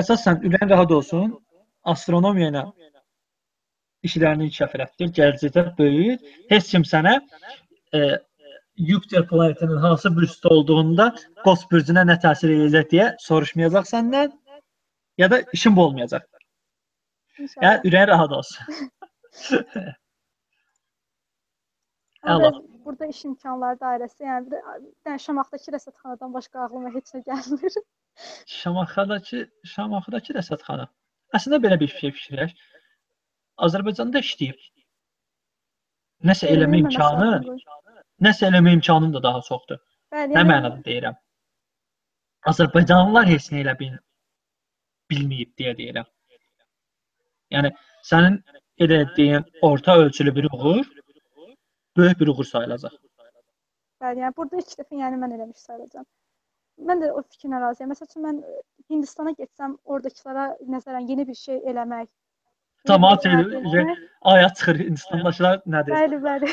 [0.00, 1.32] əsasən ürəyin rahat olsun.
[1.92, 2.62] Astronomiya ilə
[4.06, 5.12] işlərini inkişaf elətdir.
[5.18, 6.18] Gələcəkdə böyüyür.
[6.52, 7.18] Heç kim sənə
[7.94, 8.00] e,
[8.78, 11.08] Yupiter planetinin hansı bürcdə olduğunda
[11.44, 14.34] Qos bürcünə nə təsir edəcək deyə soruşmayacaq səndən
[15.18, 16.26] ya da işin bu olmayacaq.
[17.38, 17.64] İnşallah.
[17.66, 18.58] Yəni ürəyin rahat olsun.
[22.22, 22.52] Allah.
[22.88, 24.62] burada iş imkanları dairəsi, yəni bir
[25.06, 27.76] də Şamaxdakı rəsədxanadan başqa ağlıma heç nə gəlmir.
[28.54, 29.42] Şamaxıdakı
[29.72, 30.86] Şamaxıdakı rəsədxana.
[31.36, 32.54] Əslində belə bir şey fikirləş.
[33.66, 34.58] Azərbaycanda işləyib.
[36.28, 37.64] Nəsə eləmə imkanı, məsələn,
[38.26, 39.80] nəsə eləmə imkanın da daha çoxdur.
[40.14, 41.18] Bəli, Nə yəni mənada deyirəm?
[42.52, 43.96] Azərbaycanlılar heç nə elə bil
[45.10, 46.08] bilməyib deyə deyirəm.
[47.54, 47.72] Yəni
[48.10, 48.38] sənin
[48.84, 50.86] elə deyin orta ölçülü bir uğur
[51.96, 52.94] böyük bir uğur sayılacaq.
[54.02, 56.06] Bəli, yəni burada ilk dəfə yəni mən eləmiş sayılacağam.
[56.88, 57.90] Mən də o fikrinə razıyam.
[57.92, 58.42] Məsəl üçün mən
[58.90, 60.44] Hindistana getsəm, oradakılara
[60.74, 62.08] nəzərən yeni bir şey eləmək.
[62.88, 63.96] Camaat elə-.
[64.32, 65.94] Aya çıxır Hindistandaşlar nədir?
[65.94, 66.48] Bəli, bəli.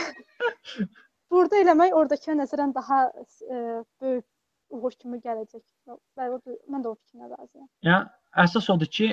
[1.33, 3.61] Burada eləmək oradakıya nəzərən daha e,
[4.01, 4.25] böyük
[4.69, 5.63] uğur kimi gələcək.
[6.19, 6.37] Bəli,
[6.71, 7.67] mən də o fikrinə razıyam.
[7.87, 9.09] Yəni əsas odur ki,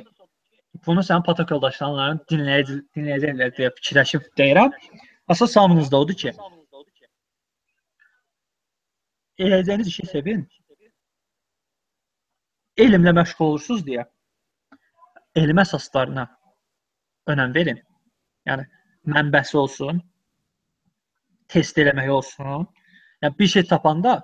[0.87, 4.77] bunu sənin patok yoldaşların dinləyici dinləyəcəklər deyə fikirləşib deyirəm.
[5.33, 6.35] Əsas hamınızda odur ki,
[9.41, 10.45] eləyəcəyiniz işi sevin.
[12.83, 14.07] Elmlə məşğul olursunuz deyə
[15.37, 16.29] elm əsaslarına
[17.31, 17.79] önəm verin.
[18.49, 18.67] Yəni
[19.15, 20.01] mənbəsi olsun,
[21.49, 22.67] test eləmək olsun.
[23.23, 24.17] Yəni bir şey tapanda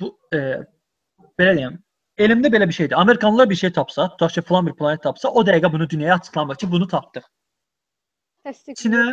[0.00, 0.38] bu e,
[1.38, 1.76] belə deyim,
[2.18, 3.00] elmdə belə bir şeydir.
[3.00, 6.56] Amerikanlılar bir şey tapsa, tutaq ki, falan bir planet tapsa, o dəqiqə bunu dünyaya açıqlamır
[6.56, 7.28] ki, bunu tapdıq.
[8.46, 8.76] Təsdiq.
[8.82, 9.04] Çinə,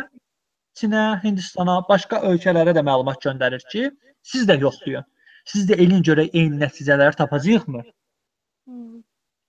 [0.78, 3.90] Çinə, Hindistana, başqa ölkələrə də məlumat göndərir ki,
[4.22, 5.06] siz də yoxlayın.
[5.48, 7.82] Siz də elin görək eyni nəticələri tapacağıqmı?
[8.68, 9.02] Hmm.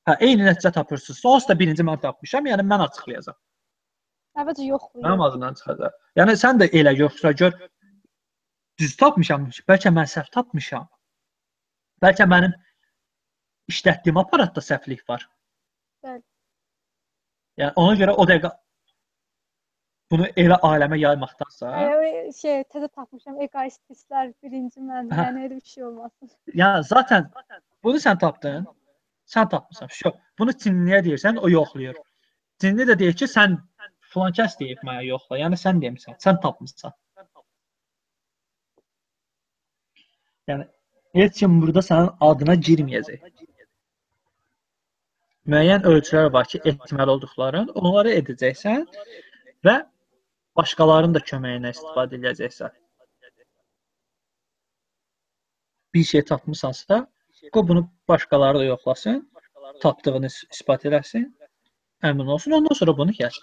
[0.10, 1.20] Hə, eyni nəticə tapırsınız.
[1.30, 3.36] Onsuz da birinci mən tapmışam, yəni mən açıqlayacağam.
[4.42, 5.04] Əvvəlcə yoxlayır.
[5.06, 5.98] Mənim adımdan çıxacaq.
[6.18, 7.54] Yəni sən də elə yoxsa gör
[8.82, 10.88] düz tapmışam, bəlkə mən səhv tapmışam.
[12.02, 12.56] Bəlkə mənim
[13.70, 15.28] işlətdiyim aparatda səhvlik var.
[16.06, 16.24] Bəli.
[17.62, 18.54] Yəni ona görə o dəqiqə
[20.10, 25.12] bunu elə aləmə yaymaqdansa, Ə, şey təzə tapmışam egoist hisslər birinci mən.
[25.14, 25.28] Hə.
[25.28, 26.32] Yəni elə bir şey olmasın.
[26.64, 27.30] yəni zaten
[27.84, 28.66] bunu sən tapdın.
[29.34, 29.90] Sən tapmısan.
[29.94, 30.12] Şo.
[30.40, 31.98] Bunu Çinliyə deyirsən, o yoxlayır.
[32.62, 33.60] Çinli də deyir ki, sən
[34.14, 35.38] filan kəs deyib mənə yoxla.
[35.44, 36.96] Yəni sən demisən, sən tapmısan.
[40.50, 40.66] Yəni
[41.20, 43.30] heç kim burada sənin adına girməyəcək.
[45.54, 48.84] Müəyyən ölçülər var ki, ehtimal olduqların, onları edəcəksən
[49.66, 49.76] və
[50.58, 52.74] başqalarının da köməyinə istifadə edəcəksən.
[55.94, 57.00] Bir şey tapmısansa,
[57.54, 59.20] qoy bunu başqaları da yoxlasın,
[59.82, 61.26] tapdığını is- isbat eləsin,
[62.10, 63.40] əmin olsun, ondan sonra bunu gəl.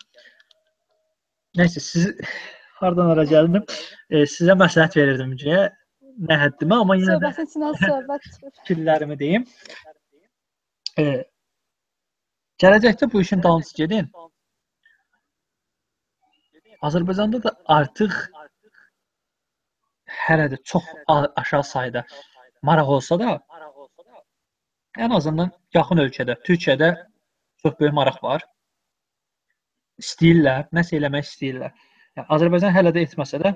[1.60, 2.06] Nəysə, siz
[2.80, 3.64] hardan hara gəldim?
[4.10, 5.56] E, sizə məsləhət verirdim ki,
[6.30, 9.46] nə həddimə, amma yenə də Söhbətin içindən söhbət fikirlərimi deyim.
[10.98, 11.06] E,
[12.62, 14.10] gələcəkdə bu işin dalınca gedin.
[16.86, 18.14] Azərbaycanda da artıq
[20.26, 20.84] hələ də çox
[21.42, 22.04] aşağı sayda
[22.62, 23.38] maraq olsa da,
[25.04, 26.90] ən azından yaxın ölkədə, Türkiyədə
[27.62, 28.44] çox böyük maraq var.
[30.02, 31.74] İstəyirlər, nəsə eləmək istəyirlər.
[32.16, 33.52] Yəni, Azərbaycan hələ də etməsə də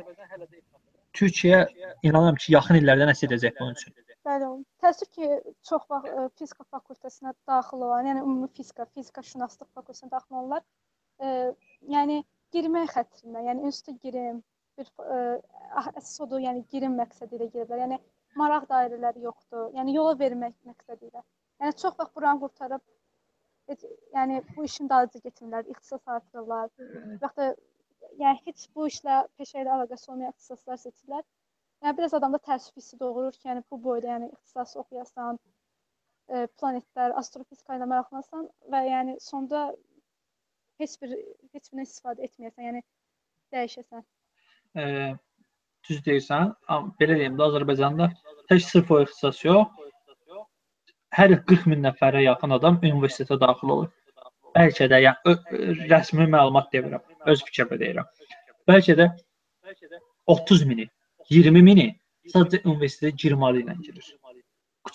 [1.17, 1.65] Türkiyə
[2.07, 3.97] inanıram ki, yaxın illərdə nəsə edəcək bunun üçün.
[4.29, 4.51] Bəli,
[4.83, 5.29] təəssüf ki,
[5.67, 10.62] çox vaxt ə, fizika fakültəsinə daxil olan, yəni ümumi fizika, fizika şünaslıq fakültəsinə daxil olanlar,
[11.25, 11.33] ə,
[11.95, 12.21] yəni
[12.55, 14.43] girmək xətrinə, yəni instituta girim,
[14.79, 15.21] bir ə,
[15.81, 17.83] ah- əsas odur, yəni girim məqsədi ilə giriblər.
[17.87, 18.01] Yəni
[18.39, 19.70] maraq dairələri yoxdur.
[19.78, 21.23] Yəni yola vermək məqsədi ilə.
[21.61, 22.82] Yəni çox vaxt buranı qurtarıb
[23.73, 23.85] heç,
[24.15, 26.70] yəni bu işin dalınca getmirlər, ixtisas artırırlar.
[27.23, 27.51] Və da
[28.23, 31.24] yəni heç bu işlə peşə ilə əlaqəsi olmayan ixtisaslar seçirlər.
[31.85, 35.39] Yəni biraz adamda təəssüf hissi doğurur ki, yəni bu boyda yəni ixtisas oxuyasan,
[36.28, 39.62] e, planetlər, astrofizika ilə maraqlanasan və yəni sonda
[40.82, 41.15] heç bir
[41.55, 42.82] heç birindən istifadə etməyəsən, yəni
[43.55, 44.07] dəyişəsən.
[44.77, 44.85] E,
[45.89, 46.52] düz deyirsən.
[47.01, 48.11] Belə deyim də Azərbaycanda
[48.52, 49.69] heç sırf o ixtisas yox.
[51.16, 53.89] Hər il 40 min nəfərə yaxın adam universitetə daxil olur.
[54.57, 55.36] Bəlkə də yəni
[55.90, 57.02] rəsmi məlumat demirəm.
[57.31, 58.09] Öz fikrimə deyirəm.
[58.70, 59.09] Bəlkə də
[60.27, 60.86] 30 mini,
[61.31, 61.89] 20 mini
[62.32, 64.11] sadəcə universitetə girməli ilə girir.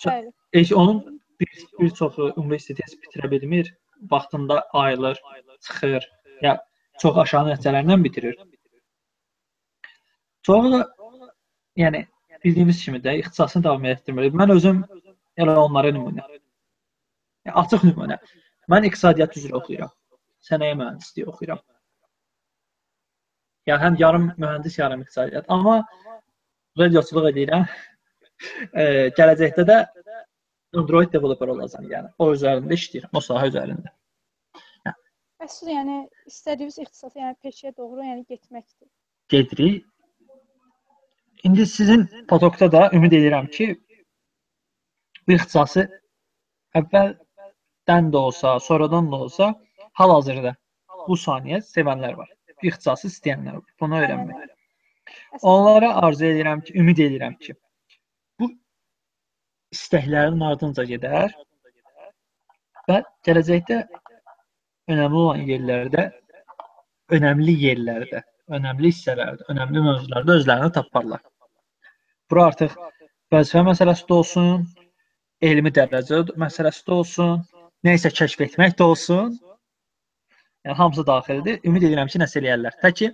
[0.04, 0.30] Bəli.
[0.54, 3.74] Heç onun bir, bir çoxu universiteti bitirə bilmir.
[4.10, 5.20] Vaxtında ayılır,
[5.66, 6.08] çıxır.
[6.42, 6.58] Ya
[7.00, 8.36] çox aşağı nəticələrlə bitirir.
[10.48, 10.82] Da
[11.76, 12.06] yəni
[12.44, 14.30] bildiyimiz kimi də ixtisasını davam etdirmir.
[14.42, 14.82] Mən özüm
[15.38, 16.26] elə onlara nümunə.
[17.46, 18.18] Yəni, açıq nümunə.
[18.70, 19.90] Mən iqtisadiyyat üzrə oxuyuram.
[20.48, 21.60] Sənaye mühəndisliyi oxuyuram.
[23.66, 25.44] Ya həm yarım mühəndis, yarım iqtisadiyyat.
[25.48, 25.80] Amma
[26.78, 27.66] radioçuluq edirəm.
[28.80, 28.84] e,
[29.18, 29.78] gələcəkdə də
[30.76, 33.92] Android developer olacağam, yəni o üzərində işləyirəm, o sahə üzərində.
[35.46, 35.96] Əsl yəni
[36.30, 38.88] istədiyiniz ixtisasa, yəni peşəyə doğru yəni getməkdir.
[39.32, 39.84] Gedirik.
[41.46, 43.66] İndi sizin potokda da ümid edirəm ki,
[45.26, 45.84] bu ixtisası
[46.80, 49.46] əvvəldən də olsa, sonradan da olsa,
[50.00, 50.52] hal-hazırda
[51.04, 52.32] bu saniyə sevənlər var.
[52.50, 53.68] Bu ixtisası istəyənlər var.
[53.80, 54.48] Bunu öyrənmək.
[55.52, 57.54] Onlara arzu edirəm ki, ümid edirəm ki,
[58.40, 58.50] bu
[59.78, 61.36] istəklərin ardınca gedər
[62.90, 62.98] və
[63.30, 63.78] gələcəkdə
[64.96, 66.08] önəmli olan yerlərdə,
[67.20, 68.26] önəmli yerlərdə,
[68.58, 71.22] önəmli hissələrdə, önəmli mövzularda özlərini taparlar.
[72.30, 72.72] Bura artıq
[73.32, 74.64] vəzifə məsələsi də olsun,
[75.48, 77.44] elmi dərəcə məsələsi də olsun,
[77.86, 79.36] nə isə kəşf etmək də olsun.
[80.66, 81.60] Yəni hamısı daxildir.
[81.68, 82.74] Ümid edirəm ki, nəsə eləyərlər.
[82.82, 83.12] Təki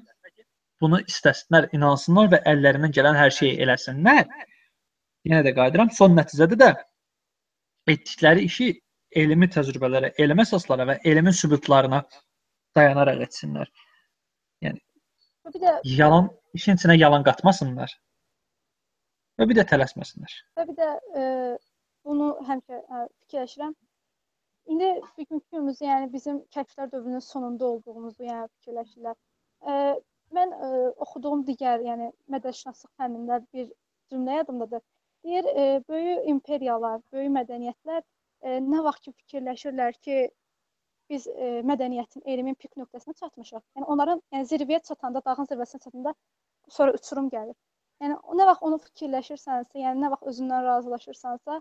[0.80, 4.24] bunu istəsinlər, inansınlar və əllərindən gələn hər şeyi eləsinlər.
[5.28, 6.70] Yenə də qayıdıram, son nəticədə də
[7.92, 8.68] etdikləri işi
[9.22, 12.00] elmi təcrübələrə, elmi əsaslara və elmin sübutlarına
[12.78, 13.68] dayanaraq etsinlər.
[14.64, 17.92] bir də Yalan işin içinə yalan qatmasınlar.
[19.42, 20.34] Və bir də tələsməsinlər.
[20.58, 20.88] və bir də
[21.18, 21.22] e,
[22.06, 23.72] bunu həmişə e, fikirləşirəm.
[24.70, 29.16] İndi bugünkü günümüzdə yəni bizim kəşflər dövrünün sonunda olduğumuzu yəni fikirləşirlər.
[29.66, 29.78] E,
[30.38, 30.68] mən e,
[31.06, 33.72] oxuduğum digər yəni mədəniyyətşünaslıq fənnində bir
[34.12, 34.84] cümlə yadımdadır.
[35.24, 40.20] Deyir, e, böyük imperiyalar, böyük mədəniyyətlər e, nə vaxt ki fikirləşirlər ki,
[41.10, 43.66] biz e, mədəniyyətin, elmin pik nöqtəsinə çatmışıq.
[43.76, 46.14] Yəni onların yəni zirvəyə çatanda, dağın zirvəsinə çatanda
[46.78, 47.58] sonra uçurum gəlir.
[48.02, 51.60] Yəni nə vaxt onu fikirləşirsənsə, yəni nə vaxt özündən razılaşırsansa,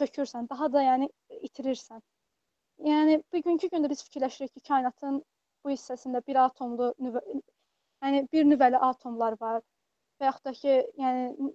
[0.00, 1.08] çökürsən, daha da yəni
[1.48, 2.02] itirirsən.
[2.86, 5.20] Yəni bugünkü gündə biz fikirləşirik ki, kainatın
[5.64, 7.22] bu hissəsində bir atomlu nüvə,
[8.04, 9.62] yəni bir nüvəli atomlar var
[10.20, 10.74] və yaxud da ki,
[11.04, 11.54] yəni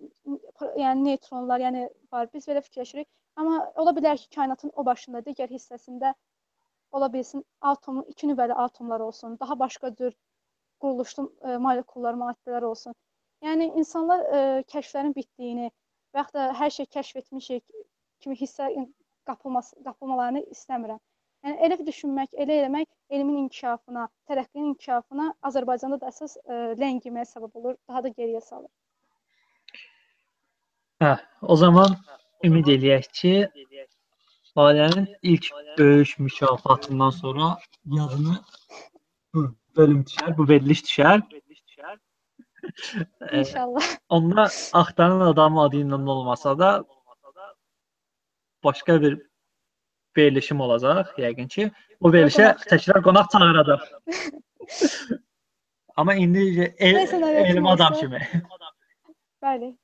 [0.86, 2.32] yəni neytronlar, yəni var.
[2.34, 3.10] Biz belə fikirləşirik.
[3.42, 6.16] Amma ola bilər ki, kainatın o başında digər hissəsində
[6.98, 10.18] ola bilsin atomun iki nüvəli atomlar olsun, daha başqa cür
[10.84, 12.96] quruluşlu e, molekullar, maddələr olsun.
[13.46, 14.42] Yəni insanlar e,
[14.72, 15.70] kəşflərin bitdiyini
[16.14, 17.64] və yaxud da hər şey kəşf etmişik
[18.22, 18.68] kimi hissə
[19.30, 21.00] qapılması, qapılmalarını istəmirəm.
[21.46, 22.88] Yəni elə düşünmək, elə eləmək
[23.18, 28.70] elmin inkişafına, tərəqqinin inkişafına Azərbaycanda da əsas e, ləngiməyə səbəb olur, daha da geriyə salır.
[31.02, 31.98] Hə, o zaman
[32.46, 33.34] ümid eləyək ki,
[34.66, 35.50] ailənin ilk
[35.80, 37.56] böyük mükafatından sonra
[37.98, 38.38] yadını
[39.34, 39.48] bu
[39.78, 41.26] bölüm düşər, bu veriliş düşər.
[43.32, 43.84] İnşallah.
[44.10, 46.84] Onda axtaran adam adı ilə olmasa da
[48.64, 49.22] başqa bir
[50.18, 51.72] verilişim olacaq yəqin ki.
[52.02, 53.82] Bu verilişə təkrar qonaq çağıracaq.
[55.96, 58.02] Amma indi el, nəvətim elm adam olsa.
[58.02, 58.22] kimi.
[59.44, 59.78] Bəli.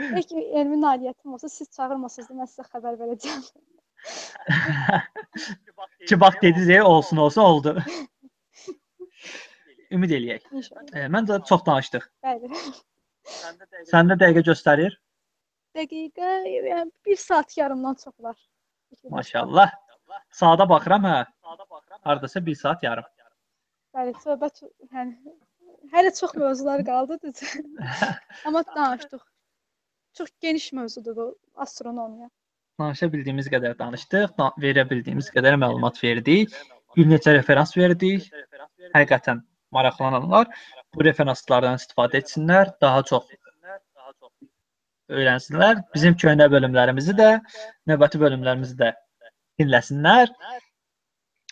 [0.00, 3.42] İlk elmi nailiyyətim olsa siz çağırmasınız da mən sizə xəbər verəcəm.
[6.08, 7.82] Ki bax dediniz, olsun olsun oldu.
[9.90, 10.44] Ümid eləyək.
[10.94, 12.04] E, Məncə çox danışdıq.
[12.24, 12.50] Bəli.
[13.90, 14.94] Səndə dəqiqə göstərir?
[15.76, 18.36] Dəqiqə, yəni 1 saat yarımdan çox var.
[19.10, 19.72] Maşallah.
[20.34, 21.16] Saata baxıram hə.
[22.06, 23.04] Hardasa 1 saat yarım.
[23.94, 24.62] Bəli, söhbət
[24.94, 25.16] yəni
[25.92, 27.64] hələ çox mövzular qaldı düzü.
[28.46, 29.22] Amma danışdıq.
[30.18, 32.30] Çox geniş mövzudur bu astronomiya.
[32.80, 36.54] Danışa bildiyimiz qədər danışdıq, da- verə bildiyimiz qədər məlumat verdik.
[36.96, 38.30] Bir neçə referans verdik.
[38.94, 39.42] Həqiqətən
[39.76, 40.48] maraqlananlar
[40.94, 43.28] bu referanslardan istifadə etsinlər, daha çox
[45.10, 45.80] öyrənsinlər.
[45.94, 47.30] Bizim köhnə bölümlərimizi də,
[47.90, 48.92] növbəti bölümlərimizi də
[49.60, 50.32] dinləsinlər.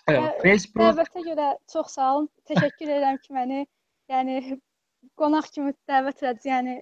[0.09, 2.29] Evet, Ə, Facebook Dəvətə görə çox sağ olun.
[2.49, 3.59] Təşəkkür edirəm ki, məni
[4.13, 4.37] yəni
[5.21, 6.77] qonaq kimi dəvət elədiniz, yəni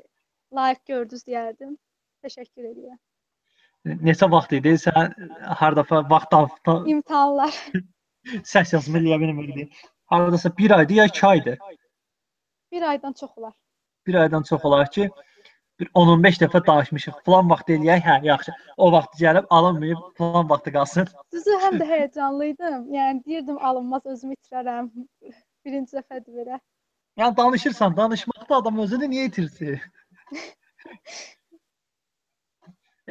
[0.59, 1.73] layiq gördünüz deyərdim.
[2.25, 3.01] Təşəkkür edirəm.
[4.07, 4.77] neçə vaxt idi?
[4.83, 5.13] Sən
[5.61, 7.55] harda fa- vaxt tap, ta- İmtahanlar.
[8.53, 9.69] Səs yazma eləyə bilmirdi.
[10.07, 11.59] Hardasa 1 aydı ya 2 aydı.
[12.73, 13.53] Bir aydan çox olar.
[14.07, 15.11] Bir aydan çox olar ki,
[15.81, 17.17] bir 10-15 dəfə danışmışıq.
[17.25, 18.53] Plan vaxt eləyək, hə, yaxşı.
[18.77, 21.09] O vaxt gəlib alınmayıb, plan vaxtı qalsın.
[21.33, 22.89] Düzü həm də həyəcanlıydım.
[22.97, 24.91] Yəni deyirdim alınmaz, özümü itirərəm.
[25.65, 26.61] Birinci dəfədir belə.
[27.19, 29.81] Yəni danışırsan, danışmaqda adam özünü niyə itirsin?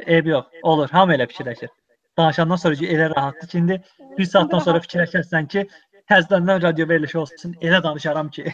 [0.06, 0.90] Eyb yox, olur.
[0.90, 1.70] Hamı elə fikirləşir.
[2.18, 3.82] Danışandan sonra elə rahatdır ki, indi
[4.18, 5.68] bir saatdan sonra fikirləşərsən ki,
[6.10, 8.44] təzədən radio verilişi olsun, elə danışaram ki.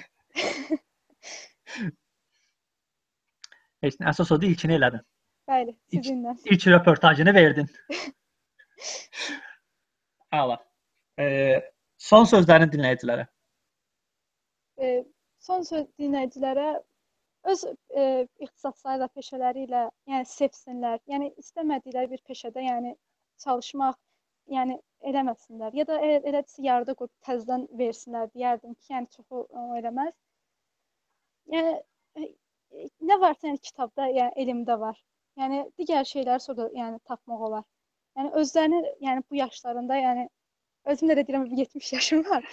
[3.83, 5.03] Heç nə, əsas odur ilkini elədin.
[5.51, 6.37] Bəli, sizinlə.
[6.55, 7.69] İlk röportajını verdin.
[10.41, 10.57] Əla.
[11.21, 11.25] E,
[12.01, 13.27] son sözlərin dinləyicilərə.
[14.79, 15.03] E,
[15.43, 16.69] son söz dinləyicilərə
[17.53, 17.73] öz e,
[18.47, 21.03] ixtisasları ilə, peşələri ilə, yəni sevsinlər.
[21.11, 22.95] Yəni istəmədikləri bir peşədə, yəni
[23.45, 23.99] çalışmaq,
[24.51, 24.79] yəni
[25.11, 25.75] eləməsinlər.
[25.79, 29.47] Ya da elə, elədirsə yarıda qoyub təzədən versinlər deyərdim ki, yəni çoxu
[29.79, 30.13] eləməz.
[31.55, 32.29] Yəni
[33.09, 35.01] nə varsa yəni kitabda, yəni elmdə var.
[35.41, 37.65] Yəni digər şeylər sonra yəni tapmaq olar.
[38.19, 40.29] Yəni özlərini, yəni bu yaşlarında, yəni
[40.93, 42.49] özüm də deyirəm 70 yaşım var.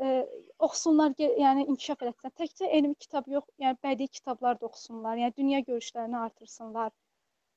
[0.00, 0.26] E,
[0.58, 2.34] oxusunlar, yəni inkişaf etsinlər.
[2.42, 5.16] Təkcə elmi kitab yox, yəni bədii kitablar da oxusunlar.
[5.22, 6.92] Yəni dünya görüşlərini artırsınlar.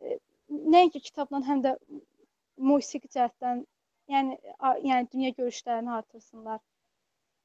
[0.02, 0.18] E,
[0.50, 1.76] nəinki kitabla, həm də
[2.57, 3.65] musiqi cəhətdən,
[4.11, 4.38] yəni
[4.84, 6.59] yəni dünya görüşlərini artırsınlar.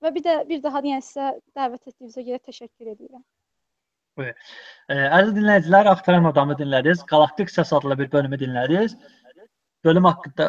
[0.03, 3.25] Və bir də bir daha yəni sizə dəvət etdiyinizə görə təşəkkür edirəm.
[4.19, 4.33] E,
[4.95, 7.05] əziz dinləyicilər, Axtaran adamı dinlədiniz.
[7.11, 8.97] Qalaktik Səs adlı bir bölümü dinlədiniz.
[9.85, 10.49] Bölüm haqqında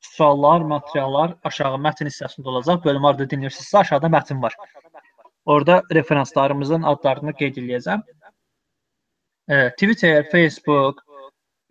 [0.00, 2.82] suallar, materiallar aşağı mətn hissəsində olacaq.
[2.84, 4.56] Bölüm harda dinləyirsinizsə, aşağıda mətn var.
[5.44, 8.02] Orada referanslarımızın adlarını qeyd edəcəm.
[9.78, 11.02] Twitter, Facebook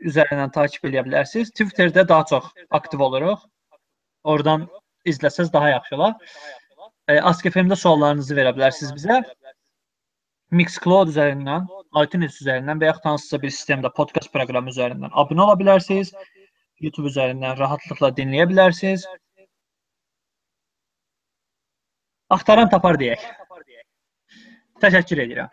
[0.07, 1.51] üzərindən takip edə bilərsiniz.
[1.55, 2.49] Twitterdə daha çox
[2.79, 3.43] aktiv oluruq.
[4.23, 4.67] Oradan
[5.07, 6.15] izləsəz daha yaxşı olar.
[7.07, 9.21] E, Ask FM-də suallarınızı verə bilərsiniz bizə.
[10.59, 11.67] Mixcloud üzərindən,
[12.01, 16.13] iTunes üzərindən və yaxud hansısa bir sistemdə podkast proqramı üzərindən abunə ola bilərsiniz.
[16.79, 19.05] YouTube üzərindən rahatlıqla dinləyə bilərsiniz.
[22.29, 23.25] Axtaran tapar deyək.
[24.83, 25.49] Təşəkkür edirəm.